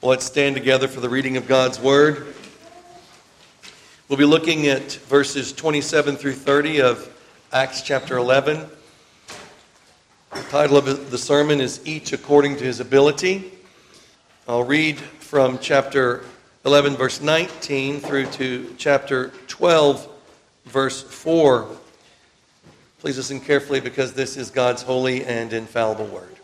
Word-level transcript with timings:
Let's 0.00 0.24
stand 0.24 0.54
together 0.54 0.86
for 0.86 1.00
the 1.00 1.08
reading 1.08 1.36
of 1.36 1.48
God's 1.48 1.80
Word. 1.80 2.32
We'll 4.08 4.16
be 4.16 4.24
looking 4.24 4.68
at 4.68 4.92
verses 4.92 5.52
27 5.52 6.14
through 6.14 6.34
30 6.34 6.82
of 6.82 7.12
Acts 7.52 7.82
chapter 7.82 8.16
11. 8.16 8.64
The 10.34 10.42
title 10.50 10.76
of 10.76 11.10
the 11.10 11.18
sermon 11.18 11.60
is 11.60 11.80
Each 11.84 12.12
According 12.12 12.58
to 12.58 12.64
His 12.64 12.78
Ability. 12.78 13.50
I'll 14.46 14.62
read 14.62 15.00
from 15.00 15.58
chapter 15.58 16.22
11, 16.64 16.94
verse 16.94 17.20
19, 17.20 17.98
through 17.98 18.26
to 18.26 18.72
chapter 18.78 19.32
12, 19.48 20.08
verse 20.66 21.02
4. 21.02 21.66
Please 23.00 23.16
listen 23.16 23.40
carefully 23.40 23.80
because 23.80 24.12
this 24.12 24.36
is 24.36 24.48
God's 24.50 24.82
holy 24.82 25.24
and 25.24 25.52
infallible 25.52 26.06
Word. 26.06 26.37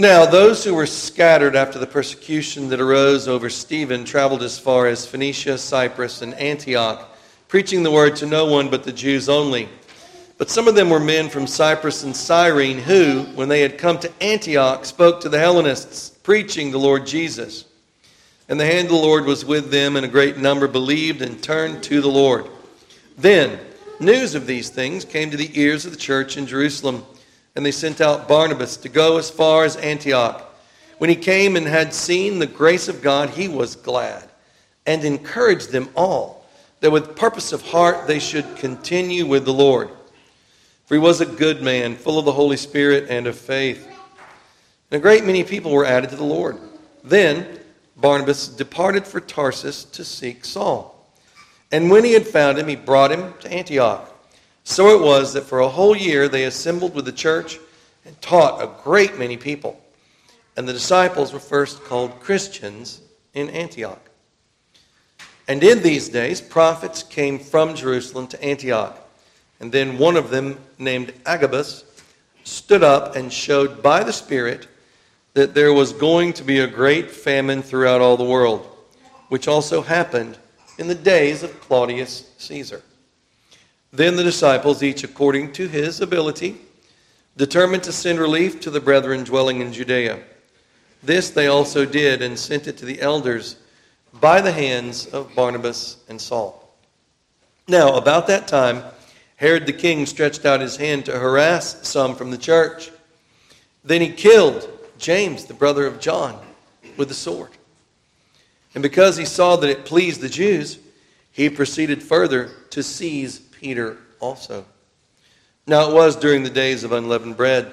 Now, 0.00 0.24
those 0.24 0.62
who 0.62 0.76
were 0.76 0.86
scattered 0.86 1.56
after 1.56 1.80
the 1.80 1.86
persecution 1.86 2.68
that 2.68 2.80
arose 2.80 3.26
over 3.26 3.50
Stephen 3.50 4.04
traveled 4.04 4.44
as 4.44 4.56
far 4.56 4.86
as 4.86 5.04
Phoenicia, 5.04 5.58
Cyprus, 5.58 6.22
and 6.22 6.34
Antioch, 6.34 7.18
preaching 7.48 7.82
the 7.82 7.90
word 7.90 8.14
to 8.16 8.26
no 8.26 8.46
one 8.46 8.70
but 8.70 8.84
the 8.84 8.92
Jews 8.92 9.28
only. 9.28 9.68
But 10.36 10.50
some 10.50 10.68
of 10.68 10.76
them 10.76 10.88
were 10.88 11.00
men 11.00 11.28
from 11.28 11.48
Cyprus 11.48 12.04
and 12.04 12.14
Cyrene 12.16 12.78
who, 12.78 13.24
when 13.34 13.48
they 13.48 13.60
had 13.60 13.76
come 13.76 13.98
to 13.98 14.22
Antioch, 14.22 14.84
spoke 14.84 15.20
to 15.22 15.28
the 15.28 15.40
Hellenists, 15.40 16.10
preaching 16.22 16.70
the 16.70 16.78
Lord 16.78 17.04
Jesus. 17.04 17.64
And 18.48 18.60
the 18.60 18.66
hand 18.66 18.86
of 18.86 18.92
the 18.92 18.98
Lord 18.98 19.24
was 19.24 19.44
with 19.44 19.72
them, 19.72 19.96
and 19.96 20.06
a 20.06 20.08
great 20.08 20.36
number 20.38 20.68
believed 20.68 21.22
and 21.22 21.42
turned 21.42 21.82
to 21.82 22.00
the 22.00 22.06
Lord. 22.06 22.46
Then, 23.16 23.58
news 23.98 24.36
of 24.36 24.46
these 24.46 24.70
things 24.70 25.04
came 25.04 25.32
to 25.32 25.36
the 25.36 25.60
ears 25.60 25.84
of 25.86 25.90
the 25.90 25.98
church 25.98 26.36
in 26.36 26.46
Jerusalem 26.46 27.04
and 27.58 27.66
they 27.66 27.72
sent 27.72 28.00
out 28.00 28.28
Barnabas 28.28 28.76
to 28.76 28.88
go 28.88 29.18
as 29.18 29.30
far 29.30 29.64
as 29.64 29.74
Antioch. 29.74 30.48
When 30.98 31.10
he 31.10 31.16
came 31.16 31.56
and 31.56 31.66
had 31.66 31.92
seen 31.92 32.38
the 32.38 32.46
grace 32.46 32.86
of 32.86 33.02
God, 33.02 33.30
he 33.30 33.48
was 33.48 33.74
glad 33.74 34.30
and 34.86 35.02
encouraged 35.02 35.72
them 35.72 35.88
all 35.96 36.46
that 36.78 36.92
with 36.92 37.16
purpose 37.16 37.52
of 37.52 37.62
heart 37.62 38.06
they 38.06 38.20
should 38.20 38.54
continue 38.54 39.26
with 39.26 39.44
the 39.44 39.52
Lord. 39.52 39.90
For 40.86 40.94
he 40.94 41.00
was 41.00 41.20
a 41.20 41.26
good 41.26 41.60
man, 41.60 41.96
full 41.96 42.16
of 42.20 42.24
the 42.24 42.32
Holy 42.32 42.56
Spirit 42.56 43.06
and 43.10 43.26
of 43.26 43.36
faith. 43.36 43.84
And 44.92 45.00
a 45.00 45.02
great 45.02 45.24
many 45.24 45.42
people 45.42 45.72
were 45.72 45.84
added 45.84 46.10
to 46.10 46.16
the 46.16 46.22
Lord. 46.22 46.58
Then 47.02 47.58
Barnabas 47.96 48.46
departed 48.46 49.04
for 49.04 49.18
Tarsus 49.18 49.82
to 49.82 50.04
seek 50.04 50.44
Saul. 50.44 51.10
And 51.72 51.90
when 51.90 52.04
he 52.04 52.12
had 52.12 52.24
found 52.24 52.56
him, 52.56 52.68
he 52.68 52.76
brought 52.76 53.10
him 53.10 53.34
to 53.40 53.52
Antioch. 53.52 54.07
So 54.68 54.90
it 54.90 55.02
was 55.02 55.32
that 55.32 55.44
for 55.44 55.60
a 55.60 55.68
whole 55.68 55.96
year 55.96 56.28
they 56.28 56.44
assembled 56.44 56.94
with 56.94 57.06
the 57.06 57.10
church 57.10 57.58
and 58.04 58.20
taught 58.20 58.62
a 58.62 58.70
great 58.84 59.18
many 59.18 59.38
people. 59.38 59.80
And 60.58 60.68
the 60.68 60.74
disciples 60.74 61.32
were 61.32 61.40
first 61.40 61.82
called 61.84 62.20
Christians 62.20 63.00
in 63.32 63.48
Antioch. 63.48 64.10
And 65.48 65.64
in 65.64 65.82
these 65.82 66.10
days, 66.10 66.42
prophets 66.42 67.02
came 67.02 67.38
from 67.38 67.74
Jerusalem 67.74 68.26
to 68.26 68.44
Antioch. 68.44 69.00
And 69.58 69.72
then 69.72 69.96
one 69.96 70.16
of 70.16 70.28
them, 70.28 70.60
named 70.78 71.14
Agabus, 71.24 71.84
stood 72.44 72.82
up 72.82 73.16
and 73.16 73.32
showed 73.32 73.82
by 73.82 74.04
the 74.04 74.12
Spirit 74.12 74.68
that 75.32 75.54
there 75.54 75.72
was 75.72 75.94
going 75.94 76.34
to 76.34 76.44
be 76.44 76.58
a 76.58 76.66
great 76.66 77.10
famine 77.10 77.62
throughout 77.62 78.02
all 78.02 78.18
the 78.18 78.22
world, 78.22 78.68
which 79.30 79.48
also 79.48 79.80
happened 79.80 80.36
in 80.76 80.88
the 80.88 80.94
days 80.94 81.42
of 81.42 81.58
Claudius 81.58 82.30
Caesar. 82.36 82.82
Then 83.92 84.16
the 84.16 84.24
disciples, 84.24 84.82
each 84.82 85.04
according 85.04 85.52
to 85.52 85.68
his 85.68 86.00
ability, 86.00 86.56
determined 87.36 87.84
to 87.84 87.92
send 87.92 88.18
relief 88.18 88.60
to 88.60 88.70
the 88.70 88.80
brethren 88.80 89.24
dwelling 89.24 89.60
in 89.60 89.72
Judea. 89.72 90.18
This 91.02 91.30
they 91.30 91.46
also 91.46 91.84
did 91.84 92.20
and 92.20 92.38
sent 92.38 92.66
it 92.66 92.76
to 92.78 92.84
the 92.84 93.00
elders 93.00 93.56
by 94.12 94.40
the 94.40 94.52
hands 94.52 95.06
of 95.06 95.34
Barnabas 95.34 95.98
and 96.08 96.20
Saul. 96.20 96.68
Now, 97.66 97.96
about 97.96 98.26
that 98.26 98.48
time, 98.48 98.82
Herod 99.36 99.66
the 99.66 99.72
king 99.72 100.04
stretched 100.06 100.44
out 100.44 100.60
his 100.60 100.76
hand 100.76 101.04
to 101.04 101.18
harass 101.18 101.86
some 101.86 102.16
from 102.16 102.30
the 102.30 102.38
church. 102.38 102.90
Then 103.84 104.00
he 104.00 104.10
killed 104.10 104.68
James, 104.98 105.44
the 105.44 105.54
brother 105.54 105.86
of 105.86 106.00
John, 106.00 106.38
with 106.96 107.08
the 107.08 107.14
sword. 107.14 107.50
And 108.74 108.82
because 108.82 109.16
he 109.16 109.24
saw 109.24 109.56
that 109.56 109.70
it 109.70 109.84
pleased 109.84 110.20
the 110.20 110.28
Jews, 110.28 110.78
he 111.30 111.48
proceeded 111.48 112.02
further 112.02 112.50
to 112.70 112.82
seize 112.82 113.38
Peter 113.58 113.96
also. 114.20 114.64
Now 115.66 115.90
it 115.90 115.94
was 115.94 116.14
during 116.14 116.44
the 116.44 116.50
days 116.50 116.84
of 116.84 116.92
unleavened 116.92 117.36
bread. 117.36 117.72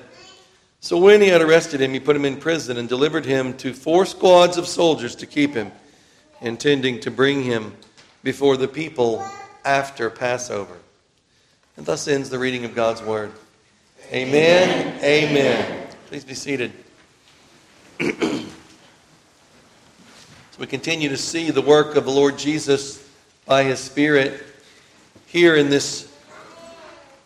So 0.80 0.98
when 0.98 1.22
he 1.22 1.28
had 1.28 1.42
arrested 1.42 1.80
him, 1.80 1.94
he 1.94 2.00
put 2.00 2.16
him 2.16 2.26
in 2.26 2.38
prison 2.38 2.78
and 2.78 2.90
delivered 2.90 3.24
him 3.24 3.56
to 3.58 3.72
four 3.72 4.08
squads 4.08 4.58
of 4.58 4.66
soldiers 4.68 5.16
to 5.18 5.28
keep 5.28 5.54
him, 5.54 5.72
intending 6.42 7.00
to 7.02 7.12
bring 7.12 7.44
him 7.44 7.76
before 8.24 8.58
the 8.58 8.68
people 8.68 9.24
after 9.64 10.10
Passover. 10.10 10.76
And 11.78 11.86
thus 11.86 12.08
ends 12.08 12.32
the 12.32 12.40
reading 12.40 12.66
of 12.66 12.74
God's 12.74 13.04
word. 13.04 13.32
Amen. 14.12 14.98
Amen. 14.98 15.04
Amen. 15.04 15.88
Please 16.08 16.26
be 16.26 16.34
seated. 16.34 16.72
so 18.00 18.48
we 20.58 20.66
continue 20.66 21.10
to 21.10 21.18
see 21.18 21.52
the 21.52 21.62
work 21.62 21.96
of 21.96 22.06
the 22.06 22.12
Lord 22.12 22.40
Jesus 22.40 23.08
by 23.46 23.64
his 23.64 23.80
Spirit 23.80 24.42
here 25.28 25.56
in 25.56 25.70
this 25.70 26.12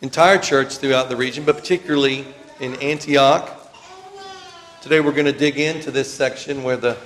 entire 0.02 0.38
church 0.38 0.78
throughout 0.78 1.10
the 1.10 1.16
region, 1.16 1.44
but 1.44 1.58
particularly 1.58 2.26
in 2.60 2.76
Antioch. 2.78 3.56
Today 4.82 5.00
we're 5.00 5.12
going 5.12 5.26
to 5.26 5.38
dig 5.38 5.58
into 5.58 5.92
this 5.92 6.12
section 6.12 6.64
where 6.64 6.78
the 6.78 6.98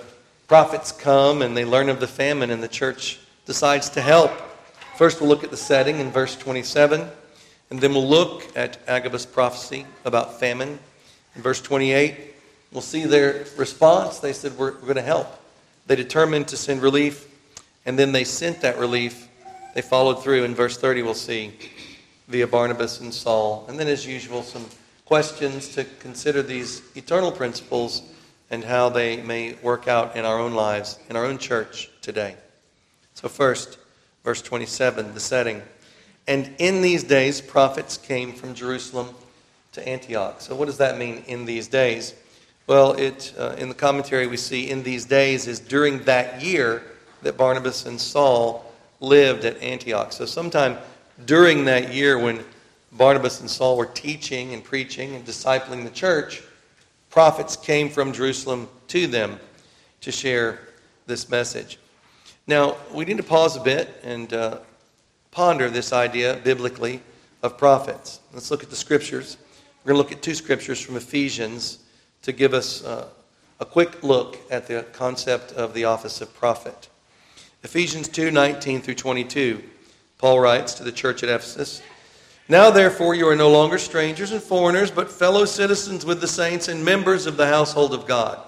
prophets 0.48 0.92
come 0.92 1.42
and 1.42 1.58
they 1.58 1.66
learn 1.66 1.90
of 1.90 2.00
the 2.00 2.08
famine 2.08 2.52
and 2.52 2.62
the 2.62 2.68
church 2.68 3.20
decides 3.46 3.90
to 3.90 4.02
help. 4.02 4.32
First, 4.96 5.20
we'll 5.20 5.30
look 5.30 5.44
at 5.44 5.50
the 5.50 5.58
setting 5.58 6.00
in 6.00 6.12
verse 6.12 6.36
27, 6.36 7.09
and 7.72 7.82
then 7.82 7.94
we'll 7.94 8.08
look 8.08 8.46
at 8.56 8.78
Agabus' 8.88 9.26
prophecy 9.26 9.88
about 10.06 10.40
famine. 10.40 10.78
In 11.36 11.42
verse 11.42 11.59
28, 11.59 12.16
we'll 12.72 12.82
see 12.82 13.06
their 13.06 13.46
response. 13.58 14.20
They 14.20 14.34
said, 14.34 14.56
We're, 14.56 14.72
going 14.72 14.96
to 14.96 15.02
help. 15.02 15.28
They 15.88 15.96
determined 15.96 16.48
to 16.50 16.58
send 16.58 16.84
relief, 16.84 17.28
and 17.88 17.98
then 17.98 18.12
they 18.12 18.24
sent 18.24 18.62
that 18.62 18.78
relief 18.78 19.28
they 19.73 19.81
followed 19.81 20.23
through. 20.23 20.44
In 20.44 20.56
verse 20.56 20.78
30, 20.78 21.01
we'll 21.01 21.13
see 21.13 21.53
via 22.28 22.47
Barnabas 22.47 23.00
and 23.00 23.13
Saul. 23.13 23.66
And 23.67 23.79
then, 23.79 23.88
as 23.88 24.06
usual, 24.06 24.44
some 24.44 24.66
questions 25.06 25.69
to 25.75 25.84
consider 26.00 26.41
these 26.41 26.81
eternal 26.95 27.31
principles 27.31 28.03
and 28.50 28.63
how 28.63 28.89
they 28.89 29.17
may 29.22 29.53
work 29.61 29.88
out 29.88 30.16
in 30.16 30.25
our 30.25 30.39
own 30.39 30.53
lives, 30.53 31.00
in 31.09 31.16
our 31.16 31.25
own 31.25 31.38
church 31.38 31.89
today. 32.01 32.35
So, 33.13 33.28
first, 33.28 33.78
verse 34.23 34.41
27, 34.41 35.13
the 35.13 35.19
setting. 35.19 35.61
And 36.28 36.53
in 36.57 36.81
these 36.81 37.03
days, 37.03 37.41
prophets 37.41 37.97
came 37.97 38.34
from 38.34 38.53
Jerusalem 38.53 39.09
to 39.73 39.88
Antioch. 39.88 40.40
So, 40.40 40.55
what 40.55 40.66
does 40.66 40.78
that 40.78 40.97
mean 40.97 41.23
in 41.28 41.45
these 41.45 41.67
days? 41.67 42.13
Well, 42.66 42.94
it, 42.94 43.34
uh, 43.38 43.55
in 43.57 43.67
the 43.67 43.75
commentary, 43.75 44.28
we 44.28 44.38
see 44.38 44.69
in 44.69 44.84
these 44.84 45.05
days 45.05 45.47
is 45.47 45.59
during 45.59 46.03
that 46.03 46.41
year 46.41 46.84
that 47.23 47.35
Barnabas 47.35 47.85
and 47.85 48.00
Saul 48.00 48.72
lived 49.03 49.44
at 49.44 49.62
Antioch. 49.62 50.14
So, 50.14 50.25
sometime 50.25 50.78
during 51.25 51.66
that 51.66 51.94
year 51.94 52.18
when 52.18 52.44
Barnabas 52.94 53.41
and 53.41 53.50
Saul 53.50 53.78
were 53.78 53.86
teaching 53.86 54.53
and 54.53 54.64
preaching 54.64 55.16
and 55.16 55.25
discipling 55.25 55.84
the 55.84 55.90
church, 55.90 56.41
prophets 57.09 57.56
came 57.56 57.90
from 57.90 58.14
Jerusalem 58.14 58.69
to 58.88 59.06
them 59.06 59.40
to 60.02 60.12
share 60.12 60.59
this 61.06 61.30
message. 61.30 61.80
Now, 62.47 62.78
we 62.94 63.06
need 63.06 63.18
to 63.18 63.24
pause 63.24 63.58
a 63.58 63.62
bit 63.62 64.02
and 64.03 64.31
uh, 64.34 64.59
ponder 65.31 65.70
this 65.70 65.91
idea 65.91 66.40
biblically 66.44 67.02
of 67.41 67.58
prophets. 67.58 68.22
Let's 68.34 68.52
look 68.52 68.64
at 68.64 68.70
the 68.70 68.75
scriptures. 68.75 69.38
We're 69.84 69.94
going 69.94 70.02
to 70.02 70.03
look 70.03 70.18
at 70.18 70.24
two 70.24 70.35
scriptures 70.35 70.80
from 70.80 70.96
Ephesians 70.96 71.80
to 72.22 72.31
give 72.31 72.53
us 72.53 72.84
uh, 72.84 73.08
a 73.59 73.66
quick 73.66 74.02
look 74.02 74.38
at 74.50 74.67
the 74.67 74.85
concept 74.94 75.52
of 75.53 75.73
the 75.73 75.85
office 75.85 76.22
of 76.22 76.34
prophet. 76.34 76.90
Ephesians 77.64 78.10
2 78.10 78.30
19 78.30 78.82
through 78.82 78.96
22. 78.96 79.64
Paul 80.18 80.40
writes 80.40 80.74
to 80.76 80.84
the 80.84 80.92
church 80.92 81.24
at 81.24 81.30
Ephesus 81.30 81.82
Now, 82.50 82.70
therefore, 82.70 83.16
you 83.16 83.28
are 83.28 83.36
no 83.36 83.50
longer 83.50 83.78
strangers 83.78 84.32
and 84.32 84.44
foreigners, 84.44 84.92
but 84.92 85.10
fellow 85.10 85.46
citizens 85.46 86.06
with 86.06 86.20
the 86.20 86.28
saints 86.28 86.68
and 86.68 86.84
members 86.84 87.26
of 87.26 87.38
the 87.38 87.48
household 87.48 87.94
of 87.94 88.06
God, 88.06 88.40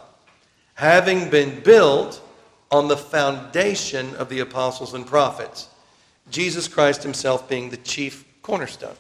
having 0.74 1.30
been 1.30 1.62
built 1.62 2.22
on 2.72 2.90
the 2.90 2.98
foundation 2.98 4.14
of 4.16 4.28
the 4.28 4.40
apostles 4.40 4.94
and 4.94 5.08
prophets, 5.08 5.70
Jesus 6.30 6.68
Christ 6.68 7.04
himself 7.04 7.48
being 7.48 7.70
the 7.70 7.78
chief 7.78 8.26
cornerstone, 8.42 8.96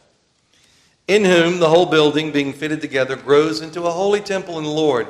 in 1.10 1.26
whom 1.26 1.60
the 1.60 1.70
whole 1.70 1.88
building, 1.88 2.32
being 2.32 2.54
fitted 2.54 2.80
together, 2.80 3.18
grows 3.18 3.60
into 3.60 3.84
a 3.84 3.92
holy 3.92 4.22
temple 4.22 4.58
in 4.60 4.64
the 4.64 4.70
Lord, 4.70 5.08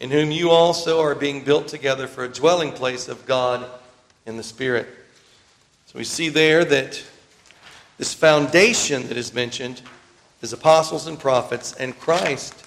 in 0.00 0.10
whom 0.10 0.32
you 0.32 0.50
also 0.50 1.00
are 1.00 1.14
being 1.14 1.44
built 1.44 1.68
together 1.68 2.08
for 2.08 2.24
a 2.24 2.28
dwelling 2.28 2.72
place 2.72 3.06
of 3.06 3.24
God 3.24 3.68
in 4.26 4.36
the 4.36 4.42
Spirit. 4.42 4.86
So 5.86 5.98
we 5.98 6.04
see 6.04 6.28
there 6.28 6.64
that 6.64 7.02
this 7.98 8.14
foundation 8.14 9.08
that 9.08 9.16
is 9.16 9.34
mentioned 9.34 9.82
is 10.40 10.52
apostles 10.52 11.06
and 11.06 11.18
prophets 11.18 11.72
and 11.74 11.98
Christ 11.98 12.66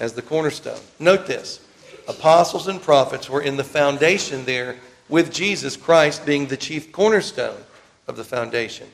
as 0.00 0.12
the 0.12 0.22
cornerstone. 0.22 0.80
Note 0.98 1.26
this 1.26 1.60
apostles 2.06 2.68
and 2.68 2.82
prophets 2.82 3.30
were 3.30 3.40
in 3.40 3.56
the 3.56 3.64
foundation 3.64 4.44
there 4.44 4.76
with 5.08 5.32
Jesus 5.32 5.76
Christ 5.76 6.26
being 6.26 6.46
the 6.46 6.56
chief 6.56 6.92
cornerstone 6.92 7.62
of 8.06 8.16
the 8.16 8.24
foundation. 8.24 8.88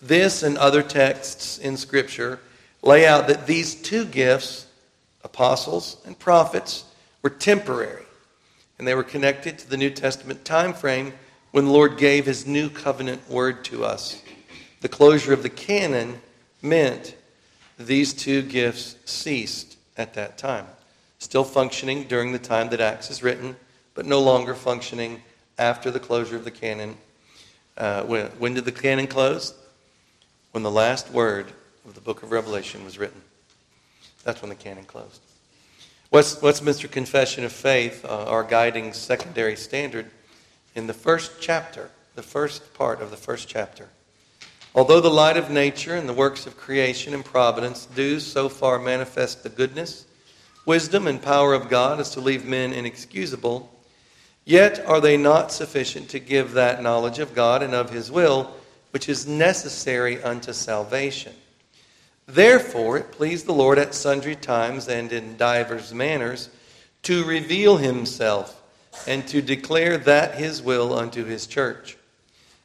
This 0.00 0.42
and 0.42 0.56
other 0.56 0.82
texts 0.82 1.58
in 1.58 1.76
Scripture 1.76 2.40
lay 2.82 3.06
out 3.06 3.28
that 3.28 3.46
these 3.46 3.74
two 3.74 4.04
gifts, 4.06 4.66
apostles 5.22 5.98
and 6.06 6.18
prophets, 6.18 6.84
were 7.22 7.30
temporary, 7.30 8.04
and 8.78 8.88
they 8.88 8.94
were 8.94 9.02
connected 9.02 9.58
to 9.58 9.68
the 9.68 9.76
New 9.76 9.90
Testament 9.90 10.44
time 10.44 10.72
frame 10.72 11.12
when 11.50 11.66
the 11.66 11.70
Lord 11.70 11.98
gave 11.98 12.26
his 12.26 12.46
new 12.46 12.68
covenant 12.70 13.28
word 13.28 13.64
to 13.66 13.84
us. 13.84 14.22
The 14.80 14.88
closure 14.88 15.32
of 15.32 15.42
the 15.42 15.50
canon 15.50 16.20
meant 16.62 17.16
these 17.78 18.12
two 18.12 18.42
gifts 18.42 18.96
ceased 19.04 19.76
at 19.96 20.14
that 20.14 20.38
time, 20.38 20.66
still 21.18 21.44
functioning 21.44 22.04
during 22.04 22.32
the 22.32 22.38
time 22.38 22.70
that 22.70 22.80
Acts 22.80 23.10
is 23.10 23.22
written, 23.22 23.56
but 23.94 24.06
no 24.06 24.20
longer 24.20 24.54
functioning 24.54 25.22
after 25.58 25.90
the 25.90 26.00
closure 26.00 26.36
of 26.36 26.44
the 26.44 26.50
canon. 26.50 26.96
Uh, 27.76 28.02
when, 28.04 28.26
when 28.38 28.54
did 28.54 28.64
the 28.64 28.72
canon 28.72 29.06
close? 29.06 29.54
When 30.52 30.62
the 30.62 30.70
last 30.70 31.10
word 31.10 31.52
of 31.86 31.94
the 31.94 32.00
book 32.00 32.22
of 32.22 32.32
Revelation 32.32 32.84
was 32.84 32.98
written. 32.98 33.20
That's 34.24 34.42
when 34.42 34.48
the 34.48 34.54
canon 34.54 34.84
closed. 34.84 35.20
West, 36.10 36.42
Westminster 36.42 36.88
Confession 36.88 37.44
of 37.44 37.52
Faith, 37.52 38.04
uh, 38.04 38.24
our 38.24 38.42
guiding 38.42 38.92
secondary 38.92 39.56
standard, 39.56 40.10
in 40.74 40.86
the 40.86 40.94
first 40.94 41.32
chapter, 41.40 41.90
the 42.14 42.22
first 42.22 42.74
part 42.74 43.00
of 43.00 43.10
the 43.10 43.16
first 43.16 43.48
chapter. 43.48 43.88
Although 44.74 45.00
the 45.00 45.10
light 45.10 45.36
of 45.36 45.50
nature 45.50 45.96
and 45.96 46.08
the 46.08 46.14
works 46.14 46.46
of 46.46 46.56
creation 46.56 47.14
and 47.14 47.24
providence 47.24 47.86
do 47.86 48.20
so 48.20 48.48
far 48.48 48.78
manifest 48.78 49.42
the 49.42 49.48
goodness, 49.48 50.06
wisdom, 50.64 51.06
and 51.06 51.20
power 51.20 51.54
of 51.54 51.68
God 51.68 51.98
as 51.98 52.10
to 52.10 52.20
leave 52.20 52.44
men 52.44 52.72
inexcusable, 52.72 53.70
Yet 54.44 54.84
are 54.86 55.00
they 55.00 55.16
not 55.16 55.52
sufficient 55.52 56.08
to 56.10 56.18
give 56.18 56.52
that 56.52 56.82
knowledge 56.82 57.18
of 57.18 57.34
God 57.34 57.62
and 57.62 57.74
of 57.74 57.90
his 57.90 58.10
will 58.10 58.52
which 58.90 59.08
is 59.08 59.26
necessary 59.26 60.20
unto 60.22 60.52
salvation. 60.52 61.32
Therefore 62.26 62.96
it 62.98 63.12
pleased 63.12 63.46
the 63.46 63.52
Lord 63.52 63.78
at 63.78 63.94
sundry 63.94 64.34
times 64.34 64.88
and 64.88 65.12
in 65.12 65.36
divers 65.36 65.94
manners 65.94 66.48
to 67.02 67.24
reveal 67.24 67.76
himself 67.76 68.59
and 69.06 69.26
to 69.28 69.40
declare 69.40 69.98
that 69.98 70.34
his 70.34 70.62
will 70.62 70.92
unto 70.92 71.24
his 71.24 71.46
church. 71.46 71.96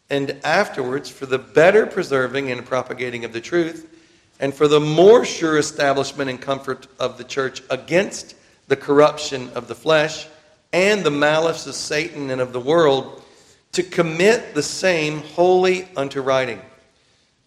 And 0.10 0.40
afterwards, 0.44 1.10
for 1.10 1.26
the 1.26 1.40
better 1.40 1.86
preserving 1.86 2.52
and 2.52 2.66
propagating 2.66 3.26
of 3.26 3.34
the 3.34 3.42
truth, 3.42 3.92
and 4.40 4.54
for 4.54 4.68
the 4.68 4.80
more 4.80 5.26
sure 5.26 5.58
establishment 5.58 6.30
and 6.30 6.40
comfort 6.40 6.88
of 7.00 7.18
the 7.18 7.24
church 7.24 7.64
against 7.70 8.36
the 8.68 8.76
corruption 8.76 9.50
of 9.56 9.68
the 9.68 9.76
flesh, 9.76 10.28
and 10.74 11.04
the 11.04 11.12
malice 11.12 11.68
of 11.68 11.76
Satan 11.76 12.30
and 12.30 12.42
of 12.42 12.54
the 12.54 12.60
world, 12.60 13.24
to 13.72 13.84
commit 13.84 14.54
the 14.54 14.64
same 14.64 15.22
wholly 15.22 15.88
unto 15.96 16.22
writing, 16.22 16.62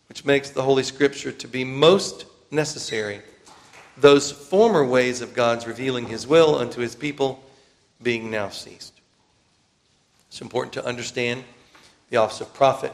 which 0.09 0.25
makes 0.25 0.51
the 0.51 0.63
Holy 0.63 0.83
Scripture 0.83 1.33
to 1.33 1.49
be 1.49 1.65
most 1.65 2.27
necessary, 2.51 3.21
those 3.97 4.31
former 4.31 4.85
ways 4.85 5.21
of 5.21 5.35
God's 5.35 5.67
revealing 5.67 6.07
his 6.07 6.27
will 6.27 6.57
unto 6.57 6.81
his 6.81 6.95
people 6.95 7.43
being 8.03 8.31
now 8.31 8.49
ceased. 8.49 8.95
It's 10.29 10.41
important 10.41 10.73
to 10.75 10.85
understand 10.85 11.45
the 12.11 12.19
office 12.19 12.41
of 12.41 12.53
prophet 12.55 12.93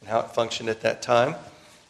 and 0.00 0.08
how 0.08 0.20
it 0.20 0.30
functioned 0.30 0.68
at 0.68 0.80
that 0.82 1.02
time, 1.02 1.34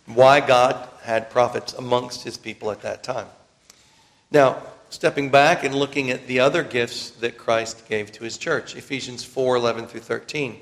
why 0.07 0.41
God 0.41 0.89
had 1.03 1.31
prophets 1.31 1.73
amongst 1.75 2.25
his 2.25 2.37
people 2.37 2.71
at 2.71 2.83
that 2.83 3.03
time. 3.03 3.27
Now, 4.31 4.63
stepping 4.91 5.31
back 5.31 5.65
and 5.65 5.75
looking 5.75 6.11
at 6.11 6.27
the 6.27 6.41
other 6.41 6.63
gifts 6.63 7.11
that 7.11 7.39
Christ 7.39 7.89
gave 7.89 8.13
to 8.13 8.25
his 8.25 8.37
church. 8.37 8.77
Ephesians 8.77 9.25
4 9.25 9.57
11 9.57 9.87
through 9.87 10.01
13. 10.01 10.59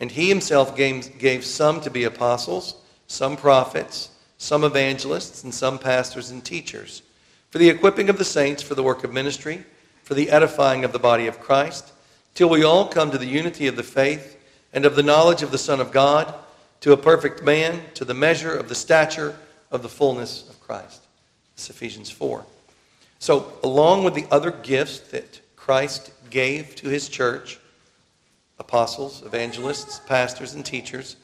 And 0.00 0.10
he 0.10 0.28
himself 0.28 0.76
gave, 0.76 1.18
gave 1.18 1.44
some 1.44 1.80
to 1.80 1.90
be 1.90 2.04
apostles, 2.04 2.76
some 3.08 3.36
prophets, 3.36 4.10
some 4.38 4.62
evangelists, 4.62 5.42
and 5.42 5.52
some 5.52 5.78
pastors 5.78 6.30
and 6.30 6.44
teachers, 6.44 7.02
for 7.50 7.58
the 7.58 7.68
equipping 7.68 8.08
of 8.08 8.18
the 8.18 8.24
saints 8.24 8.62
for 8.62 8.76
the 8.76 8.82
work 8.82 9.02
of 9.02 9.12
ministry, 9.12 9.64
for 10.08 10.14
the 10.14 10.30
edifying 10.30 10.86
of 10.86 10.92
the 10.92 10.98
body 10.98 11.26
of 11.26 11.38
Christ, 11.38 11.92
till 12.32 12.48
we 12.48 12.64
all 12.64 12.88
come 12.88 13.10
to 13.10 13.18
the 13.18 13.26
unity 13.26 13.66
of 13.66 13.76
the 13.76 13.82
faith 13.82 14.42
and 14.72 14.86
of 14.86 14.96
the 14.96 15.02
knowledge 15.02 15.42
of 15.42 15.50
the 15.50 15.58
Son 15.58 15.82
of 15.82 15.92
God, 15.92 16.32
to 16.80 16.92
a 16.92 16.96
perfect 16.96 17.42
man, 17.42 17.82
to 17.92 18.06
the 18.06 18.14
measure 18.14 18.56
of 18.56 18.70
the 18.70 18.74
stature 18.74 19.36
of 19.70 19.82
the 19.82 19.88
fullness 19.90 20.48
of 20.48 20.58
Christ. 20.60 21.02
Ephesians 21.58 22.08
4. 22.08 22.42
So, 23.18 23.52
along 23.62 24.02
with 24.02 24.14
the 24.14 24.24
other 24.30 24.50
gifts 24.50 25.00
that 25.10 25.42
Christ 25.56 26.10
gave 26.30 26.74
to 26.76 26.88
his 26.88 27.10
church 27.10 27.60
apostles, 28.58 29.22
evangelists, 29.26 30.00
pastors, 30.06 30.54
and 30.54 30.64
teachers 30.64 31.16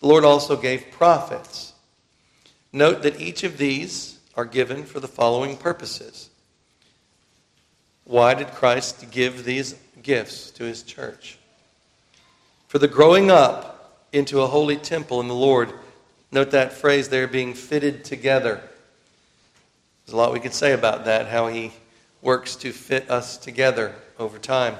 the 0.00 0.08
Lord 0.08 0.26
also 0.26 0.58
gave 0.58 0.90
prophets. 0.90 1.72
Note 2.70 3.02
that 3.02 3.18
each 3.18 3.44
of 3.44 3.56
these 3.56 4.18
are 4.34 4.44
given 4.44 4.84
for 4.84 5.00
the 5.00 5.08
following 5.08 5.56
purposes. 5.56 6.28
Why 8.06 8.34
did 8.34 8.48
Christ 8.48 9.10
give 9.10 9.44
these 9.44 9.74
gifts 10.02 10.50
to 10.52 10.64
his 10.64 10.82
church? 10.82 11.38
For 12.68 12.78
the 12.78 12.88
growing 12.88 13.30
up 13.30 13.76
into 14.12 14.40
a 14.40 14.46
holy 14.46 14.76
temple 14.76 15.20
in 15.20 15.28
the 15.28 15.34
Lord. 15.34 15.72
Note 16.32 16.52
that 16.52 16.72
phrase 16.72 17.08
there 17.08 17.26
being 17.26 17.52
fitted 17.52 18.04
together. 18.04 18.62
There's 20.04 20.14
a 20.14 20.16
lot 20.16 20.32
we 20.32 20.40
could 20.40 20.54
say 20.54 20.72
about 20.72 21.04
that, 21.04 21.26
how 21.26 21.48
he 21.48 21.72
works 22.22 22.56
to 22.56 22.72
fit 22.72 23.10
us 23.10 23.36
together 23.36 23.94
over 24.18 24.38
time. 24.38 24.74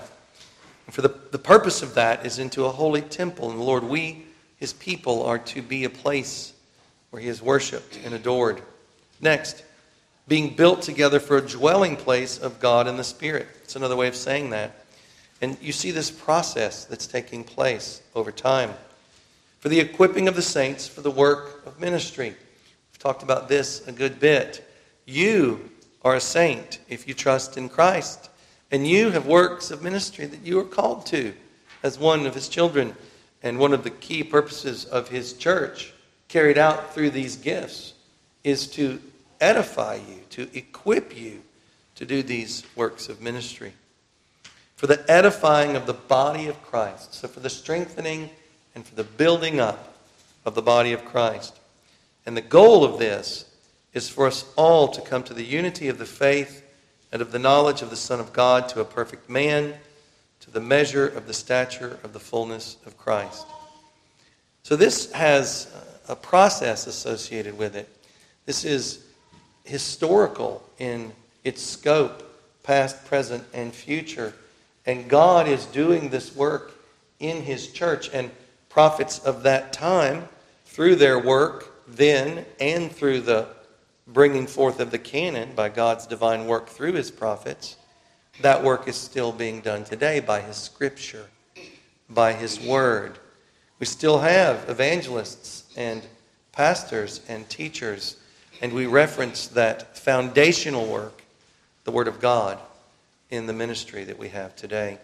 And 0.87 0.95
for 0.95 1.03
the, 1.03 1.15
the 1.33 1.39
purpose 1.39 1.83
of 1.83 1.95
that 1.95 2.25
is 2.25 2.39
into 2.39 2.65
a 2.65 2.71
holy 2.71 3.03
temple. 3.03 3.51
And 3.51 3.61
Lord, 3.61 3.85
we, 3.85 4.25
his 4.57 4.73
people, 4.73 5.25
are 5.25 5.39
to 5.41 5.63
be 5.63 5.85
a 5.85 5.91
place 5.91 6.53
where 7.11 7.21
he 7.21 7.29
is 7.29 7.43
worshiped 7.43 7.99
and 8.05 8.15
adored. 8.15 8.63
Next, 9.21 9.65
being 10.29 10.55
built 10.55 10.83
together 10.83 11.21
for 11.21 11.37
a 11.37 11.47
dwelling 11.47 11.97
place 11.97 12.39
of 12.39 12.59
God 12.59 12.89
in 12.89 12.97
the 12.97 13.05
Spirit. 13.05 13.47
It's 13.63 13.77
another 13.77 13.97
way 13.97 14.09
of 14.09 14.17
saying 14.17 14.51
that. 14.51 14.85
And 15.41 15.57
you 15.61 15.73
see 15.73 15.91
this 15.91 16.11
process 16.11 16.85
that's 16.85 17.07
taking 17.07 17.45
place 17.45 18.03
over 18.15 18.33
time. 18.33 18.73
For 19.61 19.69
the 19.69 19.81
equipping 19.81 20.29
of 20.29 20.37
the 20.37 20.43
saints 20.43 20.89
for 20.89 21.01
the 21.01 21.11
work 21.11 21.65
of 21.67 21.79
ministry. 21.81 22.31
We've 22.31 22.99
talked 22.99 23.23
about 23.23 23.49
this 23.49 23.87
a 23.87 23.93
good 23.93 24.19
bit. 24.19 24.69
You 25.05 25.71
are 26.05 26.17
a 26.17 26.21
saint 26.21 26.81
if 26.89 27.07
you 27.07 27.15
trust 27.15 27.57
in 27.57 27.69
Christ. 27.69 28.31
And 28.73 28.87
you 28.87 29.11
have 29.11 29.27
works 29.27 29.71
of 29.71 29.83
ministry 29.83 30.27
that 30.27 30.45
you 30.45 30.59
are 30.59 30.65
called 30.65 31.07
to 31.07 31.35
as 31.83 31.99
one 31.99 32.27
of 32.27 32.35
his 32.35 32.49
children. 32.49 32.97
And 33.43 33.59
one 33.59 33.73
of 33.73 33.85
the 33.85 33.91
key 33.91 34.25
purposes 34.25 34.87
of 34.87 35.09
his 35.09 35.35
church, 35.35 35.93
carried 36.29 36.59
out 36.59 36.95
through 36.95 37.11
these 37.11 37.37
gifts, 37.37 37.95
is 38.43 38.67
to 38.69 39.01
edify 39.41 39.97
you, 39.97 40.23
to 40.31 40.49
equip 40.57 41.17
you 41.17 41.43
to 41.97 42.05
do 42.05 42.23
these 42.23 42.65
works 42.77 43.09
of 43.09 43.21
ministry. 43.21 43.73
For 44.77 44.87
the 44.87 45.05
edifying 45.11 45.75
of 45.75 45.87
the 45.87 45.95
body 45.95 46.47
of 46.49 46.63
Christ. 46.63 47.15
So, 47.15 47.29
for 47.29 47.41
the 47.41 47.51
strengthening 47.51 48.31
and 48.75 48.87
for 48.87 48.95
the 48.95 49.05
building 49.05 49.59
up 49.59 49.97
of 50.45 50.55
the 50.55 50.63
body 50.63 50.93
of 50.93 51.05
Christ. 51.05 51.59
And 52.27 52.37
the 52.37 52.43
goal 52.43 52.85
of 52.85 52.99
this 52.99 53.47
is 53.95 54.09
for 54.09 54.27
us 54.27 54.45
all 54.57 54.89
to 54.89 55.01
come 55.01 55.23
to 55.25 55.35
the 55.35 55.45
unity 55.45 55.89
of 55.89 55.97
the 55.97 56.05
faith 56.05 56.63
and 57.11 57.23
of 57.23 57.33
the 57.33 57.39
knowledge 57.39 57.81
of 57.81 57.89
the 57.89 57.97
Son 57.97 58.21
of 58.21 58.35
God 58.35 58.69
to 58.71 58.81
a 58.81 58.85
perfect 58.85 59.31
man, 59.31 59.75
to 60.41 60.51
the 60.51 60.61
measure 60.61 61.09
of 61.09 61.27
the 61.27 61.33
stature 61.33 61.99
of 62.05 62.13
the 62.13 62.21
fullness 62.21 62.77
of 62.85 62.99
Christ. 62.99 63.47
So, 64.63 64.77
this 64.77 65.11
has 65.13 65.73
a 66.09 66.17
process 66.17 66.87
associated 66.87 67.57
with 67.57 67.75
it. 67.75 67.89
This 68.45 68.65
is 68.65 69.06
historical 69.67 70.63
in 70.79 71.13
its 71.45 71.63
scope, 71.63 72.23
past, 72.63 73.05
present, 73.05 73.45
and 73.53 73.75
future. 73.75 74.35
And 74.87 75.09
God 75.09 75.49
is 75.49 75.67
doing 75.67 76.09
this 76.09 76.35
work 76.35 76.73
in 77.19 77.43
His 77.43 77.69
church. 77.69 78.11
And 78.13 78.31
prophets 78.69 79.19
of 79.21 79.43
that 79.43 79.73
time, 79.73 80.29
through 80.67 80.97
their 80.97 81.19
work 81.19 81.73
then 81.89 82.45
and 82.61 82.93
through 82.93 83.21
the 83.23 83.49
bringing 84.07 84.47
forth 84.47 84.81
of 84.81 84.91
the 84.91 84.99
canon 84.99 85.51
by 85.55 85.69
God's 85.69 86.07
divine 86.07 86.47
work 86.47 86.69
through 86.69 86.93
his 86.93 87.11
prophets, 87.11 87.77
that 88.43 88.63
work 88.63 88.87
is 88.87 88.97
still 88.97 89.33
being 89.33 89.61
done 89.61 89.85
today 89.85 90.21
by 90.21 90.41
his 90.41 90.57
scripture, 90.57 91.27
by 92.11 92.33
his 92.35 92.61
word. 92.61 93.19
We 93.79 93.87
still 93.87 94.19
have 94.19 94.69
evangelists 94.69 95.73
and 95.77 96.03
pastors 96.53 97.23
and 97.29 97.49
teachers, 97.49 98.17
and 98.61 98.73
we 98.73 98.87
reference 98.87 99.49
that 99.49 99.97
foundational 99.97 100.87
work, 100.87 101.23
the 101.85 101.91
word 101.91 102.09
of 102.09 102.21
God, 102.21 102.59
in 103.31 103.47
the 103.47 103.53
ministry 103.53 104.05
that 104.05 104.19
we 104.19 104.29
have 104.29 104.55
today. 104.57 104.99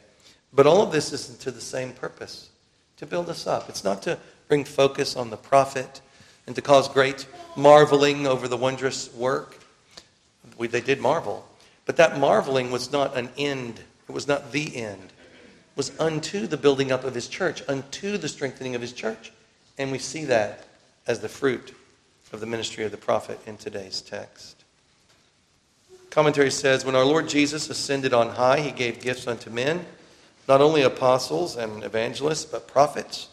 But 0.52 0.66
all 0.66 0.82
of 0.82 0.92
this 0.92 1.12
is 1.12 1.37
to 1.38 1.50
the 1.50 1.61
same 1.61 1.92
purpose 1.92 2.50
to 2.99 3.06
build 3.06 3.28
us 3.28 3.47
up. 3.47 3.68
It's 3.68 3.85
not 3.85 4.02
to 4.02 4.18
bring 4.49 4.64
focus 4.64 5.16
on 5.16 5.30
the 5.30 5.37
prophet 5.37 6.00
and 6.47 6.54
to 6.56 6.62
cause 6.62 6.88
great 6.88 7.26
marveling 7.56 8.26
over 8.26 8.49
the 8.49 8.56
wondrous 8.56 9.12
work. 9.14 9.59
We, 10.56 10.68
they 10.68 10.80
did 10.80 11.00
marvel. 11.00 11.47
But 11.85 11.97
that 11.97 12.18
marveling 12.18 12.71
was 12.71 12.92
not 12.92 13.16
an 13.16 13.30
end, 13.37 13.80
it 14.09 14.12
was 14.12 14.28
not 14.28 14.52
the 14.52 14.76
end. 14.76 15.04
It 15.04 15.76
was 15.76 15.99
unto 15.99 16.47
the 16.47 16.56
building 16.56 16.92
up 16.92 17.04
of 17.04 17.14
his 17.14 17.28
church, 17.28 17.62
unto 17.66 18.18
the 18.18 18.28
strengthening 18.28 18.75
of 18.75 18.80
his 18.80 18.92
church. 18.92 19.32
And 19.78 19.90
we 19.90 19.99
see 19.99 20.26
that 20.26 20.66
as 21.06 21.21
the 21.21 21.28
fruit 21.28 21.75
of 22.32 22.40
the 22.40 22.46
ministry 22.46 22.84
of 22.84 22.90
the 22.90 22.96
prophet 22.96 23.38
in 23.46 23.56
today's 23.56 24.00
text. 24.00 24.64
Commentary 26.10 26.50
says 26.50 26.84
When 26.84 26.96
our 26.96 27.04
Lord 27.04 27.28
Jesus 27.28 27.70
ascended 27.70 28.12
on 28.12 28.30
high, 28.30 28.60
he 28.60 28.70
gave 28.70 29.00
gifts 29.00 29.26
unto 29.26 29.50
men, 29.50 29.84
not 30.48 30.60
only 30.60 30.82
apostles 30.82 31.56
and 31.56 31.84
evangelists, 31.84 32.44
but 32.44 32.68
prophets, 32.68 33.28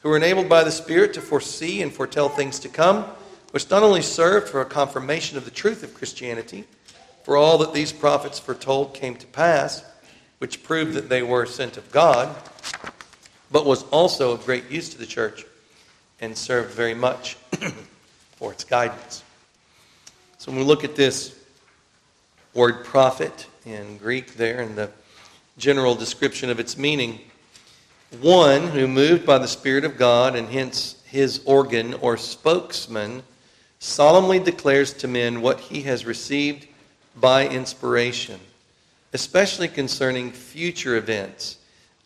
who 0.00 0.08
were 0.08 0.16
enabled 0.16 0.48
by 0.48 0.64
the 0.64 0.70
Spirit 0.70 1.14
to 1.14 1.20
foresee 1.20 1.82
and 1.82 1.92
foretell 1.92 2.28
things 2.28 2.58
to 2.60 2.68
come, 2.68 3.04
which 3.50 3.70
not 3.70 3.82
only 3.82 4.02
served 4.02 4.48
for 4.48 4.60
a 4.60 4.64
confirmation 4.64 5.36
of 5.36 5.44
the 5.44 5.50
truth 5.50 5.82
of 5.82 5.94
Christianity, 5.94 6.64
for 7.22 7.36
all 7.36 7.58
that 7.58 7.74
these 7.74 7.92
prophets 7.92 8.38
foretold 8.38 8.94
came 8.94 9.16
to 9.16 9.26
pass, 9.26 9.84
which 10.38 10.62
proved 10.62 10.94
that 10.94 11.08
they 11.08 11.22
were 11.22 11.46
sent 11.46 11.76
of 11.76 11.90
God, 11.90 12.34
but 13.50 13.66
was 13.66 13.82
also 13.84 14.32
of 14.32 14.44
great 14.44 14.70
use 14.70 14.88
to 14.90 14.98
the 14.98 15.06
church 15.06 15.44
and 16.20 16.36
served 16.36 16.70
very 16.70 16.94
much 16.94 17.36
for 18.36 18.52
its 18.52 18.64
guidance. 18.64 19.24
So 20.38 20.52
when 20.52 20.60
we 20.60 20.66
look 20.66 20.84
at 20.84 20.94
this 20.94 21.34
word 22.54 22.84
prophet 22.84 23.46
in 23.64 23.98
Greek 23.98 24.34
there 24.34 24.60
and 24.60 24.76
the 24.76 24.90
general 25.58 25.94
description 25.94 26.50
of 26.50 26.60
its 26.60 26.76
meaning, 26.76 27.20
one 28.20 28.68
who 28.68 28.86
moved 28.86 29.26
by 29.26 29.38
the 29.38 29.48
Spirit 29.48 29.84
of 29.84 29.98
God 29.98 30.36
and 30.36 30.48
hence 30.48 31.02
his 31.06 31.40
organ 31.44 31.94
or 31.94 32.16
spokesman 32.16 33.22
solemnly 33.78 34.38
declares 34.38 34.92
to 34.92 35.08
men 35.08 35.40
what 35.40 35.60
he 35.60 35.82
has 35.82 36.04
received 36.04 36.66
by 37.16 37.48
inspiration, 37.48 38.38
especially 39.12 39.68
concerning 39.68 40.30
future 40.30 40.96
events, 40.96 41.58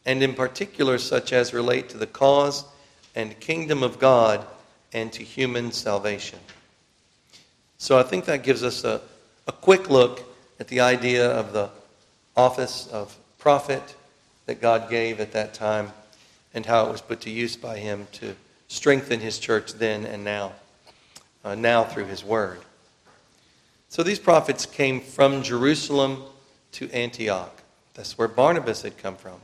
and 0.07 0.23
in 0.23 0.35
particular 0.35 0.99
such 0.99 1.33
as 1.33 1.53
relate 1.53 1.89
to 1.89 1.99
the 1.99 2.07
cause 2.07 2.65
and 3.15 3.39
kingdom 3.41 3.83
of 3.83 3.99
God 3.99 4.47
and 4.93 5.13
to 5.13 5.23
human 5.23 5.73
salvation. 5.73 6.39
So 7.79 7.99
I 7.99 8.03
think 8.03 8.27
that 8.27 8.43
gives 8.43 8.63
us 8.63 8.85
a, 8.85 9.01
a 9.47 9.53
quick 9.53 9.89
look 9.89 10.23
at 10.59 10.69
the 10.69 10.81
idea 10.81 11.31
of 11.31 11.53
the 11.53 11.71
office 12.37 12.87
of 12.89 13.17
prophet 13.39 13.95
that 14.47 14.61
God 14.61 14.91
gave 14.91 15.21
at 15.21 15.33
that 15.33 15.55
time 15.55 15.93
and 16.53 16.67
how 16.67 16.87
it 16.87 16.93
was 16.93 17.01
put 17.01 17.21
to 17.23 17.31
use 17.31 17.57
by 17.57 17.79
him 17.79 18.07
to 18.13 18.35
strengthen 18.69 19.21
his 19.21 19.39
church 19.39 19.75
then 19.75 20.05
and 20.05 20.25
now, 20.25 20.53
uh, 21.45 21.55
now 21.55 21.85
through 21.85 22.07
his 22.07 22.25
word. 22.25 22.61
So 23.89 24.03
these 24.03 24.19
prophets 24.19 24.67
came 24.67 25.01
from 25.01 25.43
Jerusalem 25.43 26.23
to 26.73 26.91
Antioch. 26.91 27.63
That's 27.95 28.17
where 28.19 28.29
Barnabas 28.29 28.83
had 28.83 28.99
come 28.99 29.17
from. 29.17 29.41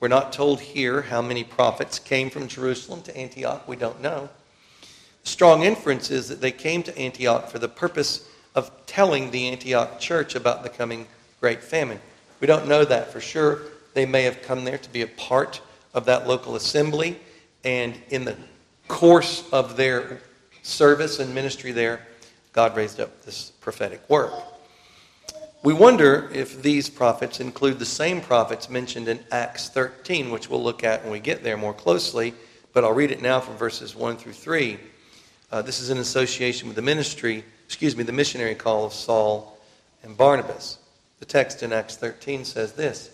We're 0.00 0.08
not 0.08 0.32
told 0.32 0.60
here 0.60 1.02
how 1.02 1.20
many 1.20 1.44
prophets 1.44 1.98
came 1.98 2.30
from 2.30 2.48
Jerusalem 2.48 3.02
to 3.02 3.16
Antioch. 3.16 3.66
We 3.68 3.76
don't 3.76 4.00
know 4.00 4.28
strong 5.22 5.62
inference 5.62 6.10
is 6.10 6.28
that 6.28 6.40
they 6.40 6.52
came 6.52 6.82
to 6.84 6.98
Antioch 6.98 7.48
for 7.48 7.58
the 7.58 7.68
purpose 7.68 8.28
of 8.54 8.70
telling 8.86 9.30
the 9.30 9.48
Antioch 9.48 10.00
church 10.00 10.34
about 10.34 10.62
the 10.62 10.68
coming 10.68 11.06
great 11.40 11.62
famine. 11.62 12.00
We 12.40 12.46
don't 12.46 12.68
know 12.68 12.84
that 12.84 13.12
for 13.12 13.20
sure. 13.20 13.60
They 13.94 14.06
may 14.06 14.22
have 14.22 14.42
come 14.42 14.64
there 14.64 14.78
to 14.78 14.90
be 14.90 15.02
a 15.02 15.06
part 15.06 15.60
of 15.94 16.04
that 16.06 16.28
local 16.28 16.56
assembly, 16.56 17.18
and 17.64 17.94
in 18.10 18.24
the 18.24 18.36
course 18.86 19.44
of 19.52 19.76
their 19.76 20.20
service 20.62 21.18
and 21.18 21.34
ministry 21.34 21.72
there, 21.72 22.06
God 22.52 22.76
raised 22.76 23.00
up 23.00 23.22
this 23.22 23.50
prophetic 23.60 24.08
work. 24.08 24.32
We 25.62 25.72
wonder 25.72 26.30
if 26.32 26.62
these 26.62 26.88
prophets 26.88 27.40
include 27.40 27.78
the 27.78 27.84
same 27.84 28.20
prophets 28.20 28.70
mentioned 28.70 29.08
in 29.08 29.18
Acts 29.32 29.68
13, 29.68 30.30
which 30.30 30.48
we'll 30.48 30.62
look 30.62 30.84
at 30.84 31.02
when 31.02 31.10
we 31.10 31.20
get 31.20 31.42
there 31.42 31.56
more 31.56 31.74
closely, 31.74 32.32
but 32.72 32.84
I'll 32.84 32.92
read 32.92 33.10
it 33.10 33.20
now 33.20 33.40
from 33.40 33.56
verses 33.56 33.96
1 33.96 34.18
through 34.18 34.34
3. 34.34 34.78
Uh, 35.50 35.62
this 35.62 35.80
is 35.80 35.88
in 35.88 35.98
association 35.98 36.68
with 36.68 36.76
the 36.76 36.82
ministry, 36.82 37.42
excuse 37.64 37.96
me, 37.96 38.04
the 38.04 38.12
missionary 38.12 38.54
call 38.54 38.84
of 38.84 38.92
Saul 38.92 39.58
and 40.02 40.16
Barnabas. 40.16 40.78
The 41.20 41.24
text 41.24 41.62
in 41.62 41.72
Acts 41.72 41.96
13 41.96 42.44
says 42.44 42.72
this 42.72 43.10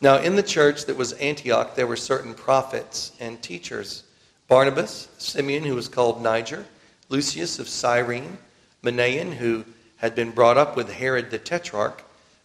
Now, 0.00 0.18
in 0.18 0.36
the 0.36 0.42
church 0.42 0.86
that 0.86 0.96
was 0.96 1.12
Antioch, 1.14 1.74
there 1.74 1.86
were 1.86 1.96
certain 1.96 2.34
prophets 2.34 3.12
and 3.20 3.40
teachers 3.42 4.04
Barnabas, 4.48 5.08
Simeon, 5.18 5.64
who 5.64 5.74
was 5.74 5.88
called 5.88 6.22
Niger, 6.22 6.64
Lucius 7.08 7.58
of 7.58 7.68
Cyrene, 7.68 8.38
Manaen, 8.82 9.34
who 9.34 9.64
had 9.96 10.14
been 10.14 10.30
brought 10.30 10.56
up 10.56 10.76
with 10.76 10.92
Herod 10.92 11.30
the 11.30 11.38
Tetrarch, 11.38 12.02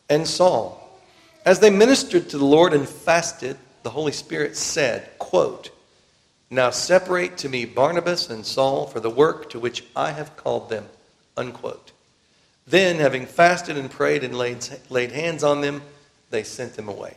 and 0.09 0.27
Saul. 0.27 0.99
As 1.45 1.59
they 1.59 1.69
ministered 1.69 2.29
to 2.29 2.37
the 2.37 2.45
Lord 2.45 2.73
and 2.73 2.87
fasted, 2.87 3.57
the 3.83 3.89
Holy 3.91 4.11
Spirit 4.11 4.57
said, 4.57 5.09
quote, 5.19 5.69
now 6.51 6.69
separate 6.69 7.37
to 7.39 7.49
me 7.49 7.65
Barnabas 7.65 8.29
and 8.29 8.45
Saul 8.45 8.85
for 8.85 8.99
the 8.99 9.09
work 9.09 9.49
to 9.51 9.59
which 9.59 9.85
I 9.95 10.11
have 10.11 10.35
called 10.35 10.69
them. 10.69 10.87
Unquote. 11.37 11.93
Then, 12.67 12.97
having 12.97 13.25
fasted 13.25 13.77
and 13.77 13.89
prayed 13.89 14.23
and 14.23 14.37
laid, 14.37 14.67
laid 14.89 15.11
hands 15.11 15.43
on 15.43 15.61
them, 15.61 15.81
they 16.29 16.43
sent 16.43 16.75
them 16.75 16.89
away. 16.89 17.15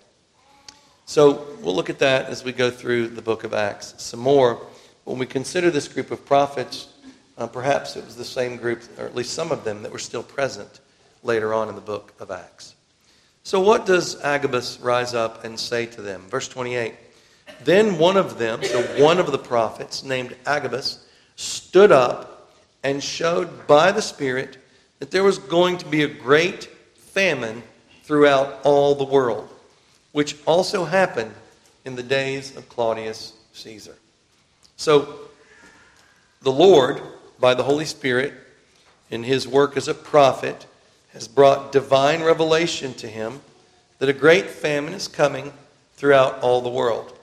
So 1.04 1.46
we'll 1.60 1.74
look 1.74 1.90
at 1.90 1.98
that 1.98 2.26
as 2.26 2.44
we 2.44 2.52
go 2.52 2.70
through 2.70 3.08
the 3.08 3.22
book 3.22 3.44
of 3.44 3.52
Acts 3.52 3.94
some 3.98 4.20
more. 4.20 4.64
When 5.04 5.18
we 5.18 5.26
consider 5.26 5.70
this 5.70 5.88
group 5.88 6.10
of 6.10 6.24
prophets, 6.24 6.88
uh, 7.36 7.46
perhaps 7.46 7.96
it 7.96 8.04
was 8.04 8.16
the 8.16 8.24
same 8.24 8.56
group, 8.56 8.82
or 8.98 9.04
at 9.04 9.14
least 9.14 9.34
some 9.34 9.52
of 9.52 9.64
them, 9.64 9.82
that 9.82 9.92
were 9.92 9.98
still 9.98 10.22
present 10.22 10.80
later 11.22 11.52
on 11.52 11.68
in 11.68 11.74
the 11.74 11.80
book 11.80 12.14
of 12.20 12.30
Acts. 12.30 12.74
So, 13.42 13.60
what 13.60 13.84
does 13.84 14.22
Agabus 14.22 14.78
rise 14.80 15.12
up 15.12 15.44
and 15.44 15.58
say 15.60 15.84
to 15.86 16.00
them? 16.00 16.22
Verse 16.30 16.48
28 16.48 16.94
then 17.64 17.98
one 17.98 18.16
of 18.16 18.38
them, 18.38 18.62
so 18.62 18.82
one 19.02 19.18
of 19.18 19.32
the 19.32 19.38
prophets, 19.38 20.04
named 20.04 20.36
Agabus, 20.46 21.06
stood 21.36 21.92
up 21.92 22.52
and 22.82 23.02
showed 23.02 23.66
by 23.66 23.90
the 23.90 24.02
Spirit 24.02 24.58
that 24.98 25.10
there 25.10 25.24
was 25.24 25.38
going 25.38 25.78
to 25.78 25.86
be 25.86 26.02
a 26.02 26.08
great 26.08 26.64
famine 26.96 27.62
throughout 28.02 28.60
all 28.64 28.94
the 28.94 29.04
world, 29.04 29.48
which 30.12 30.36
also 30.46 30.84
happened 30.84 31.34
in 31.84 31.96
the 31.96 32.02
days 32.02 32.56
of 32.56 32.68
Claudius 32.68 33.32
Caesar. 33.52 33.96
So, 34.76 35.20
the 36.42 36.52
Lord, 36.52 37.00
by 37.40 37.54
the 37.54 37.62
Holy 37.62 37.86
Spirit, 37.86 38.34
in 39.10 39.22
his 39.22 39.48
work 39.48 39.76
as 39.76 39.88
a 39.88 39.94
prophet, 39.94 40.66
has 41.12 41.28
brought 41.28 41.72
divine 41.72 42.22
revelation 42.22 42.92
to 42.94 43.06
him 43.06 43.40
that 43.98 44.08
a 44.08 44.12
great 44.12 44.50
famine 44.50 44.92
is 44.92 45.08
coming 45.08 45.52
throughout 45.96 46.40
all 46.40 46.60
the 46.60 46.68
world. 46.68 47.13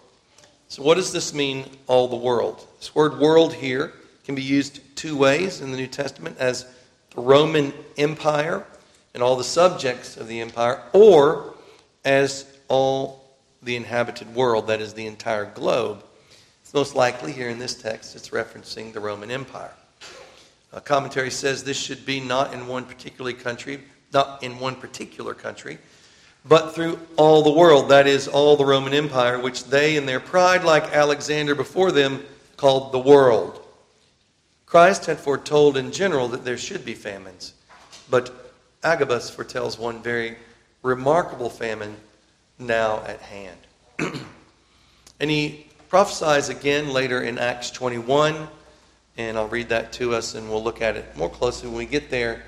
So, 0.71 0.83
what 0.83 0.95
does 0.95 1.11
this 1.11 1.33
mean, 1.33 1.65
all 1.87 2.07
the 2.07 2.15
world? 2.15 2.65
This 2.79 2.95
word 2.95 3.19
world 3.19 3.53
here 3.53 3.91
can 4.23 4.35
be 4.35 4.41
used 4.41 4.79
two 4.95 5.17
ways 5.17 5.59
in 5.59 5.71
the 5.71 5.75
New 5.75 5.85
Testament 5.85 6.37
as 6.39 6.65
the 7.13 7.19
Roman 7.19 7.73
Empire 7.97 8.65
and 9.13 9.21
all 9.21 9.35
the 9.35 9.43
subjects 9.43 10.15
of 10.15 10.29
the 10.29 10.39
empire, 10.39 10.81
or 10.93 11.55
as 12.05 12.45
all 12.69 13.35
the 13.61 13.75
inhabited 13.75 14.33
world, 14.33 14.67
that 14.67 14.79
is, 14.79 14.93
the 14.93 15.07
entire 15.07 15.43
globe. 15.43 16.05
It's 16.63 16.73
most 16.73 16.95
likely 16.95 17.33
here 17.33 17.49
in 17.49 17.59
this 17.59 17.75
text, 17.75 18.15
it's 18.15 18.29
referencing 18.29 18.93
the 18.93 19.01
Roman 19.01 19.29
Empire. 19.29 19.73
A 20.71 20.79
commentary 20.79 21.31
says 21.31 21.65
this 21.65 21.77
should 21.77 22.05
be 22.05 22.21
not 22.21 22.53
in 22.53 22.65
one 22.65 22.85
particular 22.85 23.33
country, 23.33 23.81
not 24.13 24.41
in 24.41 24.57
one 24.57 24.75
particular 24.75 25.33
country, 25.33 25.79
but 26.45 26.73
through 26.73 26.99
all 27.17 27.43
the 27.43 27.51
world, 27.51 27.89
that 27.89 28.07
is, 28.07 28.27
all 28.27 28.57
the 28.57 28.65
Roman 28.65 28.93
Empire, 28.93 29.39
which 29.39 29.65
they, 29.65 29.95
in 29.95 30.05
their 30.05 30.19
pride, 30.19 30.63
like 30.63 30.95
Alexander 30.95 31.53
before 31.53 31.91
them, 31.91 32.23
called 32.57 32.91
the 32.91 32.99
world. 32.99 33.61
Christ 34.65 35.05
had 35.05 35.19
foretold 35.19 35.77
in 35.77 35.91
general 35.91 36.27
that 36.29 36.45
there 36.45 36.57
should 36.57 36.85
be 36.85 36.93
famines, 36.93 37.53
but 38.09 38.53
Agabus 38.83 39.29
foretells 39.29 39.77
one 39.77 40.01
very 40.01 40.37
remarkable 40.81 41.49
famine 41.49 41.95
now 42.57 43.03
at 43.05 43.19
hand. 43.19 43.57
and 45.19 45.29
he 45.29 45.67
prophesies 45.89 46.49
again 46.49 46.89
later 46.89 47.21
in 47.21 47.37
Acts 47.37 47.69
21, 47.69 48.47
and 49.17 49.37
I'll 49.37 49.47
read 49.47 49.69
that 49.69 49.91
to 49.93 50.15
us 50.15 50.35
and 50.35 50.49
we'll 50.49 50.63
look 50.63 50.81
at 50.81 50.95
it 50.95 51.15
more 51.17 51.29
closely 51.29 51.67
when 51.67 51.77
we 51.77 51.85
get 51.85 52.09
there. 52.09 52.43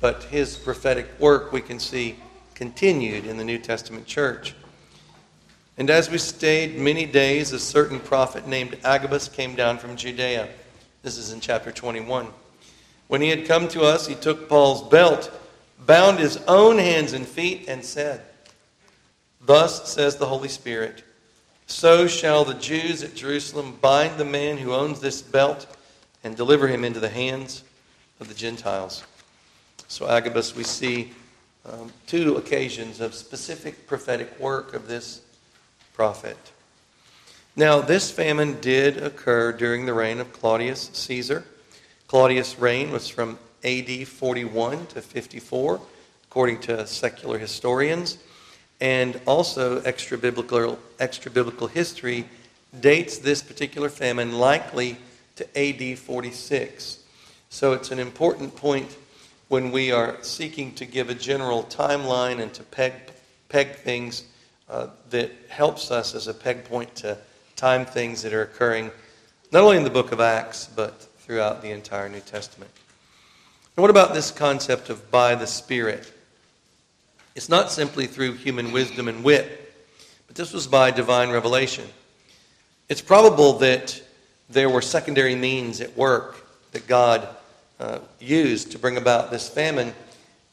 But 0.00 0.24
his 0.24 0.56
prophetic 0.56 1.06
work, 1.20 1.52
we 1.52 1.60
can 1.60 1.78
see 1.78 2.16
continued 2.56 3.26
in 3.26 3.36
the 3.36 3.44
New 3.44 3.58
Testament 3.58 4.06
church. 4.06 4.54
And 5.76 5.90
as 5.90 6.10
we 6.10 6.16
stayed 6.16 6.78
many 6.78 7.04
days, 7.04 7.52
a 7.52 7.60
certain 7.60 8.00
prophet 8.00 8.48
named 8.48 8.78
Agabus 8.82 9.28
came 9.28 9.54
down 9.54 9.76
from 9.76 9.94
Judea. 9.94 10.48
This 11.02 11.18
is 11.18 11.32
in 11.32 11.40
chapter 11.40 11.70
21. 11.70 12.28
When 13.08 13.20
he 13.20 13.28
had 13.28 13.46
come 13.46 13.68
to 13.68 13.82
us, 13.82 14.06
he 14.06 14.14
took 14.14 14.48
Paul's 14.48 14.88
belt, 14.88 15.30
bound 15.84 16.18
his 16.18 16.38
own 16.48 16.78
hands 16.78 17.12
and 17.12 17.28
feet, 17.28 17.68
and 17.68 17.84
said, 17.84 18.22
Thus 19.42 19.92
says 19.92 20.16
the 20.16 20.26
Holy 20.26 20.48
Spirit, 20.48 21.04
so 21.66 22.06
shall 22.06 22.46
the 22.46 22.54
Jews 22.54 23.02
at 23.02 23.14
Jerusalem 23.14 23.76
bind 23.82 24.16
the 24.16 24.24
man 24.24 24.56
who 24.56 24.72
owns 24.72 25.00
this 25.00 25.20
belt 25.20 25.66
and 26.24 26.34
deliver 26.34 26.68
him 26.68 26.84
into 26.84 27.00
the 27.00 27.10
hands 27.10 27.64
of 28.18 28.28
the 28.28 28.34
Gentiles. 28.34 29.04
So 29.88 30.08
Agabus, 30.08 30.56
we 30.56 30.64
see, 30.64 31.12
um, 31.68 31.92
two 32.06 32.36
occasions 32.36 33.00
of 33.00 33.14
specific 33.14 33.86
prophetic 33.86 34.38
work 34.38 34.74
of 34.74 34.86
this 34.86 35.20
prophet. 35.94 36.36
Now, 37.56 37.80
this 37.80 38.10
famine 38.10 38.60
did 38.60 38.98
occur 38.98 39.52
during 39.52 39.86
the 39.86 39.94
reign 39.94 40.20
of 40.20 40.32
Claudius 40.32 40.90
Caesar. 40.92 41.44
Claudius' 42.06 42.58
reign 42.58 42.90
was 42.90 43.08
from 43.08 43.38
AD 43.64 44.06
41 44.06 44.86
to 44.88 45.00
54, 45.00 45.80
according 46.24 46.60
to 46.60 46.86
secular 46.86 47.38
historians. 47.38 48.18
And 48.80 49.20
also, 49.26 49.80
extra 49.82 50.18
biblical, 50.18 50.78
extra 51.00 51.30
biblical 51.30 51.66
history 51.66 52.28
dates 52.78 53.18
this 53.18 53.42
particular 53.42 53.88
famine 53.88 54.38
likely 54.38 54.98
to 55.36 55.58
AD 55.58 55.98
46. 55.98 56.98
So, 57.48 57.72
it's 57.72 57.90
an 57.90 57.98
important 57.98 58.54
point 58.54 58.94
when 59.48 59.70
we 59.70 59.92
are 59.92 60.16
seeking 60.22 60.74
to 60.74 60.84
give 60.84 61.08
a 61.08 61.14
general 61.14 61.64
timeline 61.64 62.40
and 62.40 62.52
to 62.54 62.62
peg, 62.64 62.92
peg 63.48 63.76
things 63.76 64.24
uh, 64.68 64.88
that 65.10 65.30
helps 65.48 65.90
us 65.90 66.14
as 66.14 66.26
a 66.26 66.34
peg 66.34 66.64
point 66.64 66.94
to 66.96 67.16
time 67.54 67.84
things 67.84 68.22
that 68.22 68.32
are 68.32 68.42
occurring 68.42 68.90
not 69.52 69.62
only 69.62 69.76
in 69.76 69.84
the 69.84 69.90
book 69.90 70.10
of 70.12 70.20
Acts, 70.20 70.68
but 70.74 71.00
throughout 71.20 71.62
the 71.62 71.70
entire 71.70 72.08
New 72.08 72.20
Testament. 72.20 72.70
And 73.76 73.82
what 73.82 73.90
about 73.90 74.14
this 74.14 74.30
concept 74.30 74.90
of 74.90 75.10
by 75.10 75.34
the 75.34 75.46
Spirit? 75.46 76.12
It's 77.34 77.48
not 77.48 77.70
simply 77.70 78.06
through 78.06 78.34
human 78.34 78.72
wisdom 78.72 79.08
and 79.08 79.22
wit, 79.22 79.74
but 80.26 80.36
this 80.36 80.52
was 80.52 80.66
by 80.66 80.90
divine 80.90 81.30
revelation. 81.30 81.84
It's 82.88 83.02
probable 83.02 83.54
that 83.58 84.02
there 84.48 84.70
were 84.70 84.82
secondary 84.82 85.34
means 85.34 85.80
at 85.80 85.96
work 85.96 86.46
that 86.72 86.86
God 86.86 87.28
uh, 87.78 87.98
used 88.20 88.72
to 88.72 88.78
bring 88.78 88.96
about 88.96 89.30
this 89.30 89.48
famine, 89.48 89.92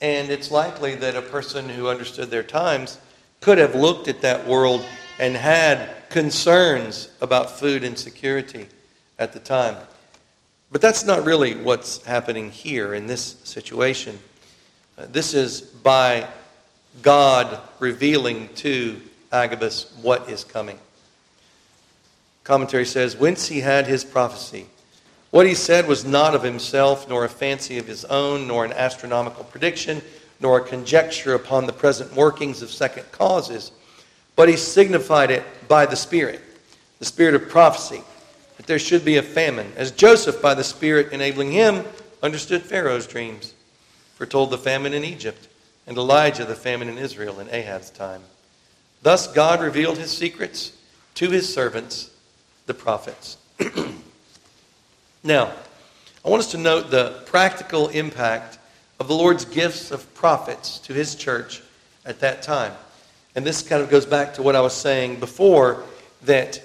and 0.02 0.30
it's 0.30 0.52
likely 0.52 0.96
that 0.96 1.16
a 1.16 1.22
person 1.22 1.70
who 1.70 1.88
understood 1.88 2.30
their 2.30 2.44
times 2.44 3.00
could 3.40 3.58
have 3.58 3.76
looked 3.76 4.08
at 4.08 4.22
that 4.22 4.48
world 4.48 4.84
and 5.20 5.36
had 5.36 6.10
concerns 6.10 7.10
about 7.22 7.52
food 7.52 7.84
insecurity 7.84 8.68
at 9.20 9.34
the 9.34 9.40
time. 9.40 9.76
But 10.72 10.82
that's 10.82 11.06
not 11.06 11.24
really 11.24 11.56
what's 11.56 12.04
happening 12.04 12.50
here 12.50 12.94
in 12.94 13.06
this 13.06 13.38
situation. 13.44 14.18
Uh, 14.98 15.06
this 15.12 15.34
is 15.34 15.62
by 15.62 16.28
God 17.02 17.60
revealing 17.80 18.50
to 18.56 19.00
Agabus 19.32 19.94
what 20.02 20.30
is 20.30 20.44
coming. 20.44 20.80
Commentary 22.44 22.86
says, 22.86 23.16
Whence 23.16 23.48
he 23.48 23.62
had 23.62 23.88
his 23.88 24.04
prophecy. 24.04 24.68
What 25.34 25.48
he 25.48 25.56
said 25.56 25.88
was 25.88 26.06
not 26.06 26.36
of 26.36 26.44
himself, 26.44 27.10
nor 27.10 27.26
a 27.26 27.28
fancy 27.28 27.80
of 27.80 27.88
his 27.88 28.06
own, 28.06 28.48
nor 28.48 28.66
an 28.66 28.72
astronomical 28.72 29.44
prediction, 29.46 30.00
nor 30.40 30.60
a 30.60 30.64
conjecture 30.64 31.34
upon 31.34 31.66
the 31.66 31.74
present 31.74 32.16
workings 32.16 32.62
of 32.62 32.70
second 32.70 33.12
causes, 33.12 33.72
but 34.36 34.48
he 34.48 34.56
signified 34.56 35.32
it 35.32 35.44
by 35.68 35.88
the 35.88 35.96
Spirit, 35.96 36.40
the 37.00 37.06
Spirit 37.06 37.34
of 37.34 37.50
prophecy 37.50 38.04
that 38.58 38.68
there 38.68 38.78
should 38.78 39.04
be 39.04 39.18
a 39.18 39.24
famine, 39.24 39.74
as 39.76 39.90
Joseph, 39.90 40.40
by 40.40 40.54
the 40.54 40.64
Spirit 40.64 41.12
enabling 41.12 41.52
him, 41.52 41.84
understood 42.22 42.62
Pharaoh's 42.62 43.08
dreams, 43.08 43.56
foretold 44.14 44.52
the 44.52 44.58
famine 44.60 44.94
in 44.94 45.04
Egypt, 45.04 45.48
and 45.88 45.98
Elijah 45.98 46.46
the 46.46 46.54
famine 46.54 46.90
in 46.90 47.00
Israel 47.00 47.40
in 47.40 47.50
Ahab's 47.50 47.90
time. 47.90 48.22
Thus 49.02 49.26
God 49.26 49.64
revealed 49.64 49.98
his 49.98 50.16
secrets 50.16 50.74
to 51.16 51.32
his 51.32 51.52
servants, 51.52 52.12
the 52.68 52.76
prophets. 52.76 53.38
now, 55.24 55.54
I 56.26 56.30
want 56.30 56.42
us 56.42 56.52
to 56.52 56.58
note 56.58 56.92
the 56.92 57.22
practical 57.26 57.90
impact 57.90 58.60
of 59.00 59.08
the 59.08 59.16
Lord's 59.16 59.46
gifts 59.46 59.92
of 59.92 60.14
prophets 60.14 60.80
to 60.80 60.94
his 60.94 61.16
church 61.16 61.62
at 62.06 62.20
that 62.20 62.42
time. 62.42 62.74
And 63.36 63.46
this 63.46 63.62
kind 63.62 63.82
of 63.82 63.90
goes 63.90 64.06
back 64.06 64.34
to 64.36 64.44
what 64.44 64.56
I 64.56 64.62
was 64.62 64.74
saying 64.74 65.20
before 65.20 65.84
that 66.24 66.62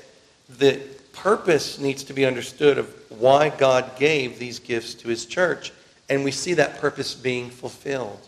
the 0.59 0.81
purpose 1.13 1.79
needs 1.79 2.05
to 2.05 2.13
be 2.13 2.25
understood 2.25 2.79
of 2.79 2.95
why 3.11 3.49
God 3.49 3.97
gave 3.99 4.39
these 4.39 4.59
gifts 4.59 4.95
to 4.95 5.09
his 5.09 5.27
church, 5.27 5.73
and 6.09 6.25
we 6.25 6.31
see 6.31 6.55
that 6.55 6.81
purpose 6.81 7.15
being 7.15 7.51
fulfilled. 7.51 8.21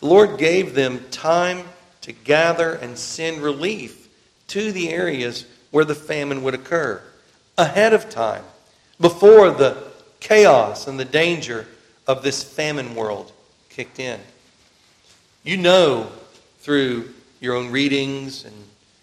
The 0.00 0.06
Lord 0.06 0.38
gave 0.38 0.74
them 0.74 1.04
time 1.10 1.64
to 2.02 2.12
gather 2.12 2.74
and 2.74 2.96
send 2.96 3.42
relief 3.42 4.08
to 4.48 4.70
the 4.70 4.90
areas 4.90 5.46
where 5.70 5.84
the 5.84 5.94
famine 5.94 6.42
would 6.42 6.54
occur 6.54 7.02
ahead 7.58 7.92
of 7.92 8.08
time, 8.10 8.44
before 9.00 9.50
the 9.50 9.90
chaos 10.20 10.86
and 10.86 10.98
the 10.98 11.04
danger 11.04 11.66
of 12.06 12.22
this 12.22 12.42
famine 12.42 12.94
world 12.94 13.32
kicked 13.68 13.98
in. 13.98 14.20
You 15.44 15.56
know 15.56 16.10
through 16.60 17.12
your 17.40 17.54
own 17.54 17.70
readings 17.70 18.44
and 18.44 18.54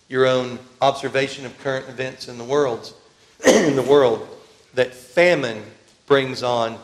your 0.10 0.26
own 0.26 0.60
observation 0.82 1.46
of 1.46 1.58
current 1.60 1.88
events 1.88 2.28
in 2.28 2.38
the 2.38 2.44
world, 2.44 2.94
in 3.46 3.76
the 3.76 3.82
world 3.82 4.28
that 4.74 4.94
famine 4.94 5.64
brings 6.08 6.44
on 6.44 6.78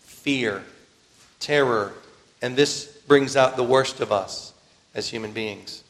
fear, 0.00 0.62
terror, 1.40 1.92
and 2.42 2.56
this 2.56 2.86
brings 3.06 3.36
out 3.36 3.56
the 3.56 3.62
worst 3.62 4.00
of 4.00 4.12
us 4.12 4.52
as 4.94 5.08
human 5.08 5.32
beings. 5.32 5.82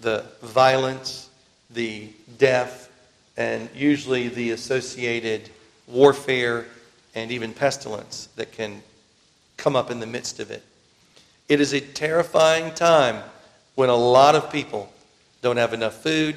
The 0.00 0.24
violence, 0.42 1.30
the 1.70 2.08
death, 2.38 2.90
and 3.36 3.68
usually 3.74 4.28
the 4.28 4.50
associated 4.50 5.48
warfare 5.86 6.66
and 7.14 7.30
even 7.30 7.52
pestilence 7.52 8.28
that 8.36 8.52
can 8.52 8.82
come 9.56 9.76
up 9.76 9.90
in 9.90 10.00
the 10.00 10.06
midst 10.06 10.40
of 10.40 10.50
it. 10.50 10.62
It 11.48 11.60
is 11.60 11.72
a 11.72 11.80
terrifying 11.80 12.74
time 12.74 13.22
when 13.74 13.88
a 13.88 13.96
lot 13.96 14.34
of 14.34 14.50
people 14.50 14.92
don't 15.42 15.56
have 15.56 15.72
enough 15.72 16.02
food, 16.02 16.36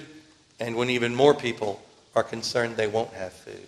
and 0.59 0.75
when 0.75 0.89
even 0.89 1.15
more 1.15 1.33
people 1.33 1.81
are 2.15 2.23
concerned 2.23 2.75
they 2.75 2.87
won't 2.87 3.13
have 3.13 3.33
food. 3.33 3.67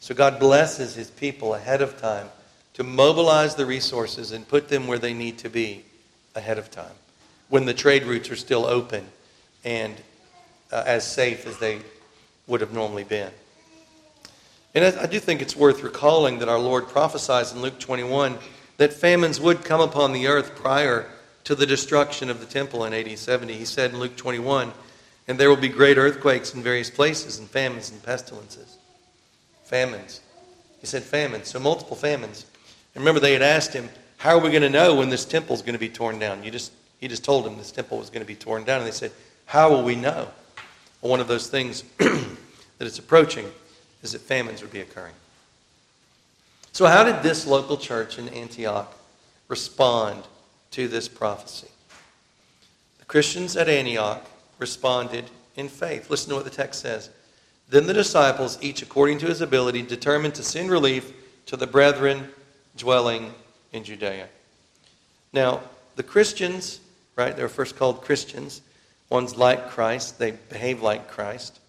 So 0.00 0.14
God 0.14 0.38
blesses 0.38 0.94
his 0.94 1.10
people 1.10 1.54
ahead 1.54 1.82
of 1.82 2.00
time 2.00 2.28
to 2.74 2.84
mobilize 2.84 3.54
the 3.54 3.66
resources 3.66 4.32
and 4.32 4.46
put 4.46 4.68
them 4.68 4.86
where 4.86 4.98
they 4.98 5.14
need 5.14 5.38
to 5.38 5.48
be 5.48 5.84
ahead 6.34 6.58
of 6.58 6.70
time 6.70 6.94
when 7.48 7.64
the 7.64 7.74
trade 7.74 8.04
routes 8.04 8.30
are 8.30 8.36
still 8.36 8.66
open 8.66 9.06
and 9.64 9.94
uh, 10.72 10.82
as 10.86 11.10
safe 11.10 11.46
as 11.46 11.58
they 11.58 11.80
would 12.46 12.60
have 12.60 12.72
normally 12.72 13.04
been. 13.04 13.30
And 14.74 14.84
I, 14.84 15.06
do 15.06 15.20
think 15.20 15.40
it's 15.40 15.54
worth 15.54 15.84
recalling 15.84 16.40
that 16.40 16.48
our 16.48 16.58
Lord 16.58 16.88
prophesies 16.88 17.52
in 17.52 17.60
Luke 17.60 17.78
21 17.78 18.36
that 18.76 18.92
famines 18.92 19.40
would 19.40 19.64
come 19.64 19.80
upon 19.80 20.12
the 20.12 20.26
earth 20.26 20.56
prior 20.56 21.08
to 21.44 21.54
the 21.54 21.66
destruction 21.66 22.28
of 22.28 22.40
the 22.40 22.46
temple 22.46 22.84
in 22.84 22.92
AD 22.92 23.16
70. 23.16 23.52
He 23.52 23.64
said 23.64 23.92
in 23.92 24.00
Luke 24.00 24.16
21, 24.16 24.72
and 25.28 25.38
there 25.38 25.48
will 25.48 25.56
be 25.56 25.68
great 25.68 25.96
earthquakes 25.96 26.54
in 26.54 26.62
various 26.62 26.90
places, 26.90 27.38
and 27.38 27.48
famines 27.48 27.90
and 27.90 28.02
pestilences. 28.02 28.78
Famines. 29.62 30.20
He 30.80 30.86
said 30.86 31.04
famines, 31.04 31.48
so 31.48 31.60
multiple 31.60 31.96
famines. 31.96 32.44
And 32.94 33.02
remember, 33.02 33.20
they 33.20 33.32
had 33.32 33.42
asked 33.42 33.72
him, 33.72 33.88
How 34.16 34.36
are 34.36 34.40
we 34.40 34.50
going 34.50 34.62
to 34.62 34.70
know 34.70 34.96
when 34.96 35.08
this 35.08 35.24
temple 35.24 35.54
is 35.54 35.62
going 35.62 35.74
to 35.74 35.78
be 35.78 35.88
torn 35.88 36.18
down? 36.18 36.42
You 36.42 36.50
just, 36.50 36.72
he 37.00 37.06
just 37.06 37.24
told 37.24 37.44
them 37.44 37.56
this 37.56 37.70
temple 37.70 37.98
was 37.98 38.10
going 38.10 38.22
to 38.22 38.26
be 38.26 38.34
torn 38.34 38.64
down. 38.64 38.78
And 38.78 38.86
they 38.86 38.92
said, 38.92 39.12
How 39.46 39.70
will 39.70 39.84
we 39.84 39.94
know? 39.94 40.28
Well, 41.00 41.10
one 41.10 41.20
of 41.20 41.28
those 41.28 41.46
things 41.46 41.84
that 41.98 42.36
it's 42.80 42.98
approaching 42.98 43.50
is 44.04 44.12
that 44.12 44.20
famines 44.20 44.62
would 44.62 44.72
be 44.72 44.80
occurring. 44.80 45.14
So, 46.72 46.86
how 46.86 47.04
did 47.04 47.22
this 47.22 47.46
local 47.46 47.76
church 47.76 48.18
in 48.18 48.28
Antioch 48.28 48.94
respond 49.48 50.24
to 50.72 50.88
this 50.88 51.08
prophecy. 51.08 51.68
The 52.98 53.04
Christians 53.04 53.56
at 53.56 53.68
Antioch 53.68 54.26
responded 54.58 55.24
in 55.56 55.68
faith. 55.68 56.10
Listen 56.10 56.30
to 56.30 56.34
what 56.36 56.44
the 56.44 56.50
text 56.50 56.80
says. 56.80 57.10
Then 57.68 57.86
the 57.86 57.94
disciples, 57.94 58.58
each 58.60 58.82
according 58.82 59.18
to 59.18 59.26
his 59.26 59.40
ability, 59.40 59.82
determined 59.82 60.34
to 60.34 60.42
send 60.42 60.70
relief 60.70 61.12
to 61.46 61.56
the 61.56 61.66
brethren 61.66 62.28
dwelling 62.76 63.32
in 63.72 63.84
Judea. 63.84 64.28
Now, 65.32 65.60
the 65.94 66.02
Christians, 66.02 66.80
right, 67.14 67.36
they 67.36 67.42
were 67.42 67.48
first 67.48 67.76
called 67.76 68.02
Christians. 68.02 68.62
One's 69.10 69.36
like 69.36 69.70
Christ, 69.70 70.18
they 70.18 70.32
behave 70.32 70.82
like 70.82 71.08
Christ. 71.08 71.60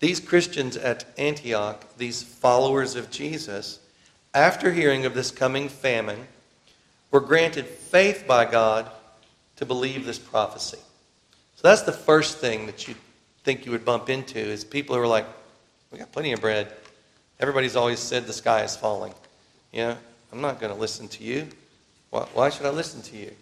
These 0.00 0.20
Christians 0.20 0.76
at 0.76 1.04
Antioch, 1.18 1.84
these 1.96 2.22
followers 2.22 2.94
of 2.94 3.10
Jesus, 3.10 3.80
after 4.32 4.72
hearing 4.72 5.04
of 5.04 5.14
this 5.14 5.30
coming 5.30 5.68
famine, 5.68 6.26
were 7.10 7.20
granted 7.20 7.66
faith 7.66 8.24
by 8.26 8.44
God 8.44 8.90
to 9.56 9.66
believe 9.66 10.04
this 10.04 10.18
prophecy. 10.18 10.78
So 11.56 11.66
that's 11.66 11.82
the 11.82 11.92
first 11.92 12.38
thing 12.38 12.66
that 12.66 12.86
you 12.86 12.94
think 13.42 13.66
you 13.66 13.72
would 13.72 13.84
bump 13.84 14.08
into 14.08 14.38
is 14.38 14.64
people 14.64 14.94
who 14.94 15.02
are 15.02 15.06
like, 15.06 15.26
we 15.90 15.98
got 15.98 16.12
plenty 16.12 16.32
of 16.32 16.40
bread. 16.40 16.72
Everybody's 17.40 17.74
always 17.74 17.98
said 17.98 18.26
the 18.26 18.32
sky 18.32 18.62
is 18.62 18.76
falling. 18.76 19.14
Yeah, 19.72 19.96
I'm 20.32 20.40
not 20.40 20.60
going 20.60 20.72
to 20.72 20.78
listen 20.78 21.08
to 21.08 21.24
you. 21.24 21.48
Why, 22.10 22.20
why, 22.34 22.50
should 22.50 22.66
I 22.66 22.70
listen 22.70 23.02
to 23.02 23.16
you? 23.16 23.32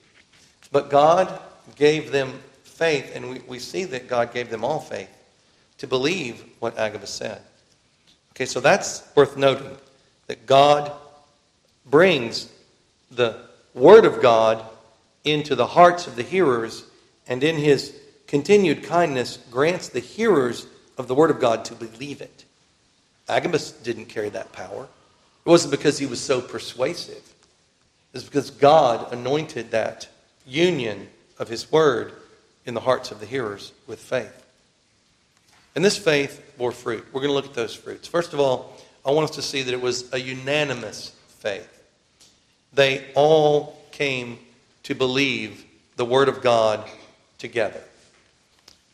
But 0.73 0.89
God 0.89 1.41
gave 1.75 2.13
them 2.13 2.33
faith, 2.65 3.13
and 3.15 3.31
we, 3.31 3.41
we 3.41 3.59
see 3.59 3.85
that 3.85 4.09
God 4.09 4.33
gave 4.33 4.49
them 4.49 4.65
all 4.65 4.81
faith 4.81 5.11
to 5.79 5.87
believe 5.87 6.45
what 6.59 6.79
Agabus 6.79 7.11
said. 7.11 7.41
Okay, 8.33 8.47
so 8.47 8.61
that's 8.61 9.03
worth 9.15 9.37
noting 9.37 9.77
that 10.27 10.47
God 10.47 10.93
brings 11.87 12.51
the 13.11 13.39
Word 13.75 14.05
of 14.05 14.21
God 14.21 14.65
into 15.25 15.55
the 15.55 15.67
hearts 15.67 16.07
of 16.07 16.17
the 16.17 16.23
hearers, 16.23 16.85
and 17.27 17.43
in 17.43 17.57
his 17.57 17.95
continued 18.27 18.83
kindness 18.85 19.39
grants 19.51 19.89
the 19.89 20.01
hearers 20.01 20.67
of 20.99 21.09
the 21.09 21.15
Word 21.15 21.31
of 21.31 21.41
God 21.41 21.65
to 21.67 21.75
believe 21.75 22.21
it. 22.21 22.45
Agabus 23.29 23.73
didn't 23.73 24.07
carry 24.07 24.29
that 24.31 24.53
power. 24.53 24.85
It 24.85 25.49
wasn't 25.49 25.73
because 25.73 25.99
he 25.99 26.07
was 26.07 26.21
so 26.21 26.41
persuasive. 26.41 27.17
It 27.17 28.13
was 28.13 28.25
because 28.25 28.51
God 28.51 29.13
anointed 29.13 29.71
that 29.73 30.09
union 30.47 31.09
of 31.39 31.49
his 31.49 31.71
Word 31.71 32.13
in 32.65 32.75
the 32.75 32.81
hearts 32.81 33.11
of 33.11 33.21
the 33.21 33.27
hearers 33.27 33.73
with 33.87 34.01
faith. 34.01 34.46
And 35.77 35.85
this 35.85 35.99
faith 35.99 36.55
bore 36.59 36.73
fruit. 36.73 37.07
We're 37.13 37.21
going 37.21 37.31
to 37.31 37.35
look 37.35 37.45
at 37.45 37.55
those 37.55 37.75
fruits. 37.75 38.09
First 38.09 38.33
of 38.33 38.41
all, 38.41 38.73
I 39.05 39.11
want 39.13 39.29
us 39.29 39.37
to 39.37 39.43
see 39.43 39.63
that 39.63 39.73
it 39.73 39.81
was 39.81 40.13
a 40.13 40.19
unanimous 40.19 41.15
faith. 41.29 41.85
They 42.73 43.05
all 43.15 43.79
came 43.93 44.39
to 44.85 44.95
believe 44.95 45.65
the 45.97 46.05
Word 46.05 46.29
of 46.29 46.41
God 46.41 46.89
together. 47.39 47.83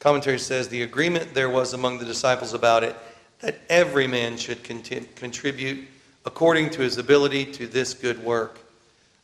Commentary 0.00 0.40
says 0.40 0.68
the 0.68 0.82
agreement 0.82 1.32
there 1.32 1.48
was 1.48 1.72
among 1.72 1.98
the 1.98 2.04
disciples 2.04 2.52
about 2.52 2.82
it 2.82 2.96
that 3.40 3.60
every 3.68 4.08
man 4.08 4.36
should 4.36 4.64
contribute 4.64 5.88
according 6.26 6.70
to 6.70 6.82
his 6.82 6.98
ability 6.98 7.44
to 7.44 7.68
this 7.68 7.94
good 7.94 8.22
work. 8.24 8.58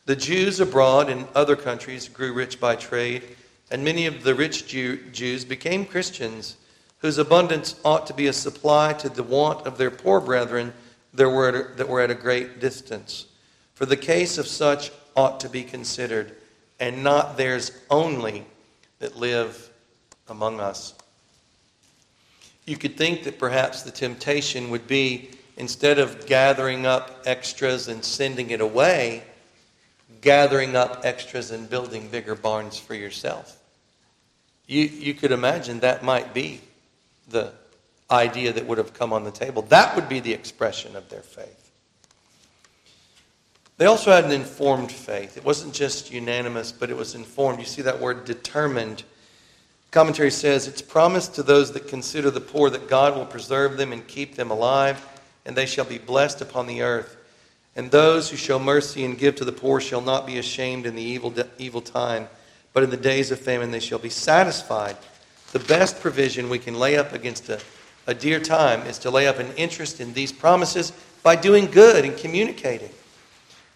The 0.05 0.15
Jews 0.15 0.61
abroad 0.61 1.09
in 1.09 1.27
other 1.35 1.55
countries 1.57 2.07
grew 2.07 2.33
rich 2.33 2.59
by 2.59 2.75
trade, 2.77 3.23
and 3.69 3.83
many 3.83 4.05
of 4.05 4.23
the 4.23 4.33
rich 4.33 4.67
Jew- 4.67 5.09
Jews 5.11 5.43
became 5.43 5.85
Christians, 5.85 6.55
whose 6.99 7.17
abundance 7.17 7.79
ought 7.83 8.07
to 8.07 8.13
be 8.13 8.27
a 8.27 8.33
supply 8.33 8.93
to 8.93 9.09
the 9.09 9.23
want 9.23 9.65
of 9.65 9.77
their 9.77 9.91
poor 9.91 10.19
brethren 10.19 10.73
that 11.13 11.29
were 11.29 12.01
at 12.01 12.11
a, 12.11 12.15
great 12.15 12.59
distance. 12.59 13.25
For 13.73 13.85
the 13.85 13.97
case 13.97 14.37
of 14.37 14.47
such 14.47 14.91
ought 15.15 15.39
to 15.39 15.49
be 15.49 15.63
considered, 15.63 16.35
and 16.79 17.03
not 17.03 17.37
theirs 17.37 17.71
only 17.89 18.45
that 18.99 19.15
live 19.15 19.69
among 20.27 20.59
us. 20.59 20.93
You 22.65 22.77
could 22.77 22.97
think 22.97 23.23
that 23.23 23.39
perhaps 23.39 23.81
the 23.81 23.91
temptation 23.91 24.69
would 24.69 24.87
be 24.87 25.31
instead 25.57 25.99
of 25.99 26.27
gathering 26.27 26.85
up 26.85 27.23
extras 27.25 27.87
and 27.87 28.03
sending 28.03 28.51
it 28.51 28.61
away, 28.61 29.23
gathering 30.21 30.75
up 30.75 31.01
extras 31.03 31.51
and 31.51 31.69
building 31.69 32.07
bigger 32.09 32.35
barns 32.35 32.77
for 32.77 32.93
yourself. 32.93 33.57
You, 34.67 34.83
you 34.83 35.13
could 35.15 35.31
imagine 35.31 35.79
that 35.79 36.03
might 36.03 36.33
be 36.33 36.61
the 37.29 37.53
idea 38.11 38.51
that 38.53 38.65
would 38.65 38.77
have 38.77 38.93
come 38.93 39.13
on 39.13 39.23
the 39.23 39.31
table. 39.31 39.61
That 39.63 39.95
would 39.95 40.09
be 40.09 40.19
the 40.19 40.33
expression 40.33 40.95
of 40.95 41.09
their 41.09 41.21
faith. 41.21 41.71
They 43.77 43.85
also 43.85 44.11
had 44.11 44.25
an 44.25 44.31
informed 44.31 44.91
faith. 44.91 45.37
It 45.37 45.45
wasn't 45.45 45.73
just 45.73 46.11
unanimous, 46.11 46.71
but 46.71 46.89
it 46.89 46.97
was 46.97 47.15
informed. 47.15 47.59
You 47.59 47.65
see 47.65 47.81
that 47.83 48.01
word 48.01 48.25
determined. 48.25 49.03
Commentary 49.91 50.31
says 50.31 50.67
it's 50.67 50.81
promised 50.81 51.35
to 51.35 51.43
those 51.43 51.71
that 51.71 51.87
consider 51.87 52.29
the 52.29 52.41
poor 52.41 52.69
that 52.69 52.89
God 52.89 53.15
will 53.15 53.25
preserve 53.25 53.77
them 53.77 53.93
and 53.93 54.05
keep 54.05 54.35
them 54.35 54.51
alive, 54.51 55.07
and 55.45 55.55
they 55.55 55.65
shall 55.65 55.85
be 55.85 55.97
blessed 55.97 56.41
upon 56.41 56.67
the 56.67 56.81
earth. 56.81 57.15
And 57.75 57.89
those 57.89 58.29
who 58.29 58.35
show 58.35 58.59
mercy 58.59 59.05
and 59.05 59.17
give 59.17 59.35
to 59.35 59.45
the 59.45 59.53
poor 59.53 59.79
shall 59.79 60.01
not 60.01 60.27
be 60.27 60.37
ashamed 60.37 60.85
in 60.85 60.95
the 60.95 61.01
evil, 61.01 61.33
evil 61.57 61.81
time, 61.81 62.27
but 62.73 62.83
in 62.83 62.89
the 62.89 62.97
days 62.97 63.31
of 63.31 63.39
famine 63.39 63.71
they 63.71 63.79
shall 63.79 63.99
be 63.99 64.09
satisfied. 64.09 64.97
The 65.51 65.59
best 65.59 65.99
provision 65.99 66.49
we 66.49 66.59
can 66.59 66.75
lay 66.75 66.97
up 66.97 67.13
against 67.13 67.49
a, 67.49 67.59
a 68.05 68.13
dear 68.13 68.39
time 68.39 68.81
is 68.85 68.99
to 68.99 69.09
lay 69.09 69.27
up 69.27 69.39
an 69.39 69.51
interest 69.55 69.99
in 69.99 70.13
these 70.13 70.31
promises 70.31 70.93
by 71.23 71.35
doing 71.35 71.65
good 71.65 72.05
and 72.05 72.15
communicating. 72.15 72.91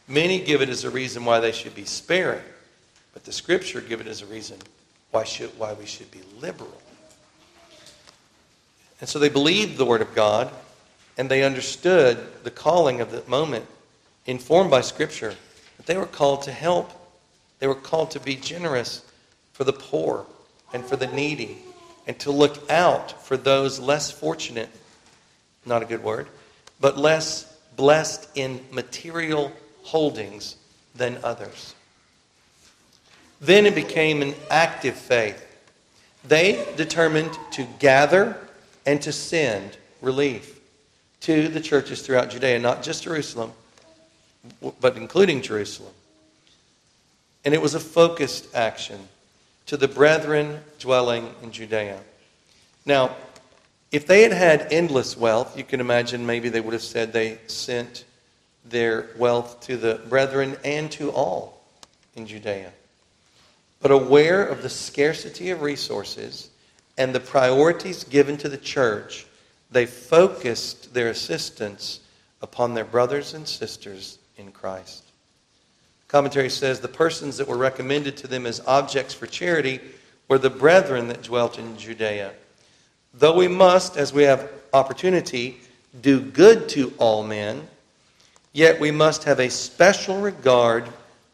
Many 0.07 0.39
give 0.39 0.61
it 0.61 0.69
as 0.69 0.83
a 0.83 0.89
reason 0.89 1.25
why 1.25 1.39
they 1.39 1.51
should 1.51 1.73
be 1.73 1.85
sparing, 1.85 2.43
but 3.13 3.23
the 3.23 3.31
Scripture 3.31 3.81
give 3.81 4.01
it 4.01 4.07
as 4.07 4.21
a 4.21 4.25
reason 4.27 4.57
why, 5.11 5.23
should, 5.23 5.49
why 5.57 5.73
we 5.73 5.85
should 5.85 6.11
be 6.11 6.21
liberal. 6.39 6.81
And 8.99 9.09
so 9.09 9.17
they 9.17 9.29
believed 9.29 9.77
the 9.77 9.85
Word 9.85 10.01
of 10.01 10.13
God, 10.13 10.51
and 11.17 11.29
they 11.29 11.43
understood 11.43 12.19
the 12.43 12.51
calling 12.51 13.01
of 13.01 13.11
the 13.11 13.23
moment, 13.27 13.65
informed 14.27 14.69
by 14.69 14.81
Scripture, 14.81 15.35
that 15.77 15.87
they 15.87 15.97
were 15.97 16.05
called 16.05 16.43
to 16.43 16.51
help. 16.51 16.91
They 17.59 17.67
were 17.67 17.75
called 17.75 18.11
to 18.11 18.19
be 18.19 18.35
generous 18.35 19.03
for 19.53 19.63
the 19.63 19.73
poor 19.73 20.25
and 20.73 20.83
for 20.83 20.95
the 20.95 21.07
needy, 21.07 21.59
and 22.07 22.17
to 22.19 22.31
look 22.31 22.69
out 22.69 23.23
for 23.25 23.37
those 23.37 23.79
less 23.79 24.11
fortunate, 24.11 24.69
not 25.65 25.81
a 25.81 25.85
good 25.85 26.03
word, 26.03 26.27
but 26.81 26.97
less 26.97 27.45
blessed 27.75 28.27
in 28.35 28.59
material 28.71 29.51
holdings 29.83 30.55
than 30.95 31.17
others. 31.23 31.75
Then 33.39 33.65
it 33.65 33.75
became 33.75 34.21
an 34.21 34.35
active 34.49 34.95
faith. 34.95 35.45
They 36.25 36.65
determined 36.75 37.37
to 37.51 37.67
gather 37.79 38.37
and 38.85 39.01
to 39.01 39.11
send 39.11 39.77
relief 40.01 40.59
to 41.21 41.47
the 41.47 41.61
churches 41.61 42.01
throughout 42.01 42.29
Judea, 42.29 42.59
not 42.59 42.83
just 42.83 43.03
Jerusalem, 43.03 43.51
but 44.81 44.97
including 44.97 45.41
Jerusalem. 45.41 45.93
And 47.45 47.53
it 47.53 47.61
was 47.61 47.75
a 47.75 47.79
focused 47.79 48.53
action 48.55 49.07
to 49.67 49.77
the 49.77 49.87
brethren 49.87 50.59
dwelling 50.79 51.33
in 51.41 51.51
Judea. 51.51 51.99
Now, 52.85 53.15
if 53.91 54.07
they 54.07 54.23
had 54.23 54.33
had 54.33 54.67
endless 54.71 55.15
wealth, 55.15 55.57
you 55.57 55.63
can 55.63 55.79
imagine 55.79 56.25
maybe 56.25 56.49
they 56.49 56.61
would 56.61 56.73
have 56.73 56.81
said 56.81 57.13
they 57.13 57.37
sent 57.47 58.05
their 58.65 59.09
wealth 59.17 59.61
to 59.61 59.77
the 59.77 60.01
brethren 60.09 60.57
and 60.63 60.91
to 60.93 61.11
all 61.11 61.61
in 62.15 62.25
Judea. 62.25 62.71
But 63.81 63.91
aware 63.91 64.45
of 64.45 64.63
the 64.63 64.69
scarcity 64.69 65.49
of 65.49 65.61
resources 65.61 66.49
and 66.97 67.13
the 67.13 67.19
priorities 67.19 68.03
given 68.03 68.37
to 68.37 68.49
the 68.49 68.57
church, 68.57 69.25
they 69.71 69.85
focused 69.85 70.93
their 70.93 71.09
assistance 71.09 71.99
upon 72.41 72.73
their 72.73 72.85
brothers 72.85 73.33
and 73.33 73.47
sisters 73.47 74.17
in 74.37 74.51
Christ. 74.51 75.02
Commentary 76.13 76.49
says 76.49 76.79
the 76.79 76.87
persons 76.87 77.35
that 77.35 77.47
were 77.49 77.57
recommended 77.57 78.15
to 78.15 78.27
them 78.27 78.45
as 78.45 78.61
objects 78.65 79.13
for 79.13 79.27
charity 79.27 79.81
were 80.29 80.37
the 80.37 80.49
brethren 80.49 81.09
that 81.09 81.23
dwelt 81.23 81.59
in 81.59 81.77
Judea. 81.77 82.31
Though 83.13 83.35
we 83.35 83.49
must, 83.49 83.97
as 83.97 84.13
we 84.13 84.23
have 84.23 84.49
opportunity, 84.71 85.59
do 86.01 86.21
good 86.21 86.69
to 86.69 86.93
all 86.97 87.23
men, 87.23 87.67
Yet 88.53 88.79
we 88.79 88.91
must 88.91 89.23
have 89.23 89.39
a 89.39 89.49
special 89.49 90.21
regard 90.21 90.87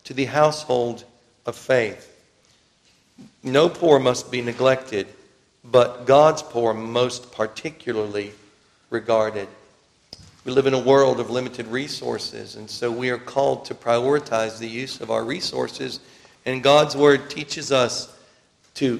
to 0.06 0.14
the 0.14 0.26
household 0.26 1.04
of 1.46 1.56
faith. 1.56 2.06
No 3.44 3.68
poor 3.68 4.00
must 4.00 4.32
be 4.32 4.42
neglected, 4.42 5.08
but 5.66 6.06
God's 6.06 6.42
poor 6.42 6.74
most 6.74 7.34
particularly 7.34 8.32
regarded. 8.90 9.50
We 10.50 10.56
live 10.56 10.66
in 10.66 10.74
a 10.74 10.80
world 10.80 11.20
of 11.20 11.30
limited 11.30 11.68
resources, 11.68 12.56
and 12.56 12.68
so 12.68 12.90
we 12.90 13.12
are 13.12 13.20
called 13.20 13.66
to 13.66 13.76
prioritize 13.76 14.58
the 14.58 14.68
use 14.68 15.00
of 15.00 15.12
our 15.12 15.24
resources. 15.24 16.00
And 16.44 16.64
God's 16.64 16.98
Word 16.98 17.30
teaches 17.30 17.72
us 17.72 18.12
to 18.74 19.00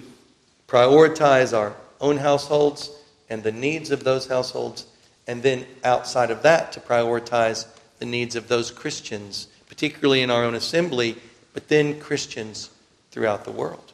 prioritize 0.68 1.58
our 1.58 1.76
own 2.00 2.18
households 2.18 2.92
and 3.32 3.42
the 3.42 3.52
needs 3.52 3.90
of 3.90 4.04
those 4.04 4.28
households, 4.28 4.86
and 5.26 5.42
then 5.42 5.66
outside 5.84 6.30
of 6.30 6.44
that, 6.44 6.72
to 6.74 6.82
prioritize 6.82 7.66
the 7.98 8.06
needs 8.06 8.36
of 8.36 8.48
those 8.48 8.70
Christians, 8.70 9.48
particularly 9.68 10.22
in 10.22 10.30
our 10.30 10.44
own 10.44 10.54
assembly, 10.54 11.16
but 11.54 11.68
then 11.68 12.00
Christians 12.00 12.70
throughout 13.10 13.44
the 13.44 13.52
world 13.52 13.94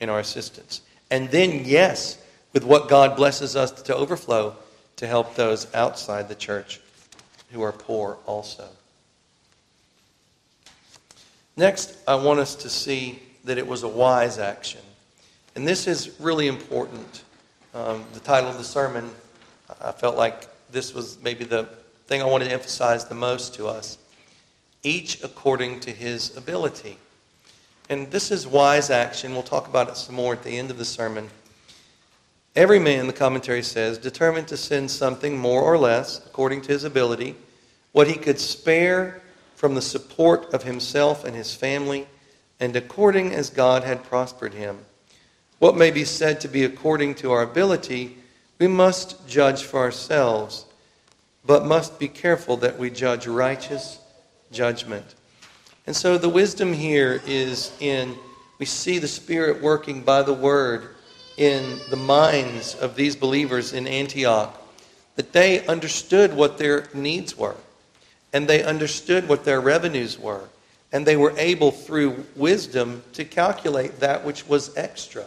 in 0.00 0.08
our 0.08 0.18
assistance. 0.18 0.80
And 1.08 1.30
then, 1.30 1.62
yes, 1.64 2.18
with 2.52 2.64
what 2.64 2.88
God 2.88 3.14
blesses 3.14 3.54
us 3.54 3.70
to 3.82 3.94
overflow, 3.94 4.56
to 5.00 5.06
help 5.06 5.34
those 5.34 5.66
outside 5.74 6.28
the 6.28 6.34
church 6.34 6.78
who 7.52 7.62
are 7.62 7.72
poor 7.72 8.18
also. 8.26 8.68
Next, 11.56 11.96
I 12.06 12.16
want 12.16 12.38
us 12.38 12.54
to 12.56 12.68
see 12.68 13.22
that 13.44 13.56
it 13.56 13.66
was 13.66 13.82
a 13.82 13.88
wise 13.88 14.38
action. 14.38 14.82
And 15.54 15.66
this 15.66 15.86
is 15.86 16.20
really 16.20 16.48
important. 16.48 17.24
Um, 17.72 18.04
the 18.12 18.20
title 18.20 18.50
of 18.50 18.58
the 18.58 18.64
sermon, 18.64 19.10
I 19.82 19.92
felt 19.92 20.18
like 20.18 20.46
this 20.70 20.92
was 20.92 21.16
maybe 21.22 21.44
the 21.44 21.66
thing 22.06 22.20
I 22.20 22.26
wanted 22.26 22.48
to 22.48 22.52
emphasize 22.52 23.06
the 23.06 23.14
most 23.14 23.54
to 23.54 23.68
us 23.68 23.96
each 24.82 25.24
according 25.24 25.80
to 25.80 25.92
his 25.92 26.36
ability. 26.36 26.98
And 27.88 28.10
this 28.10 28.30
is 28.30 28.46
wise 28.46 28.90
action. 28.90 29.32
We'll 29.32 29.44
talk 29.44 29.66
about 29.66 29.88
it 29.88 29.96
some 29.96 30.14
more 30.14 30.34
at 30.34 30.42
the 30.42 30.58
end 30.58 30.70
of 30.70 30.76
the 30.76 30.84
sermon. 30.84 31.30
Every 32.56 32.78
man, 32.78 33.06
the 33.06 33.12
commentary 33.12 33.62
says, 33.62 33.98
determined 33.98 34.48
to 34.48 34.56
send 34.56 34.90
something 34.90 35.38
more 35.38 35.62
or 35.62 35.78
less 35.78 36.18
according 36.26 36.62
to 36.62 36.72
his 36.72 36.84
ability, 36.84 37.36
what 37.92 38.08
he 38.08 38.14
could 38.14 38.40
spare 38.40 39.22
from 39.54 39.74
the 39.74 39.82
support 39.82 40.52
of 40.52 40.64
himself 40.64 41.24
and 41.24 41.36
his 41.36 41.54
family, 41.54 42.06
and 42.58 42.74
according 42.74 43.32
as 43.32 43.50
God 43.50 43.84
had 43.84 44.04
prospered 44.04 44.54
him. 44.54 44.78
What 45.58 45.76
may 45.76 45.90
be 45.90 46.04
said 46.04 46.40
to 46.40 46.48
be 46.48 46.64
according 46.64 47.16
to 47.16 47.32
our 47.32 47.42
ability, 47.42 48.16
we 48.58 48.66
must 48.66 49.28
judge 49.28 49.62
for 49.62 49.80
ourselves 49.80 50.66
but 51.44 51.64
must 51.64 51.98
be 51.98 52.08
careful 52.08 52.56
that 52.58 52.78
we 52.78 52.90
judge 52.90 53.26
righteous 53.26 53.98
judgment. 54.52 55.14
And 55.86 55.96
so 55.96 56.18
the 56.18 56.28
wisdom 56.28 56.72
here 56.72 57.22
is 57.26 57.72
in 57.80 58.16
We 58.58 58.66
see 58.66 58.98
the 58.98 59.08
Spirit 59.08 59.62
working 59.62 60.02
by 60.02 60.22
the 60.22 60.34
Word 60.34 60.90
in 61.40 61.80
the 61.88 61.96
minds 61.96 62.74
of 62.74 62.94
these 62.94 63.16
believers 63.16 63.72
in 63.72 63.88
Antioch 63.88 64.54
that 65.16 65.32
they 65.32 65.66
understood 65.66 66.36
what 66.36 66.58
their 66.58 66.86
needs 66.92 67.34
were 67.34 67.56
and 68.34 68.46
they 68.46 68.62
understood 68.62 69.26
what 69.26 69.46
their 69.46 69.58
revenues 69.58 70.18
were 70.18 70.44
and 70.92 71.06
they 71.06 71.16
were 71.16 71.32
able 71.38 71.70
through 71.70 72.26
wisdom 72.36 73.02
to 73.14 73.24
calculate 73.24 74.00
that 74.00 74.22
which 74.22 74.46
was 74.48 74.76
extra. 74.76 75.24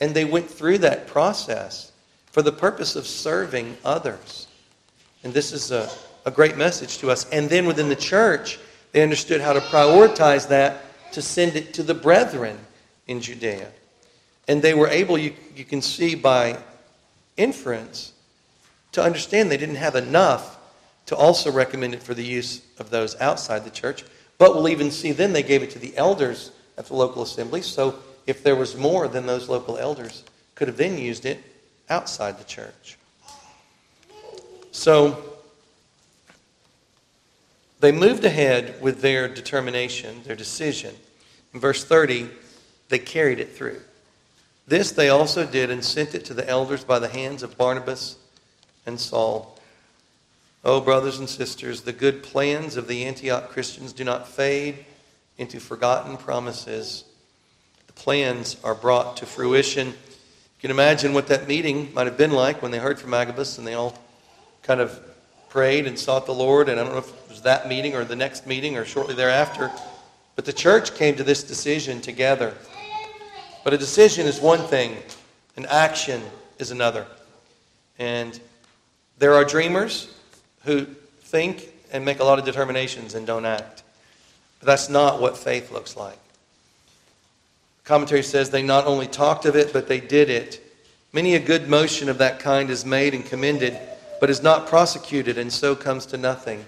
And 0.00 0.12
they 0.12 0.26
went 0.26 0.50
through 0.50 0.78
that 0.78 1.06
process 1.06 1.92
for 2.26 2.42
the 2.42 2.52
purpose 2.52 2.94
of 2.94 3.06
serving 3.06 3.78
others. 3.86 4.46
And 5.24 5.32
this 5.32 5.50
is 5.52 5.70
a, 5.70 5.88
a 6.26 6.30
great 6.30 6.58
message 6.58 6.98
to 6.98 7.10
us. 7.10 7.26
And 7.30 7.48
then 7.48 7.64
within 7.64 7.88
the 7.88 7.96
church 7.96 8.58
they 8.92 9.02
understood 9.02 9.40
how 9.40 9.54
to 9.54 9.60
prioritize 9.60 10.48
that 10.48 10.82
to 11.12 11.22
send 11.22 11.56
it 11.56 11.72
to 11.72 11.82
the 11.82 11.94
brethren 11.94 12.58
in 13.06 13.22
judea 13.22 13.70
and 14.48 14.62
they 14.62 14.74
were 14.74 14.88
able, 14.88 15.18
you, 15.18 15.32
you 15.54 15.64
can 15.64 15.82
see 15.82 16.14
by 16.14 16.58
inference, 17.36 18.12
to 18.92 19.02
understand 19.02 19.50
they 19.50 19.56
didn't 19.56 19.76
have 19.76 19.96
enough 19.96 20.58
to 21.06 21.16
also 21.16 21.52
recommend 21.52 21.94
it 21.94 22.02
for 22.02 22.14
the 22.14 22.24
use 22.24 22.62
of 22.78 22.90
those 22.90 23.18
outside 23.20 23.64
the 23.64 23.70
church. 23.70 24.04
But 24.38 24.54
we'll 24.54 24.68
even 24.68 24.90
see 24.90 25.12
then 25.12 25.32
they 25.32 25.42
gave 25.42 25.62
it 25.62 25.70
to 25.70 25.78
the 25.78 25.96
elders 25.96 26.50
at 26.76 26.86
the 26.86 26.94
local 26.94 27.22
assembly. 27.22 27.62
So 27.62 27.96
if 28.26 28.42
there 28.42 28.56
was 28.56 28.76
more, 28.76 29.08
then 29.08 29.26
those 29.26 29.48
local 29.48 29.78
elders 29.78 30.24
could 30.54 30.68
have 30.68 30.76
then 30.76 30.98
used 30.98 31.26
it 31.26 31.42
outside 31.88 32.38
the 32.38 32.44
church. 32.44 32.98
So 34.72 35.22
they 37.80 37.92
moved 37.92 38.24
ahead 38.24 38.80
with 38.82 39.00
their 39.00 39.28
determination, 39.28 40.22
their 40.24 40.36
decision. 40.36 40.94
In 41.54 41.60
verse 41.60 41.84
30, 41.84 42.28
they 42.88 42.98
carried 42.98 43.40
it 43.40 43.56
through. 43.56 43.80
This 44.66 44.90
they 44.90 45.08
also 45.08 45.46
did 45.46 45.70
and 45.70 45.84
sent 45.84 46.14
it 46.14 46.24
to 46.26 46.34
the 46.34 46.48
elders 46.48 46.82
by 46.82 46.98
the 46.98 47.08
hands 47.08 47.42
of 47.42 47.56
Barnabas 47.56 48.16
and 48.84 48.98
Saul. 48.98 49.58
Oh, 50.64 50.80
brothers 50.80 51.20
and 51.20 51.28
sisters, 51.28 51.82
the 51.82 51.92
good 51.92 52.24
plans 52.24 52.76
of 52.76 52.88
the 52.88 53.04
Antioch 53.04 53.50
Christians 53.50 53.92
do 53.92 54.02
not 54.02 54.26
fade 54.26 54.84
into 55.38 55.60
forgotten 55.60 56.16
promises. 56.16 57.04
The 57.86 57.92
plans 57.92 58.56
are 58.64 58.74
brought 58.74 59.18
to 59.18 59.26
fruition. 59.26 59.88
You 59.88 59.94
can 60.60 60.72
imagine 60.72 61.14
what 61.14 61.28
that 61.28 61.46
meeting 61.46 61.94
might 61.94 62.06
have 62.06 62.16
been 62.16 62.32
like 62.32 62.62
when 62.62 62.72
they 62.72 62.78
heard 62.78 62.98
from 62.98 63.14
Agabus 63.14 63.58
and 63.58 63.66
they 63.66 63.74
all 63.74 63.96
kind 64.64 64.80
of 64.80 64.98
prayed 65.48 65.86
and 65.86 65.96
sought 65.96 66.26
the 66.26 66.34
Lord. 66.34 66.68
And 66.68 66.80
I 66.80 66.82
don't 66.82 66.92
know 66.92 66.98
if 66.98 67.08
it 67.08 67.28
was 67.28 67.42
that 67.42 67.68
meeting 67.68 67.94
or 67.94 68.04
the 68.04 68.16
next 68.16 68.46
meeting 68.46 68.76
or 68.76 68.84
shortly 68.84 69.14
thereafter. 69.14 69.70
But 70.34 70.44
the 70.44 70.52
church 70.52 70.96
came 70.96 71.14
to 71.16 71.24
this 71.24 71.44
decision 71.44 72.00
together. 72.00 72.54
But 73.66 73.74
a 73.74 73.78
decision 73.78 74.28
is 74.28 74.40
one 74.40 74.60
thing, 74.60 74.96
an 75.56 75.66
action 75.68 76.22
is 76.60 76.70
another. 76.70 77.04
And 77.98 78.38
there 79.18 79.34
are 79.34 79.44
dreamers 79.44 80.14
who 80.62 80.84
think 80.84 81.70
and 81.90 82.04
make 82.04 82.20
a 82.20 82.24
lot 82.24 82.38
of 82.38 82.44
determinations 82.44 83.16
and 83.16 83.26
don't 83.26 83.44
act. 83.44 83.82
But 84.60 84.66
that's 84.66 84.88
not 84.88 85.20
what 85.20 85.36
faith 85.36 85.72
looks 85.72 85.96
like. 85.96 86.16
The 87.82 87.88
commentary 87.88 88.22
says 88.22 88.50
they 88.50 88.62
not 88.62 88.86
only 88.86 89.08
talked 89.08 89.46
of 89.46 89.56
it, 89.56 89.72
but 89.72 89.88
they 89.88 89.98
did 89.98 90.30
it. 90.30 90.62
Many 91.12 91.34
a 91.34 91.40
good 91.40 91.68
motion 91.68 92.08
of 92.08 92.18
that 92.18 92.38
kind 92.38 92.70
is 92.70 92.86
made 92.86 93.14
and 93.14 93.26
commended, 93.26 93.76
but 94.20 94.30
is 94.30 94.44
not 94.44 94.68
prosecuted 94.68 95.38
and 95.38 95.52
so 95.52 95.74
comes 95.74 96.06
to 96.06 96.16
nothing. 96.16 96.64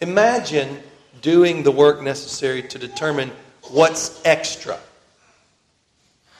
Imagine 0.00 0.80
doing 1.22 1.62
the 1.62 1.70
work 1.70 2.02
necessary 2.02 2.60
to 2.62 2.76
determine 2.76 3.30
what's 3.70 4.20
extra 4.24 4.80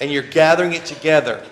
and 0.01 0.11
you're 0.11 0.23
gathering 0.23 0.73
it 0.73 0.85
together, 0.85 1.45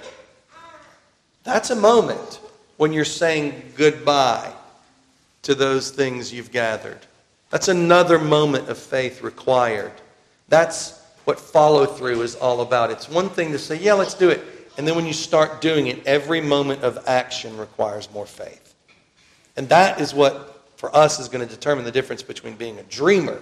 that's 1.45 1.71
a 1.71 1.77
moment 1.77 2.41
when 2.77 2.93
you're 2.93 3.05
saying 3.05 3.73
goodbye 3.77 4.53
to 5.43 5.55
those 5.55 5.91
things 5.91 6.33
you've 6.33 6.53
gathered. 6.53 6.99
That's 7.51 7.69
another 7.69 8.19
moment 8.19 8.69
of 8.69 8.79
faith 8.79 9.23
required. 9.23 9.93
That's 10.49 11.01
what 11.25 11.39
follow 11.39 11.87
through 11.87 12.23
is 12.23 12.35
all 12.35 12.61
about. 12.61 12.91
It's 12.91 13.09
one 13.09 13.29
thing 13.29 13.53
to 13.53 13.59
say, 13.59 13.77
yeah, 13.77 13.93
let's 13.93 14.15
do 14.15 14.31
it. 14.31 14.41
And 14.79 14.87
then 14.87 14.97
when 14.97 15.07
you 15.07 15.13
start 15.13 15.61
doing 15.61 15.89
it, 15.89 16.07
every 16.07 16.41
moment 16.41 16.83
of 16.83 16.99
action 17.07 17.57
requires 17.57 18.11
more 18.13 18.27
faith. 18.27 18.75
And 19.57 19.69
that 19.69 20.01
is 20.01 20.15
what, 20.15 20.67
for 20.77 20.95
us, 20.97 21.21
is 21.21 21.29
going 21.29 21.47
to 21.47 21.55
determine 21.55 21.85
the 21.85 21.93
difference 21.93 22.23
between 22.23 22.55
being 22.55 22.79
a 22.79 22.83
dreamer 22.85 23.41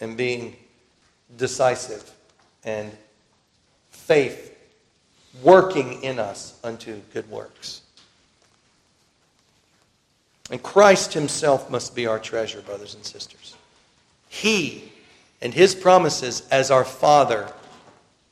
and 0.00 0.16
being 0.16 0.56
decisive 1.36 2.10
and 2.64 2.90
faith 4.08 4.56
working 5.42 6.02
in 6.02 6.18
us 6.18 6.58
unto 6.64 6.96
good 7.12 7.30
works. 7.30 7.82
And 10.50 10.62
Christ 10.62 11.12
Himself 11.12 11.70
must 11.70 11.94
be 11.94 12.06
our 12.06 12.18
treasure, 12.18 12.62
brothers 12.62 12.94
and 12.94 13.04
sisters. 13.04 13.54
He 14.30 14.90
and 15.42 15.52
His 15.52 15.74
promises 15.74 16.48
as 16.50 16.70
our 16.70 16.86
Father. 16.86 17.52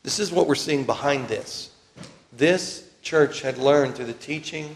This 0.02 0.18
is 0.18 0.32
what 0.32 0.48
we're 0.48 0.54
seeing 0.54 0.84
behind 0.84 1.28
this. 1.28 1.70
This 2.32 2.88
church 3.02 3.42
had 3.42 3.58
learned 3.58 3.96
through 3.96 4.06
the 4.06 4.14
teaching 4.14 4.74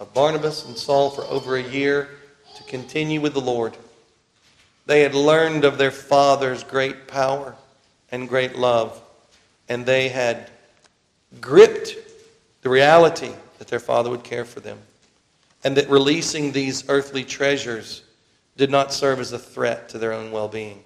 of 0.00 0.14
Barnabas 0.14 0.66
and 0.66 0.76
Saul 0.76 1.10
for 1.10 1.24
over 1.24 1.56
a 1.56 1.62
year 1.62 2.08
to 2.56 2.62
continue 2.64 3.20
with 3.20 3.34
the 3.34 3.42
Lord. 3.42 3.76
They 4.86 5.02
had 5.02 5.14
learned 5.14 5.66
of 5.66 5.76
their 5.76 5.90
Father's 5.90 6.64
great 6.64 7.06
power 7.06 7.54
and 8.10 8.26
great 8.26 8.56
love 8.56 9.02
and 9.70 9.86
they 9.86 10.08
had 10.08 10.50
gripped 11.40 11.96
the 12.62 12.68
reality 12.68 13.30
that 13.58 13.68
their 13.68 13.78
father 13.78 14.10
would 14.10 14.24
care 14.24 14.44
for 14.44 14.58
them, 14.60 14.78
and 15.64 15.76
that 15.76 15.88
releasing 15.88 16.52
these 16.52 16.86
earthly 16.90 17.24
treasures 17.24 18.02
did 18.56 18.68
not 18.68 18.92
serve 18.92 19.20
as 19.20 19.32
a 19.32 19.38
threat 19.38 19.88
to 19.88 19.96
their 19.96 20.12
own 20.12 20.32
well 20.32 20.48
being 20.48 20.82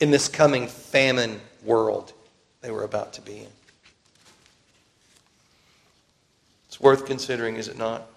in 0.00 0.10
this 0.10 0.28
coming 0.28 0.66
famine 0.66 1.40
world 1.62 2.12
they 2.60 2.70
were 2.70 2.82
about 2.82 3.12
to 3.14 3.22
be 3.22 3.38
in. 3.38 3.46
It's 6.66 6.80
worth 6.80 7.06
considering, 7.06 7.54
is 7.54 7.68
it 7.68 7.78
not? 7.78 8.08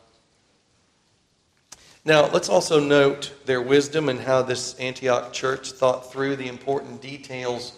Now, 2.04 2.28
let's 2.32 2.50
also 2.50 2.80
note 2.80 3.34
their 3.46 3.62
wisdom 3.62 4.10
and 4.10 4.20
how 4.20 4.42
this 4.42 4.74
Antioch 4.80 5.32
church 5.32 5.74
thought 5.74 6.12
through 6.12 6.38
the 6.38 6.48
important 6.48 7.02
details 7.02 7.74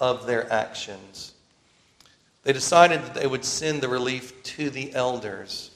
of 0.00 0.26
their 0.26 0.52
actions 0.52 1.33
they 2.44 2.52
decided 2.52 3.02
that 3.02 3.14
they 3.14 3.26
would 3.26 3.44
send 3.44 3.80
the 3.80 3.88
relief 3.88 4.42
to 4.44 4.70
the 4.70 4.94
elders. 4.94 5.70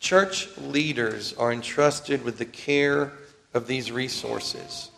Church 0.00 0.48
leaders 0.58 1.32
are 1.34 1.52
entrusted 1.52 2.24
with 2.24 2.38
the 2.38 2.44
care 2.44 3.12
of 3.54 3.66
these 3.66 3.92
resources 3.92 4.90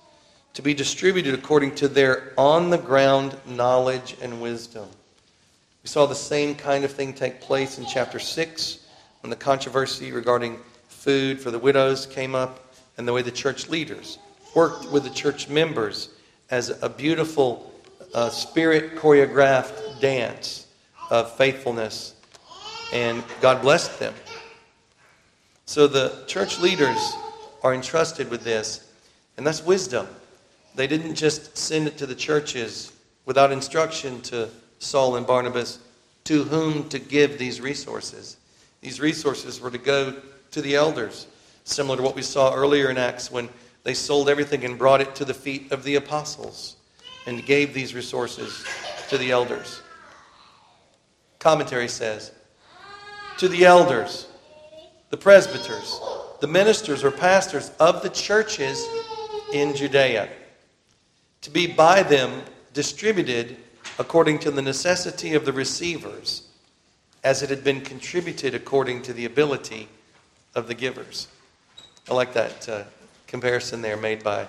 to 0.54 0.62
be 0.62 0.72
distributed 0.72 1.34
according 1.34 1.74
to 1.74 1.88
their 1.88 2.32
on 2.38 2.70
the 2.70 2.78
ground 2.78 3.36
knowledge 3.46 4.16
and 4.22 4.40
wisdom. 4.40 4.88
We 5.82 5.88
saw 5.88 6.06
the 6.06 6.14
same 6.14 6.54
kind 6.54 6.84
of 6.84 6.92
thing 6.92 7.12
take 7.12 7.40
place 7.40 7.78
in 7.78 7.84
chapter 7.84 8.18
6 8.18 8.78
when 9.20 9.30
the 9.30 9.36
controversy 9.36 10.12
regarding 10.12 10.58
food 10.88 11.40
for 11.40 11.50
the 11.50 11.58
widows 11.58 12.06
came 12.06 12.34
up 12.34 12.74
and 12.96 13.06
the 13.06 13.12
way 13.12 13.20
the 13.20 13.30
church 13.30 13.68
leaders 13.68 14.18
worked 14.54 14.90
with 14.90 15.02
the 15.02 15.10
church 15.10 15.48
members 15.48 16.08
as 16.50 16.70
a 16.82 16.88
beautiful 16.88 17.70
uh, 18.14 18.30
spirit 18.30 18.94
choreographed 18.94 19.83
dance 20.00 20.66
of 21.10 21.36
faithfulness, 21.36 22.14
and 22.92 23.22
God 23.40 23.62
blessed 23.62 23.98
them. 23.98 24.14
So 25.66 25.86
the 25.86 26.24
church 26.26 26.60
leaders 26.60 26.98
are 27.62 27.74
entrusted 27.74 28.30
with 28.30 28.44
this, 28.44 28.92
and 29.36 29.46
that's 29.46 29.64
wisdom. 29.64 30.06
They 30.74 30.86
didn't 30.86 31.14
just 31.14 31.56
send 31.56 31.86
it 31.86 31.96
to 31.98 32.06
the 32.06 32.14
churches 32.14 32.92
without 33.26 33.52
instruction 33.52 34.20
to 34.22 34.48
Saul 34.78 35.16
and 35.16 35.26
Barnabas 35.26 35.78
to 36.24 36.44
whom 36.44 36.88
to 36.88 36.98
give 36.98 37.38
these 37.38 37.60
resources. 37.60 38.36
These 38.80 39.00
resources 39.00 39.60
were 39.60 39.70
to 39.70 39.78
go 39.78 40.14
to 40.50 40.62
the 40.62 40.74
elders, 40.74 41.26
similar 41.64 41.96
to 41.96 42.02
what 42.02 42.14
we 42.14 42.22
saw 42.22 42.54
earlier 42.54 42.90
in 42.90 42.98
Acts 42.98 43.30
when 43.30 43.48
they 43.82 43.94
sold 43.94 44.28
everything 44.28 44.64
and 44.64 44.78
brought 44.78 45.00
it 45.00 45.14
to 45.16 45.24
the 45.24 45.34
feet 45.34 45.72
of 45.72 45.84
the 45.84 45.96
apostles 45.96 46.76
and 47.26 47.44
gave 47.44 47.72
these 47.72 47.94
resources 47.94 48.64
to 49.08 49.18
the 49.18 49.30
elders. 49.30 49.80
Commentary 51.44 51.88
says 51.88 52.32
to 53.36 53.48
the 53.48 53.66
elders, 53.66 54.26
the 55.10 55.16
presbyters, 55.18 56.00
the 56.40 56.46
ministers 56.46 57.04
or 57.04 57.10
pastors 57.10 57.70
of 57.78 58.02
the 58.02 58.08
churches 58.08 58.82
in 59.52 59.76
Judea, 59.76 60.30
to 61.42 61.50
be 61.50 61.66
by 61.66 62.02
them 62.02 62.40
distributed 62.72 63.58
according 63.98 64.38
to 64.38 64.50
the 64.50 64.62
necessity 64.62 65.34
of 65.34 65.44
the 65.44 65.52
receivers, 65.52 66.48
as 67.22 67.42
it 67.42 67.50
had 67.50 67.62
been 67.62 67.82
contributed 67.82 68.54
according 68.54 69.02
to 69.02 69.12
the 69.12 69.26
ability 69.26 69.86
of 70.54 70.66
the 70.66 70.74
givers. 70.74 71.28
I 72.10 72.14
like 72.14 72.32
that 72.32 72.66
uh, 72.70 72.84
comparison 73.26 73.82
there 73.82 73.98
made 73.98 74.24
by 74.24 74.46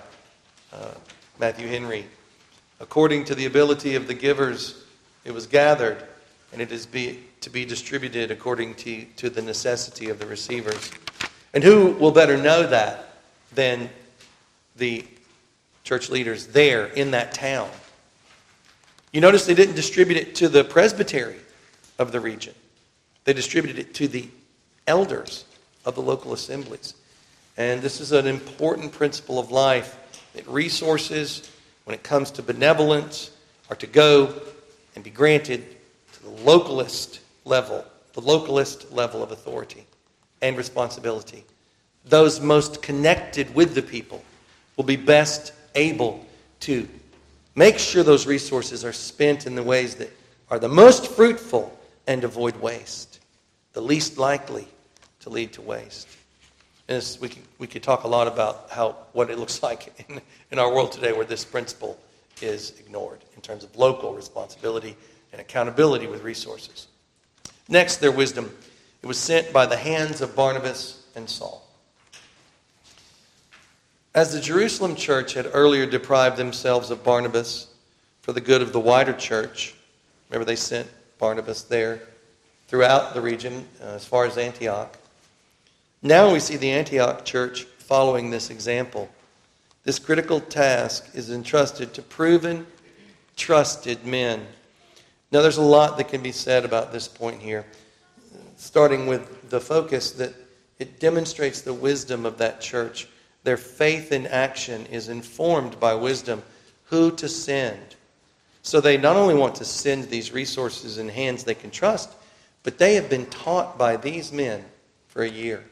uh, 0.72 0.94
Matthew 1.38 1.68
Henry. 1.68 2.06
According 2.80 3.26
to 3.26 3.34
the 3.34 3.44
ability 3.44 3.96
of 3.96 4.06
the 4.06 4.14
givers, 4.14 4.82
It 5.26 5.34
was 5.34 5.46
gathered, 5.46 6.02
and 6.56 6.62
it 6.62 6.72
is 6.72 6.86
be, 6.86 7.18
to 7.42 7.50
be 7.50 7.66
distributed 7.66 8.30
according 8.30 8.74
to, 8.76 9.04
to 9.16 9.28
the 9.28 9.42
necessity 9.42 10.08
of 10.08 10.18
the 10.18 10.24
receivers. 10.24 10.90
And 11.52 11.62
who 11.62 11.90
will 11.92 12.12
better 12.12 12.38
know 12.38 12.66
that 12.66 13.10
than 13.54 13.90
the 14.74 15.04
church 15.84 16.08
leaders 16.08 16.46
there 16.46 16.86
in 16.86 17.10
that 17.10 17.34
town? 17.34 17.68
You 19.12 19.20
notice 19.20 19.44
they 19.44 19.54
didn't 19.54 19.74
distribute 19.74 20.16
it 20.16 20.34
to 20.36 20.48
the 20.48 20.64
presbytery 20.64 21.36
of 21.98 22.10
the 22.10 22.20
region, 22.20 22.54
they 23.24 23.34
distributed 23.34 23.78
it 23.78 23.92
to 23.96 24.08
the 24.08 24.26
elders 24.86 25.44
of 25.84 25.94
the 25.94 26.00
local 26.00 26.32
assemblies. 26.32 26.94
And 27.58 27.82
this 27.82 28.00
is 28.00 28.12
an 28.12 28.26
important 28.26 28.92
principle 28.92 29.38
of 29.38 29.50
life 29.50 29.98
that 30.32 30.48
resources, 30.48 31.50
when 31.84 31.92
it 31.92 32.02
comes 32.02 32.30
to 32.30 32.42
benevolence, 32.42 33.30
are 33.68 33.76
to 33.76 33.86
go 33.86 34.34
and 34.94 35.04
be 35.04 35.10
granted 35.10 35.75
the 36.26 36.42
localist 36.42 37.20
level, 37.44 37.84
the 38.14 38.20
localist 38.20 38.92
level 38.92 39.22
of 39.22 39.30
authority 39.30 39.86
and 40.42 40.56
responsibility. 40.56 41.44
Those 42.04 42.40
most 42.40 42.82
connected 42.82 43.54
with 43.54 43.74
the 43.74 43.82
people 43.82 44.24
will 44.76 44.84
be 44.84 44.96
best 44.96 45.52
able 45.76 46.26
to 46.60 46.88
make 47.54 47.78
sure 47.78 48.02
those 48.02 48.26
resources 48.26 48.84
are 48.84 48.92
spent 48.92 49.46
in 49.46 49.54
the 49.54 49.62
ways 49.62 49.94
that 49.96 50.10
are 50.50 50.58
the 50.58 50.68
most 50.68 51.06
fruitful 51.06 51.78
and 52.08 52.24
avoid 52.24 52.56
waste, 52.56 53.20
the 53.72 53.80
least 53.80 54.18
likely 54.18 54.66
to 55.20 55.30
lead 55.30 55.52
to 55.52 55.62
waste. 55.62 56.08
And 56.88 57.18
we, 57.20 57.28
could, 57.28 57.42
we 57.58 57.66
could 57.66 57.82
talk 57.82 58.04
a 58.04 58.08
lot 58.08 58.26
about 58.26 58.68
how, 58.70 58.96
what 59.12 59.30
it 59.30 59.38
looks 59.38 59.62
like 59.62 59.92
in, 60.08 60.20
in 60.50 60.58
our 60.58 60.72
world 60.72 60.90
today 60.90 61.12
where 61.12 61.24
this 61.24 61.44
principle 61.44 61.96
is 62.42 62.78
ignored 62.80 63.20
in 63.36 63.42
terms 63.42 63.62
of 63.62 63.74
local 63.76 64.12
responsibility 64.12 64.96
and 65.32 65.40
accountability 65.40 66.06
with 66.06 66.22
resources. 66.22 66.88
Next, 67.68 67.96
their 67.96 68.12
wisdom. 68.12 68.50
It 69.02 69.06
was 69.06 69.18
sent 69.18 69.52
by 69.52 69.66
the 69.66 69.76
hands 69.76 70.20
of 70.20 70.34
Barnabas 70.34 71.04
and 71.14 71.28
Saul. 71.28 71.66
As 74.14 74.32
the 74.32 74.40
Jerusalem 74.40 74.96
church 74.96 75.34
had 75.34 75.50
earlier 75.52 75.84
deprived 75.84 76.38
themselves 76.38 76.90
of 76.90 77.04
Barnabas 77.04 77.68
for 78.22 78.32
the 78.32 78.40
good 78.40 78.62
of 78.62 78.72
the 78.72 78.80
wider 78.80 79.12
church, 79.12 79.74
remember 80.30 80.46
they 80.46 80.56
sent 80.56 80.88
Barnabas 81.18 81.62
there 81.62 82.00
throughout 82.68 83.14
the 83.14 83.20
region 83.20 83.68
uh, 83.82 83.88
as 83.88 84.06
far 84.06 84.24
as 84.24 84.38
Antioch. 84.38 84.96
Now 86.02 86.32
we 86.32 86.40
see 86.40 86.56
the 86.56 86.70
Antioch 86.70 87.24
church 87.24 87.64
following 87.78 88.30
this 88.30 88.50
example. 88.50 89.08
This 89.84 89.98
critical 89.98 90.40
task 90.40 91.08
is 91.14 91.30
entrusted 91.30 91.94
to 91.94 92.02
proven, 92.02 92.66
trusted 93.36 94.04
men. 94.04 94.46
Now, 95.32 95.42
there's 95.42 95.56
a 95.56 95.62
lot 95.62 95.96
that 95.98 96.08
can 96.08 96.22
be 96.22 96.32
said 96.32 96.64
about 96.64 96.92
this 96.92 97.08
point 97.08 97.42
here, 97.42 97.66
starting 98.56 99.06
with 99.06 99.50
the 99.50 99.60
focus 99.60 100.12
that 100.12 100.34
it 100.78 101.00
demonstrates 101.00 101.62
the 101.62 101.74
wisdom 101.74 102.26
of 102.26 102.38
that 102.38 102.60
church. 102.60 103.08
Their 103.42 103.56
faith 103.56 104.12
in 104.12 104.26
action 104.26 104.86
is 104.86 105.08
informed 105.08 105.80
by 105.80 105.94
wisdom 105.94 106.42
who 106.84 107.10
to 107.16 107.28
send. 107.28 107.96
So 108.62 108.80
they 108.80 108.96
not 108.96 109.16
only 109.16 109.34
want 109.34 109.56
to 109.56 109.64
send 109.64 110.04
these 110.04 110.32
resources 110.32 110.98
in 110.98 111.08
hands 111.08 111.44
they 111.44 111.54
can 111.54 111.70
trust, 111.70 112.10
but 112.62 112.78
they 112.78 112.94
have 112.94 113.08
been 113.08 113.26
taught 113.26 113.78
by 113.78 113.96
these 113.96 114.32
men 114.32 114.64
for 115.08 115.22
a 115.22 115.28
year. 115.28 115.64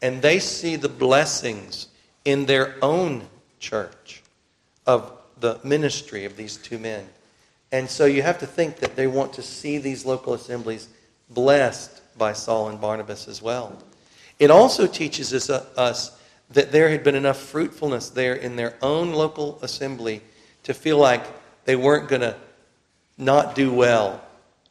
And 0.00 0.22
they 0.22 0.38
see 0.38 0.76
the 0.76 0.88
blessings 0.88 1.88
in 2.24 2.46
their 2.46 2.76
own 2.82 3.26
church 3.58 4.22
of 4.86 5.12
the 5.40 5.58
ministry 5.64 6.24
of 6.24 6.36
these 6.36 6.56
two 6.56 6.78
men. 6.78 7.06
And 7.74 7.90
so 7.90 8.04
you 8.04 8.22
have 8.22 8.38
to 8.38 8.46
think 8.46 8.76
that 8.76 8.94
they 8.94 9.08
want 9.08 9.32
to 9.32 9.42
see 9.42 9.78
these 9.78 10.06
local 10.06 10.32
assemblies 10.32 10.88
blessed 11.30 12.02
by 12.16 12.32
Saul 12.32 12.68
and 12.68 12.80
Barnabas 12.80 13.26
as 13.26 13.42
well. 13.42 13.76
It 14.38 14.48
also 14.48 14.86
teaches 14.86 15.34
us, 15.34 15.50
uh, 15.50 15.66
us 15.76 16.16
that 16.50 16.70
there 16.70 16.88
had 16.88 17.02
been 17.02 17.16
enough 17.16 17.36
fruitfulness 17.36 18.10
there 18.10 18.34
in 18.34 18.54
their 18.54 18.76
own 18.80 19.12
local 19.12 19.58
assembly 19.60 20.22
to 20.62 20.72
feel 20.72 20.98
like 20.98 21.26
they 21.64 21.74
weren't 21.74 22.08
going 22.08 22.20
to 22.20 22.36
not 23.18 23.56
do 23.56 23.72
well 23.72 24.24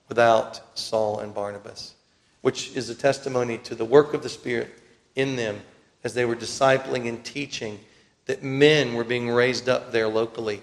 without 0.08 0.62
Saul 0.80 1.20
and 1.20 1.34
Barnabas, 1.34 1.96
which 2.40 2.74
is 2.74 2.90
a 2.90 2.96
testimony 2.96 3.58
to 3.66 3.76
the 3.76 3.84
work 3.84 4.14
of 4.14 4.24
the 4.24 4.30
Spirit 4.30 4.80
in 5.18 5.36
them 5.36 5.60
as 6.06 6.14
they 6.14 6.24
were 6.24 6.38
discipling 6.38 7.10
and 7.10 7.22
teaching 7.26 7.82
that 8.28 8.44
men 8.44 8.94
were 8.94 9.04
being 9.04 9.30
raised 9.30 9.68
up 9.68 9.92
there 9.92 10.08
locally 10.08 10.62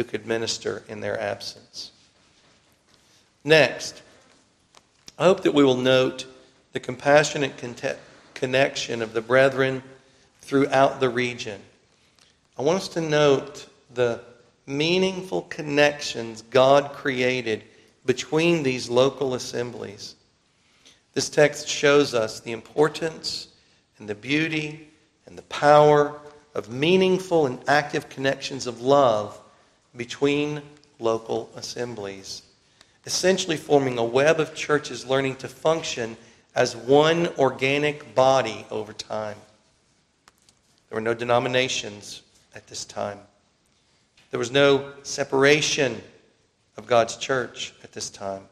who 0.00 0.04
could 0.04 0.26
minister 0.26 0.82
in 0.88 1.00
their 1.00 1.20
absence. 1.20 1.90
Next, 3.44 4.00
I 5.18 5.24
hope 5.24 5.42
that 5.42 5.52
we 5.52 5.62
will 5.62 5.76
note 5.76 6.24
the 6.72 6.80
compassionate 6.80 7.62
connection 8.32 9.02
of 9.02 9.12
the 9.12 9.20
brethren 9.20 9.82
throughout 10.40 11.00
the 11.00 11.10
region. 11.10 11.60
I 12.58 12.62
want 12.62 12.78
us 12.78 12.88
to 12.88 13.02
note 13.02 13.66
the 13.92 14.22
meaningful 14.66 15.42
connections 15.42 16.40
God 16.48 16.94
created 16.94 17.64
between 18.06 18.62
these 18.62 18.88
local 18.88 19.34
assemblies. 19.34 20.14
This 21.12 21.28
text 21.28 21.68
shows 21.68 22.14
us 22.14 22.40
the 22.40 22.52
importance 22.52 23.48
and 23.98 24.08
the 24.08 24.14
beauty 24.14 24.88
and 25.26 25.36
the 25.36 25.42
power 25.42 26.18
of 26.54 26.70
meaningful 26.70 27.44
and 27.44 27.58
active 27.68 28.08
connections 28.08 28.66
of 28.66 28.80
love 28.80 29.38
between 29.96 30.62
local 30.98 31.50
assemblies, 31.56 32.42
essentially 33.06 33.56
forming 33.56 33.98
a 33.98 34.04
web 34.04 34.40
of 34.40 34.54
churches 34.54 35.06
learning 35.06 35.36
to 35.36 35.48
function 35.48 36.16
as 36.54 36.76
one 36.76 37.28
organic 37.38 38.14
body 38.14 38.66
over 38.70 38.92
time. 38.92 39.36
There 40.88 40.96
were 40.96 41.00
no 41.00 41.14
denominations 41.14 42.22
at 42.54 42.66
this 42.66 42.84
time. 42.84 43.18
There 44.30 44.38
was 44.38 44.50
no 44.50 44.92
separation 45.02 46.00
of 46.76 46.86
God's 46.86 47.16
church 47.16 47.74
at 47.82 47.92
this 47.92 48.10
time. 48.10 48.42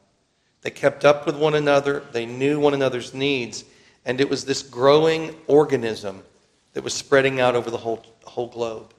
They 0.62 0.70
kept 0.70 1.05
up 1.05 1.24
with 1.27 1.37
one 1.37 1.55
another, 1.55 2.03
they 2.12 2.27
knew 2.27 2.59
one 2.59 2.74
another's 2.74 3.14
needs, 3.14 3.64
and 4.05 4.20
it 4.20 4.29
was 4.29 4.44
this 4.44 4.62
growing 4.62 5.35
organism 5.46 6.22
that 6.72 6.83
was 6.83 6.94
spreading 6.94 7.40
out 7.40 7.55
over 7.55 7.70
the 7.70 7.77
whole, 7.77 8.05
whole 8.24 8.48
globe. 8.48 8.92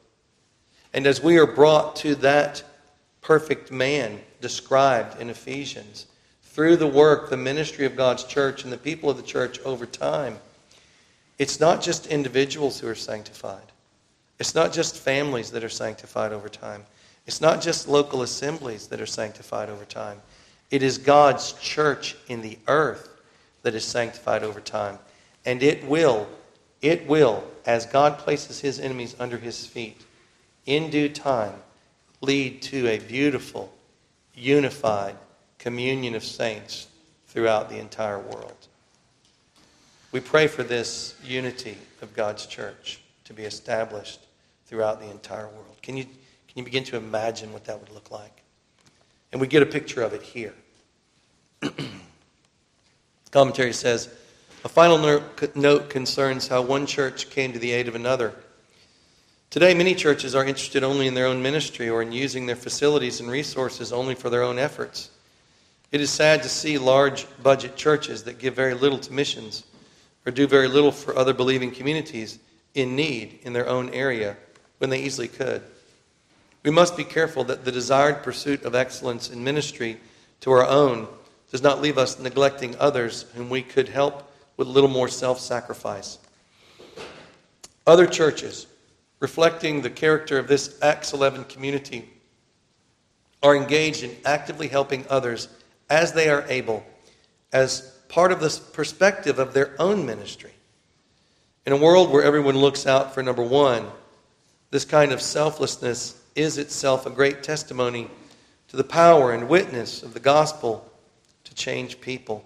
And 0.94 1.06
as 1.06 1.22
we 1.22 1.38
are 1.38 1.48
brought 1.48 1.96
to 1.98 2.16
that 2.16 2.64
perfect 3.22 3.72
man 3.72 4.20
described 4.42 5.22
in 5.22 5.30
Ephesians, 5.30 6.08
through 6.44 6.78
the 6.78 6.88
work, 6.88 7.30
the 7.30 7.38
ministry 7.38 7.86
of 7.86 7.96
God's 7.96 8.24
church, 8.24 8.64
and 8.64 8.74
the 8.74 8.78
people 8.78 9.10
of 9.10 9.18
the 9.18 9.24
church 9.24 9.60
over 9.62 9.86
time, 9.86 10.38
it's 11.38 11.60
not 11.60 11.82
just 11.82 12.08
individuals 12.08 12.80
who 12.80 12.88
are 12.88 12.96
sanctified. 12.96 13.72
It's 14.40 14.56
not 14.56 14.74
just 14.74 14.98
families 14.98 15.52
that 15.52 15.64
are 15.64 15.70
sanctified 15.70 16.34
over 16.34 16.50
time. 16.50 16.84
It's 17.28 17.42
not 17.42 17.62
just 17.62 17.88
local 17.88 18.24
assemblies 18.24 18.88
that 18.88 19.00
are 19.00 19.06
sanctified 19.06 19.70
over 19.70 19.86
time. 19.86 20.20
It 20.72 20.82
is 20.82 20.98
God's 20.98 21.54
church 21.54 22.16
in 22.28 22.42
the 22.42 22.58
earth 22.68 23.10
that 23.64 23.76
is 23.76 23.86
sanctified 23.86 24.44
over 24.44 24.60
time. 24.60 24.98
And 25.46 25.62
it 25.62 25.86
will, 25.86 26.28
it 26.82 27.08
will, 27.08 27.44
as 27.66 27.86
God 27.86 28.18
places 28.18 28.60
his 28.60 28.80
enemies 28.80 29.16
under 29.20 29.38
his 29.38 29.66
feet, 29.66 30.02
in 30.66 30.90
due 30.90 31.10
time, 31.10 31.56
lead 32.22 32.62
to 32.64 32.88
a 32.88 33.00
beautiful, 33.00 33.74
unified 34.34 35.16
communion 35.58 36.16
of 36.16 36.24
saints 36.24 36.88
throughout 37.28 37.70
the 37.70 37.78
entire 37.78 38.20
world. 38.20 38.68
We 40.12 40.20
pray 40.20 40.48
for 40.48 40.64
this 40.64 41.16
unity 41.24 41.78
of 42.02 42.14
God's 42.16 42.46
church 42.46 43.02
to 43.26 43.34
be 43.34 43.44
established 43.44 44.20
throughout 44.66 45.00
the 45.00 45.10
entire 45.10 45.48
world. 45.48 45.78
Can 45.82 45.98
you, 45.98 46.04
can 46.04 46.56
you 46.56 46.64
begin 46.64 46.84
to 46.86 46.98
imagine 46.98 47.54
what 47.54 47.66
that 47.66 47.80
would 47.80 47.92
look 47.92 48.10
like? 48.10 48.42
And 49.32 49.40
we 49.40 49.48
get 49.48 49.62
a 49.62 49.68
picture 49.68 50.02
of 50.02 50.14
it 50.14 50.24
here. 50.24 50.54
Commentary 53.32 53.74
says 53.74 54.10
a 54.66 54.70
final 54.70 55.22
note 55.56 55.90
concerns 55.90 56.48
how 56.48 56.62
one 56.62 56.86
church 56.86 57.30
came 57.30 57.54
to 57.54 57.60
the 57.60 57.72
aid 57.72 57.88
of 57.88 57.96
another. 57.96 58.34
Today, 59.50 59.74
many 59.74 59.96
churches 59.96 60.36
are 60.36 60.46
interested 60.46 60.84
only 60.84 61.08
in 61.08 61.16
their 61.16 61.26
own 61.26 61.42
ministry 61.42 61.90
or 61.90 62.04
in 62.04 62.12
using 62.12 62.46
their 62.46 62.56
facilities 62.56 63.20
and 63.20 63.32
resources 63.32 63.92
only 63.92 64.14
for 64.14 64.30
their 64.30 64.44
own 64.44 64.60
efforts. 64.60 65.10
It 65.92 66.02
is 66.02 66.12
sad 66.12 66.44
to 66.44 66.50
see 66.50 66.78
large 66.78 67.26
budget 67.42 67.76
churches 67.76 68.24
that 68.26 68.38
give 68.38 68.54
very 68.54 68.76
little 68.76 69.00
to 69.00 69.12
missions 69.12 69.64
or 70.24 70.32
do 70.32 70.46
very 70.46 70.68
little 70.68 70.92
for 70.92 71.18
other 71.18 71.34
believing 71.34 71.72
communities 71.72 72.38
in 72.76 72.96
need 72.96 73.40
in 73.42 73.54
their 73.54 73.68
own 73.68 73.90
area 73.90 74.38
when 74.78 74.92
they 74.92 75.02
easily 75.02 75.28
could. 75.28 75.64
We 76.62 76.70
must 76.70 76.96
be 76.96 77.04
careful 77.04 77.44
that 77.46 77.66
the 77.66 77.72
desired 77.72 78.22
pursuit 78.22 78.62
of 78.64 78.76
excellence 78.76 79.32
in 79.32 79.44
ministry 79.44 80.00
to 80.42 80.52
our 80.52 80.68
own 80.68 81.08
does 81.50 81.64
not 81.64 81.82
leave 81.82 81.98
us 81.98 82.20
neglecting 82.20 82.76
others 82.78 83.26
whom 83.34 83.50
we 83.50 83.64
could 83.64 83.90
help 83.90 84.32
with 84.58 84.68
a 84.68 84.72
little 84.72 84.90
more 84.92 85.08
self 85.08 85.40
sacrifice. 85.40 86.20
Other 87.88 88.06
churches, 88.06 88.68
reflecting 89.20 89.82
the 89.82 89.90
character 89.90 90.38
of 90.38 90.48
this 90.48 90.78
Acts 90.82 91.14
11 91.14 91.46
community, 91.46 92.10
are 93.42 93.56
engaged 93.56 94.04
in 94.04 94.16
actively 94.26 94.68
helping 94.68 95.06
others 95.10 95.48
as 95.90 96.14
they 96.14 96.30
are 96.30 96.46
able, 96.50 96.86
as 97.54 98.00
part 98.10 98.32
of 98.32 98.40
the 98.40 98.60
perspective 98.74 99.40
of 99.40 99.54
their 99.54 99.74
own 99.80 100.06
ministry. 100.06 100.52
In 101.66 101.74
a 101.74 101.78
world 101.78 102.10
where 102.10 102.24
everyone 102.24 102.58
looks 102.58 102.86
out 102.86 103.14
for 103.14 103.24
number 103.24 103.44
one, 103.44 103.88
this 104.72 104.86
kind 104.86 105.12
of 105.12 105.22
selflessness 105.22 106.22
is 106.36 106.58
itself 106.58 107.06
a 107.06 107.10
great 107.10 107.44
testimony 107.44 108.10
to 108.68 108.78
the 108.78 108.84
power 108.84 109.34
and 109.34 109.50
witness 109.50 110.04
of 110.04 110.14
the 110.14 110.20
gospel 110.20 110.90
to 111.44 111.56
change 111.56 112.00
people. 112.02 112.46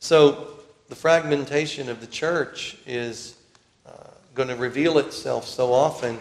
So, 0.00 0.48
the 0.88 0.96
fragmentation 0.96 1.88
of 1.88 2.00
the 2.00 2.06
church 2.06 2.76
is 2.86 3.36
going 4.34 4.48
to 4.48 4.56
reveal 4.56 4.98
itself 4.98 5.46
so 5.46 5.72
often 5.72 6.18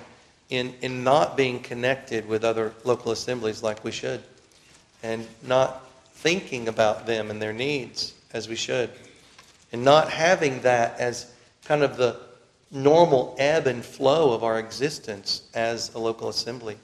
in, 0.49 0.73
in 0.81 1.03
not 1.03 1.37
being 1.37 1.59
connected 1.61 2.27
with 2.27 2.43
other 2.43 2.73
local 2.83 3.11
assemblies 3.11 3.63
like 3.63 3.83
we 3.83 3.91
should, 3.91 4.21
and 5.01 5.25
not 5.43 5.87
thinking 6.15 6.67
about 6.67 7.05
them 7.05 7.31
and 7.31 7.41
their 7.41 7.53
needs 7.53 8.13
as 8.33 8.49
we 8.49 8.55
should, 8.55 8.89
and 9.71 9.83
not 9.83 10.09
having 10.09 10.61
that 10.61 10.99
as 10.99 11.33
kind 11.63 11.83
of 11.83 11.97
the 11.97 12.19
normal 12.69 13.35
ebb 13.39 13.67
and 13.67 13.83
flow 13.83 14.33
of 14.33 14.43
our 14.43 14.59
existence 14.59 15.49
as 15.53 15.93
a 15.93 15.99
local 15.99 16.29
assembly. 16.29 16.77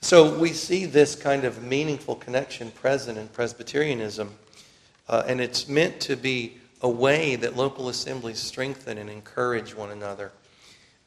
So 0.00 0.38
we 0.38 0.52
see 0.52 0.84
this 0.84 1.14
kind 1.14 1.44
of 1.44 1.62
meaningful 1.62 2.16
connection 2.16 2.70
present 2.72 3.16
in 3.16 3.28
Presbyterianism, 3.28 4.34
uh, 5.08 5.22
and 5.26 5.40
it's 5.40 5.68
meant 5.68 5.98
to 6.00 6.16
be 6.16 6.58
a 6.84 6.88
way 6.88 7.34
that 7.34 7.56
local 7.56 7.88
assemblies 7.88 8.38
strengthen 8.38 8.98
and 8.98 9.08
encourage 9.08 9.74
one 9.74 9.90
another. 9.90 10.30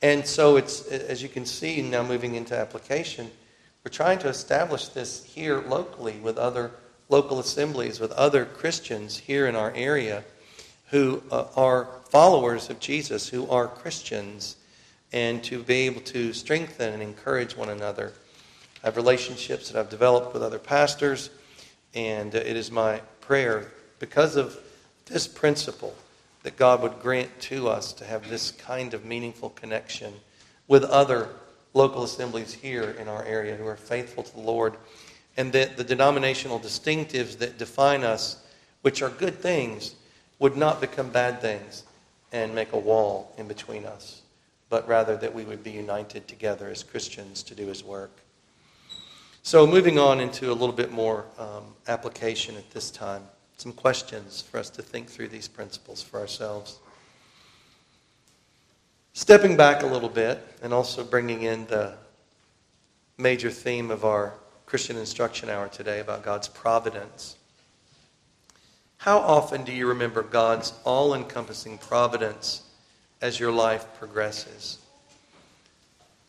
And 0.02 0.26
so 0.26 0.58
it's, 0.58 0.88
as 0.88 1.22
you 1.22 1.30
can 1.30 1.46
see 1.46 1.84
now 1.84 2.02
moving 2.02 2.34
into 2.34 2.58
application, 2.58 3.30
we're 3.86 3.92
trying 3.92 4.18
to 4.20 4.28
establish 4.28 4.88
this 4.88 5.24
here 5.24 5.62
locally 5.62 6.18
with 6.20 6.40
other 6.40 6.72
local 7.10 7.38
assemblies, 7.40 8.00
with 8.00 8.12
other 8.14 8.44
Christians 8.44 9.20
here 9.20 9.46
in 9.46 9.56
our 9.56 9.72
area 9.76 10.24
who 10.90 11.22
uh, 11.30 11.46
are 11.56 11.90
followers 12.10 12.72
of 12.72 12.80
Jesus, 12.80 13.30
who 13.30 13.48
are 13.48 13.68
Christians, 13.68 14.56
and 15.14 15.44
to 15.44 15.62
be 15.62 15.86
able 15.86 16.02
to 16.02 16.34
strengthen 16.34 16.92
and 16.92 17.04
encourage 17.04 17.56
one 17.56 17.70
another. 17.70 18.14
I 18.84 18.88
have 18.88 18.96
relationships 18.96 19.70
that 19.70 19.80
I've 19.80 19.92
developed 19.92 20.34
with 20.34 20.42
other 20.42 20.60
pastors, 20.60 21.30
and 21.94 22.34
it 22.34 22.58
is 22.58 22.72
my 22.72 23.00
prayer 23.22 23.72
because 24.00 24.38
of 24.38 24.58
this 25.08 25.28
principle 25.28 25.96
that 26.44 26.56
God 26.56 26.82
would 26.82 27.00
grant 27.02 27.40
to 27.42 27.68
us 27.68 27.94
to 27.94 28.06
have 28.06 28.30
this 28.30 28.52
kind 28.52 28.94
of 28.94 29.04
meaningful 29.04 29.50
connection 29.50 30.14
with 30.68 30.84
other 30.84 31.30
local 31.74 32.04
assemblies 32.04 32.54
here 32.54 32.96
in 33.00 33.08
our 33.08 33.24
area 33.26 33.56
who 33.56 33.68
are 33.68 33.76
faithful 33.76 34.24
to 34.24 34.34
the 34.34 34.42
Lord, 34.42 34.76
and 35.38 35.52
that 35.54 35.78
the 35.78 35.84
denominational 35.84 36.60
distinctives 36.60 37.38
that 37.38 37.58
define 37.58 38.04
us, 38.04 38.44
which 38.82 39.02
are 39.02 39.10
good 39.10 39.40
things, 39.40 39.96
would 40.40 40.58
not 40.58 40.82
become 40.82 41.10
bad 41.10 41.42
things 41.42 41.84
and 42.32 42.54
make 42.54 42.74
a 42.74 42.78
wall 42.78 43.34
in 43.38 43.48
between 43.48 43.86
us, 43.86 44.22
but 44.70 44.88
rather 44.88 45.16
that 45.18 45.34
we 45.34 45.44
would 45.44 45.64
be 45.64 45.72
united 45.72 46.28
together 46.28 46.68
as 46.70 46.84
Christians 46.84 47.44
to 47.44 47.56
do 47.56 47.68
His 47.68 47.84
work. 47.84 48.12
So, 49.44 49.66
moving 49.66 49.98
on 49.98 50.20
into 50.20 50.52
a 50.52 50.54
little 50.56 50.76
bit 50.76 50.92
more 50.92 51.26
um, 51.38 51.64
application 51.88 52.58
at 52.58 52.70
this 52.72 52.92
time, 52.92 53.24
some 53.58 53.74
questions 53.74 54.42
for 54.42 54.60
us 54.60 54.70
to 54.70 54.84
think 54.84 55.08
through 55.08 55.28
these 55.30 55.48
principles 55.48 56.04
for 56.04 56.20
ourselves. 56.20 56.78
Stepping 59.14 59.58
back 59.58 59.82
a 59.82 59.88
little 59.88 60.10
bit 60.10 60.40
and 60.62 60.72
also 60.72 61.04
bringing 61.04 61.42
in 61.42 61.66
the 61.66 61.96
major 63.18 63.50
theme 63.50 63.90
of 63.90 64.06
our 64.06 64.36
Christian 64.68 64.96
instruction 64.96 65.50
hour 65.50 65.70
today 65.70 66.00
about 66.00 66.24
God's 66.24 66.48
providence. 66.48 67.36
How 68.98 69.18
often 69.18 69.64
do 69.64 69.72
you 69.72 69.88
remember 69.88 70.22
God's 70.22 70.74
all 70.84 71.16
encompassing 71.16 71.80
providence 71.80 72.62
as 73.22 73.40
your 73.40 73.52
life 73.52 73.88
progresses? 73.98 74.78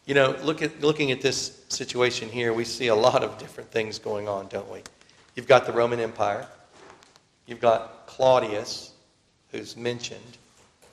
You 0.07 0.15
know, 0.15 0.35
look 0.43 0.63
at, 0.63 0.81
looking 0.81 1.11
at 1.13 1.21
this 1.21 1.63
situation 1.69 2.31
here, 2.31 2.55
we 2.55 2.65
see 2.65 2.87
a 2.87 2.95
lot 2.95 3.23
of 3.23 3.37
different 3.37 3.71
things 3.71 3.99
going 3.99 4.29
on, 4.29 4.49
don't 4.49 4.71
we? 4.71 4.81
You've 5.35 5.47
got 5.47 5.67
the 5.67 5.73
Roman 5.73 6.01
Empire, 6.01 6.49
you've 7.49 7.61
got 7.61 8.07
Claudius, 8.07 8.93
who's 9.51 9.77
mentioned, 9.77 10.39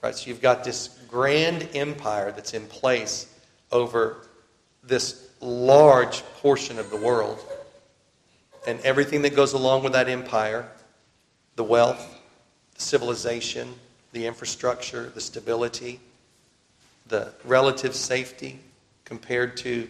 right? 0.02 0.16
So 0.16 0.30
you've 0.30 0.42
got 0.42 0.64
this 0.64 0.88
grand 1.08 1.70
empire 1.76 2.32
that's 2.32 2.54
in 2.56 2.66
place 2.66 3.28
over 3.72 4.26
this 4.84 5.30
large 5.42 6.24
portion 6.42 6.80
of 6.80 6.90
the 6.90 6.98
world 6.98 7.40
and 8.66 8.80
everything 8.80 9.22
that 9.24 9.36
goes 9.36 9.54
along 9.54 9.84
with 9.84 9.94
that 9.94 10.10
empire 10.10 10.68
the 11.56 11.64
wealth, 11.64 12.20
the 12.74 12.82
civilization, 12.82 13.74
the 14.12 14.26
infrastructure, 14.26 15.10
the 15.10 15.22
stability, 15.22 16.02
the 17.08 17.34
relative 17.46 17.96
safety 17.96 18.60
compared 19.06 19.56
to 19.56 19.88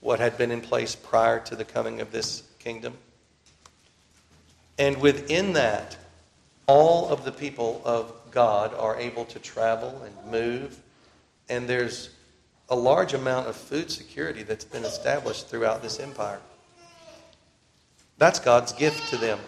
what 0.00 0.18
had 0.18 0.36
been 0.36 0.50
in 0.50 0.60
place 0.60 0.94
prior 0.94 1.40
to 1.40 1.56
the 1.56 1.64
coming 1.64 2.00
of 2.00 2.12
this 2.12 2.42
kingdom. 2.58 2.94
And 4.78 5.00
within 5.00 5.54
that, 5.54 5.96
all 6.66 7.08
of 7.08 7.24
the 7.24 7.32
people 7.32 7.80
of 7.84 8.12
God 8.30 8.74
are 8.74 8.96
able 8.98 9.24
to 9.26 9.38
travel 9.38 10.02
and 10.04 10.30
move, 10.30 10.80
and 11.48 11.68
there's 11.68 12.10
a 12.68 12.76
large 12.76 13.14
amount 13.14 13.46
of 13.46 13.56
food 13.56 13.90
security 13.90 14.42
that's 14.42 14.64
been 14.64 14.84
established 14.84 15.48
throughout 15.48 15.82
this 15.82 16.00
empire. 16.00 16.40
That's 18.18 18.40
God's 18.40 18.72
gift 18.72 19.10
to 19.10 19.16
them. 19.16 19.38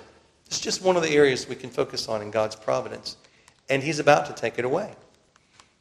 It's 0.46 0.60
just 0.60 0.82
one 0.82 0.96
of 0.96 1.02
the 1.02 1.10
areas 1.10 1.48
we 1.48 1.56
can 1.56 1.70
focus 1.70 2.08
on 2.08 2.22
in 2.22 2.30
God's 2.30 2.56
providence. 2.56 3.16
And 3.68 3.82
He's 3.82 3.98
about 3.98 4.26
to 4.26 4.32
take 4.32 4.58
it 4.58 4.64
away. 4.64 4.94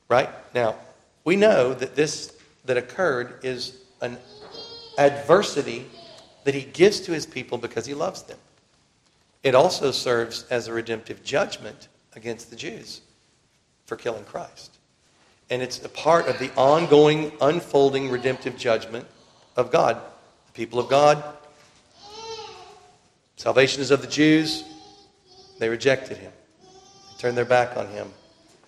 Right? 0.10 0.30
Now, 0.54 0.76
we 1.24 1.36
know 1.36 1.74
that 1.74 1.96
this 1.96 2.34
that 2.66 2.78
occurred 2.78 3.40
is 3.44 3.82
an 4.02 4.18
adversity 4.98 5.86
that 6.44 6.54
He 6.54 6.64
gives 6.64 7.02
to 7.02 7.12
His 7.12 7.26
people 7.26 7.58
because 7.58 7.86
He 7.86 7.94
loves 7.94 8.24
them. 8.24 8.38
It 9.44 9.56
also 9.56 9.92
serves 9.92 10.46
as 10.50 10.68
a 10.68 10.74
redemptive 10.74 11.24
judgment 11.24 11.88
against 12.16 12.50
the 12.50 12.56
Jews 12.56 13.02
for 13.86 13.96
killing 13.96 14.24
Christ. 14.26 14.78
And 15.50 15.62
it's 15.62 15.84
a 15.84 15.90
part 15.90 16.28
of 16.28 16.40
the 16.40 16.52
ongoing, 16.56 17.32
unfolding 17.40 18.10
redemptive 18.10 18.58
judgment 18.58 19.08
of 19.56 19.72
God. 19.72 20.02
The 20.48 20.54
people 20.54 20.80
of 20.80 20.90
God 20.90 21.24
Salvation 23.38 23.84
is 23.84 23.92
of 23.92 24.02
the 24.02 24.08
Jews. 24.08 24.64
They 25.60 25.70
rejected 25.70 26.18
him, 26.18 26.32
they 26.64 27.22
turned 27.22 27.38
their 27.38 27.46
back 27.46 27.78
on 27.78 27.88
him, 27.88 28.12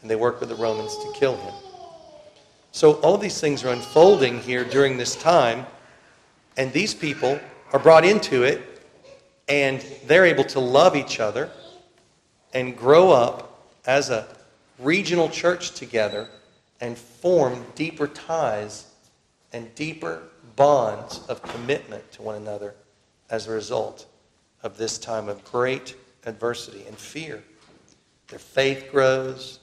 and 0.01 0.09
they 0.09 0.15
worked 0.15 0.39
with 0.39 0.49
the 0.49 0.55
Romans 0.55 0.95
to 0.95 1.13
kill 1.15 1.35
him. 1.35 1.53
So 2.71 2.93
all 3.01 3.17
these 3.17 3.41
things 3.41 3.63
are 3.63 3.73
unfolding 3.73 4.39
here 4.39 4.63
during 4.63 4.97
this 4.97 5.15
time, 5.15 5.65
and 6.55 6.71
these 6.71 6.93
people 6.93 7.39
are 7.73 7.79
brought 7.79 8.05
into 8.05 8.43
it, 8.43 8.68
and 9.49 9.83
they're 10.05 10.25
able 10.25 10.43
to 10.45 10.59
love 10.59 10.95
each 10.95 11.19
other 11.19 11.49
and 12.53 12.77
grow 12.77 13.11
up 13.11 13.67
as 13.85 14.09
a 14.09 14.27
regional 14.77 15.27
church 15.29 15.71
together 15.71 16.29
and 16.79 16.97
form 16.97 17.65
deeper 17.75 18.07
ties 18.07 18.87
and 19.51 19.73
deeper 19.75 20.21
bonds 20.55 21.21
of 21.27 21.41
commitment 21.41 22.09
to 22.11 22.21
one 22.21 22.35
another 22.35 22.75
as 23.29 23.47
a 23.47 23.51
result 23.51 24.05
of 24.63 24.77
this 24.77 24.97
time 24.97 25.27
of 25.27 25.43
great 25.43 25.95
adversity 26.25 26.85
and 26.87 26.97
fear. 26.97 27.43
Their 28.27 28.39
faith 28.39 28.89
grows. 28.91 29.59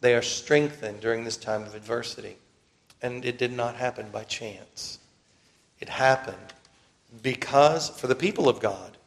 They 0.00 0.14
are 0.14 0.22
strengthened 0.22 1.00
during 1.00 1.24
this 1.24 1.36
time 1.36 1.62
of 1.62 1.74
adversity. 1.74 2.36
And 3.02 3.24
it 3.24 3.38
did 3.38 3.52
not 3.52 3.76
happen 3.76 4.08
by 4.10 4.24
chance. 4.24 4.98
It 5.80 5.88
happened 5.88 6.36
because, 7.22 7.90
for 7.90 8.06
the 8.06 8.14
people 8.14 8.48
of 8.48 8.60
God, 8.60 8.97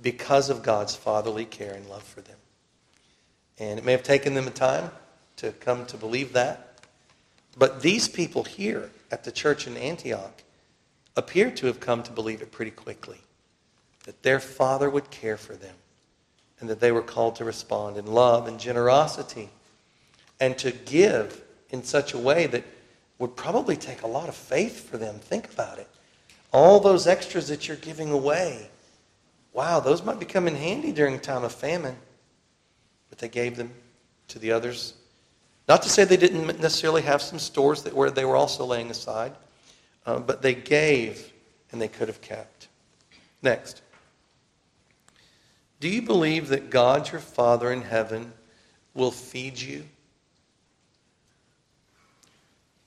because 0.00 0.50
of 0.50 0.62
God's 0.62 0.94
fatherly 0.94 1.44
care 1.44 1.74
and 1.74 1.88
love 1.88 2.02
for 2.02 2.20
them. 2.20 2.36
And 3.58 3.78
it 3.78 3.84
may 3.84 3.92
have 3.92 4.02
taken 4.02 4.34
them 4.34 4.46
a 4.46 4.52
time 4.52 4.90
to 5.36 5.52
come 5.52 5.86
to 5.86 5.96
believe 5.96 6.32
that. 6.34 6.80
But 7.56 7.82
these 7.82 8.08
people 8.08 8.44
here 8.44 8.90
at 9.10 9.24
the 9.24 9.32
church 9.32 9.66
in 9.66 9.76
Antioch 9.76 10.42
appear 11.16 11.50
to 11.50 11.66
have 11.66 11.80
come 11.80 12.02
to 12.04 12.12
believe 12.12 12.42
it 12.42 12.52
pretty 12.52 12.70
quickly 12.70 13.18
that 14.04 14.22
their 14.22 14.40
Father 14.40 14.88
would 14.88 15.10
care 15.10 15.36
for 15.36 15.54
them 15.54 15.74
and 16.60 16.70
that 16.70 16.80
they 16.80 16.92
were 16.92 17.02
called 17.02 17.36
to 17.36 17.44
respond 17.44 17.96
in 17.96 18.06
love 18.06 18.46
and 18.46 18.58
generosity 18.58 19.50
and 20.40 20.56
to 20.58 20.70
give 20.70 21.42
in 21.70 21.82
such 21.82 22.14
a 22.14 22.18
way 22.18 22.46
that 22.46 22.64
would 23.18 23.36
probably 23.36 23.76
take 23.76 24.02
a 24.02 24.06
lot 24.06 24.28
of 24.28 24.34
faith 24.34 24.88
for 24.88 24.96
them. 24.96 25.18
Think 25.18 25.52
about 25.52 25.78
it. 25.78 25.88
All 26.52 26.80
those 26.80 27.06
extras 27.06 27.48
that 27.48 27.68
you're 27.68 27.76
giving 27.76 28.10
away, 28.10 28.70
wow, 29.58 29.80
those 29.80 30.04
might 30.04 30.20
be 30.20 30.24
coming 30.24 30.54
handy 30.54 30.92
during 30.92 31.16
a 31.16 31.18
time 31.18 31.42
of 31.42 31.52
famine. 31.52 31.96
But 33.10 33.18
they 33.18 33.28
gave 33.28 33.56
them 33.56 33.72
to 34.28 34.38
the 34.38 34.52
others. 34.52 34.94
Not 35.66 35.82
to 35.82 35.88
say 35.88 36.04
they 36.04 36.16
didn't 36.16 36.46
necessarily 36.60 37.02
have 37.02 37.20
some 37.20 37.40
stores 37.40 37.82
that 37.82 37.92
were, 37.92 38.08
they 38.08 38.24
were 38.24 38.36
also 38.36 38.64
laying 38.64 38.88
aside, 38.88 39.32
uh, 40.06 40.20
but 40.20 40.42
they 40.42 40.54
gave 40.54 41.32
and 41.72 41.82
they 41.82 41.88
could 41.88 42.06
have 42.06 42.20
kept. 42.20 42.68
Next. 43.42 43.82
Do 45.80 45.88
you 45.88 46.02
believe 46.02 46.50
that 46.50 46.70
God, 46.70 47.10
your 47.10 47.20
Father 47.20 47.72
in 47.72 47.82
heaven, 47.82 48.32
will 48.94 49.10
feed 49.10 49.60
you? 49.60 49.82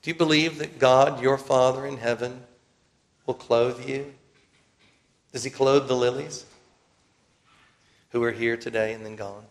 Do 0.00 0.10
you 0.10 0.14
believe 0.14 0.56
that 0.56 0.78
God, 0.78 1.20
your 1.20 1.36
Father 1.36 1.84
in 1.84 1.98
heaven, 1.98 2.44
will 3.26 3.34
clothe 3.34 3.86
you? 3.86 4.14
Does 5.32 5.44
He 5.44 5.50
clothe 5.50 5.86
the 5.86 5.94
lilies 5.94 6.46
who 8.12 8.22
are 8.22 8.30
here 8.30 8.56
today 8.56 8.92
and 8.92 9.04
then 9.04 9.16
gone? 9.16 9.44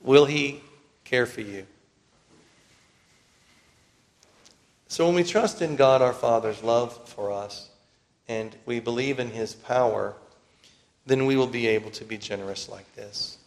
Will 0.00 0.24
He 0.24 0.62
care 1.04 1.26
for 1.26 1.40
you? 1.40 1.66
So 4.88 5.04
when 5.04 5.16
we 5.16 5.24
trust 5.24 5.60
in 5.60 5.74
God 5.76 6.00
our 6.00 6.12
Father's 6.12 6.62
love 6.62 7.08
for 7.08 7.32
us 7.32 7.68
and 8.28 8.54
we 8.66 8.80
believe 8.80 9.18
in 9.18 9.30
His 9.30 9.52
power, 9.52 10.14
then 11.06 11.26
we 11.26 11.36
will 11.36 11.48
be 11.48 11.66
able 11.66 11.90
to 11.90 12.04
be 12.04 12.16
generous 12.16 12.68
like 12.68 12.94
this. 12.94 13.38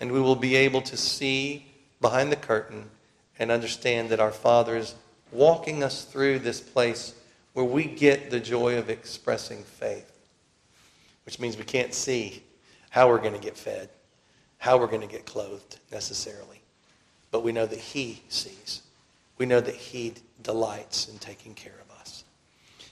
And 0.00 0.12
we 0.12 0.20
will 0.20 0.36
be 0.36 0.54
able 0.54 0.82
to 0.82 0.96
see 0.96 1.66
behind 2.00 2.30
the 2.30 2.36
curtain 2.36 2.90
and 3.38 3.50
understand 3.50 4.10
that 4.10 4.20
our 4.20 4.32
Father 4.32 4.76
is 4.76 4.94
walking 5.30 5.82
us 5.82 6.04
through 6.04 6.40
this 6.40 6.60
place 6.60 7.14
where 7.54 7.64
we 7.64 7.84
get 7.84 8.30
the 8.30 8.40
joy 8.40 8.76
of 8.76 8.90
expressing 8.90 9.62
faith, 9.62 10.12
which 11.24 11.40
means 11.40 11.56
we 11.56 11.64
can't 11.64 11.94
see 11.94 12.42
how 12.92 13.08
we're 13.08 13.18
going 13.18 13.32
to 13.32 13.40
get 13.40 13.56
fed, 13.56 13.88
how 14.58 14.76
we're 14.76 14.86
going 14.86 15.00
to 15.00 15.06
get 15.06 15.24
clothed 15.24 15.78
necessarily. 15.90 16.60
But 17.30 17.42
we 17.42 17.50
know 17.50 17.64
that 17.64 17.78
He 17.78 18.22
sees. 18.28 18.82
We 19.38 19.46
know 19.46 19.62
that 19.62 19.74
He 19.74 20.12
delights 20.42 21.08
in 21.08 21.16
taking 21.16 21.54
care 21.54 21.72
of 21.80 21.90
us. 21.98 22.24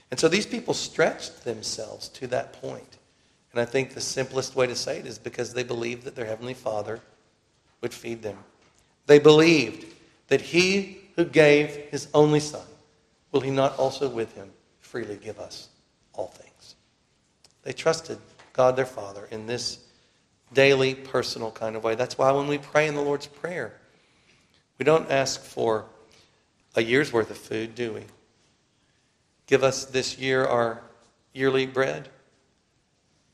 And 0.09 0.19
so 0.19 0.27
these 0.27 0.47
people 0.47 0.73
stretched 0.73 1.45
themselves 1.45 2.09
to 2.09 2.25
that 2.27 2.53
point. 2.53 2.97
And 3.51 3.61
I 3.61 3.65
think 3.65 3.93
the 3.93 4.01
simplest 4.01 4.55
way 4.55 4.65
to 4.65 4.75
say 4.75 4.97
it 4.97 5.05
is 5.05 5.19
because 5.19 5.53
they 5.53 5.63
believed 5.63 6.05
that 6.05 6.15
their 6.15 6.25
Heavenly 6.25 6.55
Father 6.55 6.99
would 7.81 7.93
feed 7.93 8.23
them. 8.23 8.39
They 9.05 9.19
believed 9.19 9.85
that 10.29 10.41
He 10.41 10.97
who 11.15 11.25
gave 11.25 11.75
His 11.91 12.07
only 12.15 12.39
Son, 12.39 12.65
will 13.31 13.41
He 13.41 13.51
not 13.51 13.77
also 13.77 14.09
with 14.09 14.33
Him 14.33 14.49
freely 14.79 15.17
give 15.17 15.39
us 15.39 15.69
all 16.13 16.29
things? 16.29 16.75
They 17.61 17.73
trusted 17.73 18.17
God 18.51 18.75
their 18.75 18.87
Father 18.87 19.27
in 19.29 19.45
this 19.45 19.77
daily, 20.53 20.95
personal 20.95 21.51
kind 21.51 21.75
of 21.75 21.83
way. 21.83 21.95
That's 21.95 22.17
why 22.17 22.31
when 22.31 22.47
we 22.47 22.57
pray 22.57 22.87
in 22.87 22.95
the 22.95 23.01
Lord's 23.01 23.27
Prayer, 23.27 23.73
we 24.77 24.85
don't 24.85 25.09
ask 25.11 25.41
for 25.41 25.85
a 26.75 26.81
year's 26.81 27.13
worth 27.13 27.29
of 27.29 27.37
food, 27.37 27.75
do 27.75 27.93
we? 27.93 28.03
Give 29.47 29.63
us 29.63 29.85
this 29.85 30.17
year 30.17 30.45
our 30.45 30.81
yearly 31.33 31.65
bread. 31.65 32.09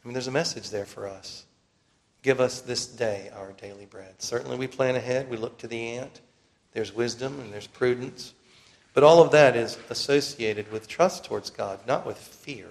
I 0.04 0.08
mean, 0.08 0.14
there's 0.14 0.28
a 0.28 0.32
message 0.32 0.70
there 0.70 0.86
for 0.86 1.08
us. 1.08 1.46
Give 2.24 2.40
us 2.42 2.62
this 2.62 2.88
day 2.88 3.32
our 3.36 3.52
daily 3.54 3.86
bread. 3.86 4.16
Certainly, 4.20 4.58
we 4.58 4.68
plan 4.68 4.96
ahead. 4.96 5.30
We 5.30 5.38
look 5.38 5.58
to 5.60 5.68
the 5.68 5.80
ant. 5.98 6.22
There's 6.74 6.94
wisdom 6.94 7.40
and 7.40 7.54
there's 7.54 7.68
prudence. 7.68 8.34
But 8.94 9.04
all 9.04 9.22
of 9.22 9.32
that 9.32 9.56
is 9.56 9.78
associated 9.90 10.72
with 10.72 10.88
trust 10.88 11.24
towards 11.24 11.50
God, 11.50 11.80
not 11.88 12.06
with 12.06 12.18
fear. 12.18 12.68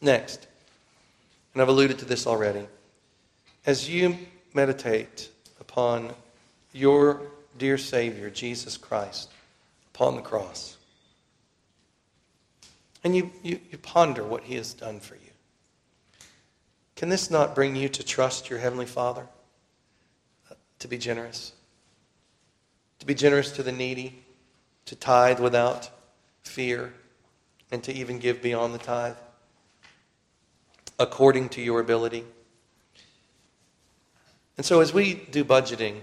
Next, 0.00 0.48
and 1.52 1.62
I've 1.62 1.68
alluded 1.68 1.98
to 1.98 2.04
this 2.04 2.26
already, 2.26 2.66
as 3.66 3.88
you 3.88 4.18
meditate 4.54 5.30
upon 5.60 6.14
your 6.72 7.22
dear 7.58 7.78
Savior, 7.78 8.30
Jesus 8.30 8.76
Christ, 8.76 9.30
upon 9.94 10.16
the 10.16 10.22
cross, 10.22 10.76
and 13.04 13.16
you, 13.16 13.30
you, 13.42 13.58
you 13.70 13.78
ponder 13.78 14.22
what 14.22 14.44
he 14.44 14.54
has 14.54 14.74
done 14.74 15.00
for 15.00 15.14
you, 15.14 15.32
can 17.02 17.08
this 17.08 17.30
not 17.30 17.54
bring 17.54 17.74
you 17.74 17.88
to 17.88 18.04
trust 18.04 18.48
your 18.48 18.60
Heavenly 18.60 18.86
Father? 18.86 19.26
To 20.78 20.88
be 20.88 20.98
generous? 20.98 21.52
To 23.00 23.06
be 23.06 23.14
generous 23.14 23.50
to 23.52 23.64
the 23.64 23.72
needy? 23.72 24.22
To 24.86 24.94
tithe 24.94 25.40
without 25.40 25.90
fear? 26.42 26.92
And 27.72 27.82
to 27.82 27.92
even 27.92 28.20
give 28.20 28.40
beyond 28.40 28.72
the 28.72 28.78
tithe? 28.78 29.16
According 31.02 31.48
to 31.48 31.60
your 31.60 31.80
ability? 31.80 32.24
And 34.56 34.64
so, 34.64 34.80
as 34.80 34.94
we 34.94 35.14
do 35.14 35.44
budgeting, 35.44 35.96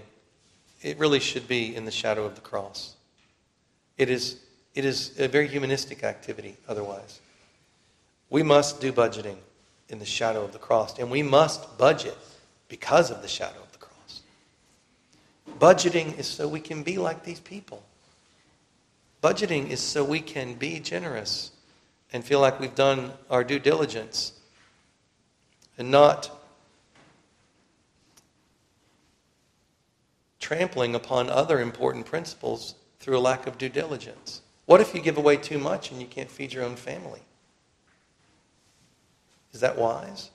it 0.82 0.98
really 0.98 1.20
should 1.20 1.48
be 1.48 1.74
in 1.74 1.86
the 1.86 1.90
shadow 1.90 2.26
of 2.26 2.34
the 2.34 2.42
cross. 2.42 2.96
It 3.96 4.10
is, 4.10 4.36
it 4.74 4.84
is 4.84 5.18
a 5.18 5.26
very 5.26 5.48
humanistic 5.48 6.04
activity, 6.04 6.54
otherwise. 6.68 7.18
We 8.28 8.42
must 8.42 8.82
do 8.82 8.92
budgeting 8.92 9.36
in 9.88 10.00
the 10.00 10.04
shadow 10.04 10.44
of 10.44 10.52
the 10.52 10.58
cross. 10.58 10.98
And 10.98 11.10
we 11.10 11.22
must 11.22 11.78
budget 11.78 12.18
because 12.68 13.10
of 13.10 13.22
the 13.22 13.28
shadow 13.28 13.62
of 13.62 13.72
the 13.72 13.78
cross. 13.78 14.20
Budgeting 15.58 16.18
is 16.18 16.26
so 16.26 16.46
we 16.46 16.60
can 16.60 16.82
be 16.82 16.98
like 16.98 17.24
these 17.24 17.40
people. 17.40 17.82
Budgeting 19.22 19.70
is 19.70 19.80
so 19.80 20.04
we 20.04 20.20
can 20.20 20.52
be 20.52 20.78
generous 20.78 21.52
and 22.12 22.22
feel 22.22 22.40
like 22.40 22.60
we've 22.60 22.74
done 22.74 23.12
our 23.30 23.42
due 23.42 23.58
diligence 23.58 24.32
and 25.80 25.90
not 25.90 26.30
trampling 30.38 30.94
upon 30.94 31.30
other 31.30 31.58
important 31.58 32.04
principles 32.04 32.74
through 32.98 33.16
a 33.16 33.18
lack 33.18 33.46
of 33.46 33.56
due 33.56 33.70
diligence. 33.70 34.42
What 34.66 34.82
if 34.82 34.94
you 34.94 35.00
give 35.00 35.16
away 35.16 35.38
too 35.38 35.58
much 35.58 35.90
and 35.90 35.98
you 35.98 36.06
can't 36.06 36.30
feed 36.30 36.52
your 36.52 36.64
own 36.64 36.76
family? 36.76 37.22
Is 39.54 39.60
that 39.60 39.78
wise? 39.78 40.30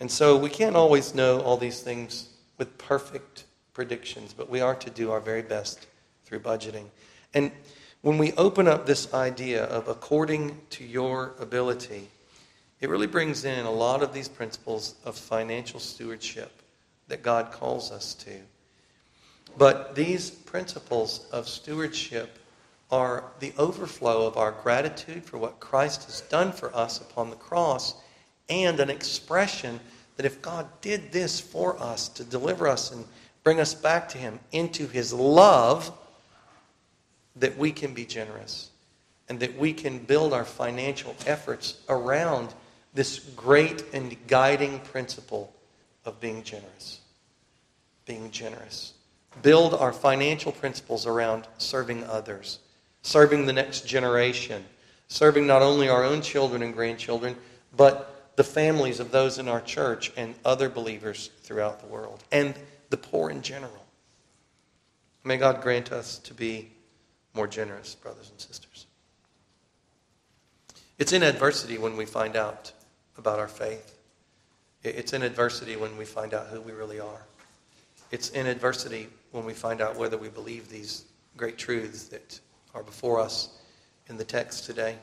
And 0.00 0.10
so 0.10 0.38
we 0.38 0.48
can't 0.48 0.74
always 0.74 1.14
know 1.14 1.40
all 1.40 1.58
these 1.58 1.82
things 1.82 2.30
with 2.56 2.78
perfect 2.78 3.44
predictions, 3.74 4.32
but 4.32 4.48
we 4.48 4.62
are 4.62 4.74
to 4.76 4.88
do 4.88 5.10
our 5.10 5.20
very 5.20 5.42
best 5.42 5.86
through 6.24 6.40
budgeting. 6.40 6.86
And 7.34 7.52
when 8.00 8.16
we 8.16 8.32
open 8.32 8.66
up 8.66 8.86
this 8.86 9.12
idea 9.12 9.64
of 9.64 9.86
according 9.88 10.62
to 10.70 10.84
your 10.84 11.34
ability, 11.38 12.08
it 12.80 12.88
really 12.88 13.06
brings 13.06 13.44
in 13.44 13.64
a 13.64 13.70
lot 13.70 14.02
of 14.02 14.12
these 14.12 14.28
principles 14.28 14.94
of 15.04 15.16
financial 15.16 15.80
stewardship 15.80 16.62
that 17.08 17.22
God 17.22 17.52
calls 17.52 17.90
us 17.90 18.14
to. 18.14 18.32
But 19.56 19.94
these 19.94 20.30
principles 20.30 21.26
of 21.32 21.48
stewardship 21.48 22.38
are 22.90 23.24
the 23.40 23.52
overflow 23.58 24.26
of 24.26 24.36
our 24.36 24.52
gratitude 24.52 25.24
for 25.24 25.38
what 25.38 25.60
Christ 25.60 26.04
has 26.04 26.20
done 26.22 26.52
for 26.52 26.74
us 26.74 27.00
upon 27.00 27.30
the 27.30 27.36
cross 27.36 27.94
and 28.48 28.78
an 28.80 28.90
expression 28.90 29.80
that 30.16 30.26
if 30.26 30.42
God 30.42 30.68
did 30.80 31.10
this 31.10 31.40
for 31.40 31.80
us 31.82 32.08
to 32.10 32.24
deliver 32.24 32.68
us 32.68 32.92
and 32.92 33.04
bring 33.42 33.60
us 33.60 33.74
back 33.74 34.08
to 34.10 34.18
Him 34.18 34.38
into 34.52 34.86
His 34.86 35.12
love, 35.12 35.92
that 37.36 37.56
we 37.56 37.72
can 37.72 37.94
be 37.94 38.04
generous 38.04 38.70
and 39.28 39.40
that 39.40 39.58
we 39.58 39.72
can 39.72 39.98
build 39.98 40.32
our 40.32 40.44
financial 40.44 41.14
efforts 41.26 41.80
around 41.88 42.54
this 42.94 43.18
great 43.18 43.84
and 43.92 44.16
guiding 44.26 44.80
principle 44.80 45.52
of 46.04 46.20
being 46.20 46.42
generous. 46.42 47.00
Being 48.06 48.30
generous. 48.30 48.94
Build 49.42 49.74
our 49.74 49.92
financial 49.92 50.52
principles 50.52 51.06
around 51.06 51.46
serving 51.58 52.04
others 52.04 52.60
serving 53.04 53.44
the 53.46 53.52
next 53.52 53.86
generation, 53.86 54.64
serving 55.08 55.46
not 55.46 55.62
only 55.62 55.88
our 55.88 56.02
own 56.02 56.22
children 56.22 56.62
and 56.62 56.74
grandchildren, 56.74 57.36
but 57.76 58.32
the 58.36 58.42
families 58.42 58.98
of 58.98 59.12
those 59.12 59.38
in 59.38 59.46
our 59.46 59.60
church 59.60 60.10
and 60.16 60.34
other 60.44 60.68
believers 60.68 61.30
throughout 61.42 61.80
the 61.80 61.86
world, 61.86 62.24
and 62.32 62.54
the 62.90 62.96
poor 62.96 63.30
in 63.30 63.42
general. 63.42 63.84
May 65.22 65.36
God 65.36 65.62
grant 65.62 65.92
us 65.92 66.18
to 66.20 66.34
be 66.34 66.70
more 67.34 67.46
generous, 67.46 67.94
brothers 67.94 68.30
and 68.30 68.40
sisters. 68.40 68.86
It's 70.98 71.12
in 71.12 71.22
adversity 71.22 71.78
when 71.78 71.96
we 71.96 72.06
find 72.06 72.36
out 72.36 72.72
about 73.18 73.38
our 73.38 73.48
faith. 73.48 73.98
It's 74.82 75.12
in 75.12 75.22
adversity 75.22 75.76
when 75.76 75.96
we 75.96 76.04
find 76.04 76.34
out 76.34 76.48
who 76.48 76.60
we 76.60 76.72
really 76.72 77.00
are. 77.00 77.22
It's 78.10 78.30
in 78.30 78.46
adversity 78.46 79.08
when 79.32 79.44
we 79.44 79.54
find 79.54 79.80
out 79.80 79.96
whether 79.96 80.18
we 80.18 80.28
believe 80.28 80.68
these 80.68 81.06
great 81.36 81.58
truths 81.58 82.04
that 82.08 82.38
are 82.74 82.82
before 82.82 83.20
us 83.20 83.48
in 84.08 84.16
the 84.16 84.24
text 84.24 84.64
today. 84.64 84.96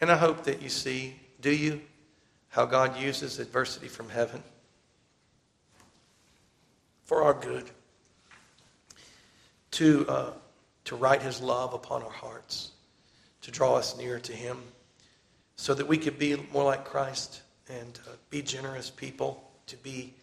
And 0.00 0.10
I 0.10 0.16
hope 0.16 0.44
that 0.44 0.62
you 0.62 0.68
see, 0.68 1.16
do 1.40 1.50
you, 1.50 1.80
how 2.50 2.66
God 2.66 2.98
uses 2.98 3.38
adversity 3.38 3.88
from 3.88 4.08
heaven 4.08 4.42
for 7.04 7.22
our 7.22 7.34
good, 7.34 7.70
to, 9.72 10.06
uh, 10.08 10.32
to 10.84 10.96
write 10.96 11.22
his 11.22 11.40
love 11.40 11.72
upon 11.72 12.02
our 12.02 12.10
hearts, 12.10 12.72
to 13.42 13.50
draw 13.50 13.76
us 13.76 13.96
nearer 13.96 14.18
to 14.18 14.32
him, 14.32 14.58
so 15.58 15.74
that 15.74 15.86
we 15.86 15.98
could 15.98 16.18
be 16.18 16.36
more 16.52 16.64
like 16.64 16.84
Christ 16.84 17.42
and 17.68 17.98
uh, 18.06 18.12
be 18.30 18.42
generous 18.42 18.90
people, 18.90 19.42
to 19.66 19.76
be 19.78 20.14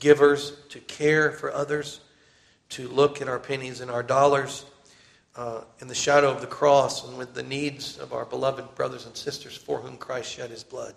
givers, 0.00 0.54
to 0.70 0.80
care 0.80 1.30
for 1.30 1.52
others, 1.52 2.00
to 2.70 2.88
look 2.88 3.22
at 3.22 3.28
our 3.28 3.38
pennies 3.38 3.80
and 3.80 3.90
our 3.90 4.02
dollars 4.02 4.66
uh, 5.36 5.60
in 5.78 5.86
the 5.86 5.94
shadow 5.94 6.30
of 6.30 6.40
the 6.40 6.48
cross 6.48 7.06
and 7.06 7.16
with 7.16 7.32
the 7.32 7.44
needs 7.44 7.96
of 7.96 8.12
our 8.12 8.24
beloved 8.24 8.74
brothers 8.74 9.06
and 9.06 9.16
sisters 9.16 9.56
for 9.56 9.78
whom 9.78 9.96
Christ 9.96 10.32
shed 10.32 10.50
his 10.50 10.64
blood 10.64 10.94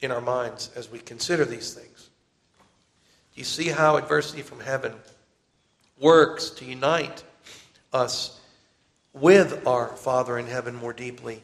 in 0.00 0.10
our 0.10 0.20
minds 0.20 0.70
as 0.76 0.90
we 0.90 0.98
consider 0.98 1.46
these 1.46 1.72
things. 1.72 2.10
Do 3.34 3.40
you 3.40 3.44
see 3.44 3.68
how 3.68 3.96
adversity 3.96 4.42
from 4.42 4.60
heaven 4.60 4.92
works 5.98 6.50
to 6.50 6.66
unite 6.66 7.24
us 7.90 8.38
with 9.14 9.66
our 9.66 9.88
Father 9.88 10.38
in 10.38 10.46
heaven 10.46 10.74
more 10.74 10.92
deeply, 10.92 11.42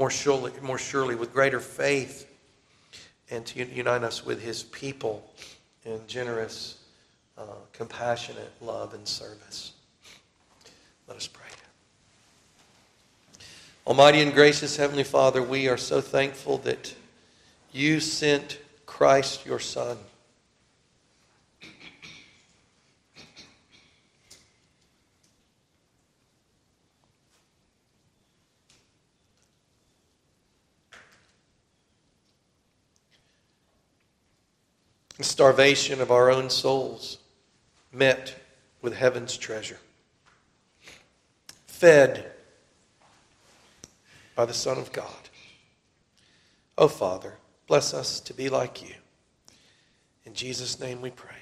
more 0.00 0.10
surely, 0.10 0.50
more 0.62 0.78
surely 0.78 1.14
with 1.14 1.30
greater 1.30 1.60
faith, 1.60 2.26
and 3.30 3.44
to 3.44 3.62
unite 3.62 4.02
us 4.02 4.24
with 4.24 4.42
his 4.42 4.62
people 4.62 5.30
in 5.84 6.00
generous, 6.06 6.78
uh, 7.36 7.42
compassionate 7.74 8.50
love 8.62 8.94
and 8.94 9.06
service? 9.06 9.72
Let 11.06 11.18
us 11.18 11.26
pray. 11.26 11.44
Almighty 13.86 14.22
and 14.22 14.32
gracious 14.32 14.74
Heavenly 14.74 15.04
Father, 15.04 15.42
we 15.42 15.68
are 15.68 15.76
so 15.76 16.00
thankful 16.00 16.56
that 16.58 16.94
you 17.70 18.00
sent 18.00 18.58
Christ, 18.86 19.44
your 19.44 19.58
Son. 19.58 19.98
The 35.20 35.24
starvation 35.24 36.00
of 36.00 36.10
our 36.10 36.30
own 36.30 36.48
souls 36.48 37.18
met 37.92 38.34
with 38.80 38.94
heaven's 38.94 39.36
treasure 39.36 39.76
fed 41.66 42.32
by 44.34 44.46
the 44.46 44.54
Son 44.54 44.78
of 44.78 44.94
God. 44.94 45.28
Oh, 46.78 46.88
Father, 46.88 47.34
bless 47.66 47.92
us 47.92 48.18
to 48.20 48.32
be 48.32 48.48
like 48.48 48.80
you. 48.80 48.94
In 50.24 50.32
Jesus' 50.32 50.80
name 50.80 51.02
we 51.02 51.10
pray. 51.10 51.39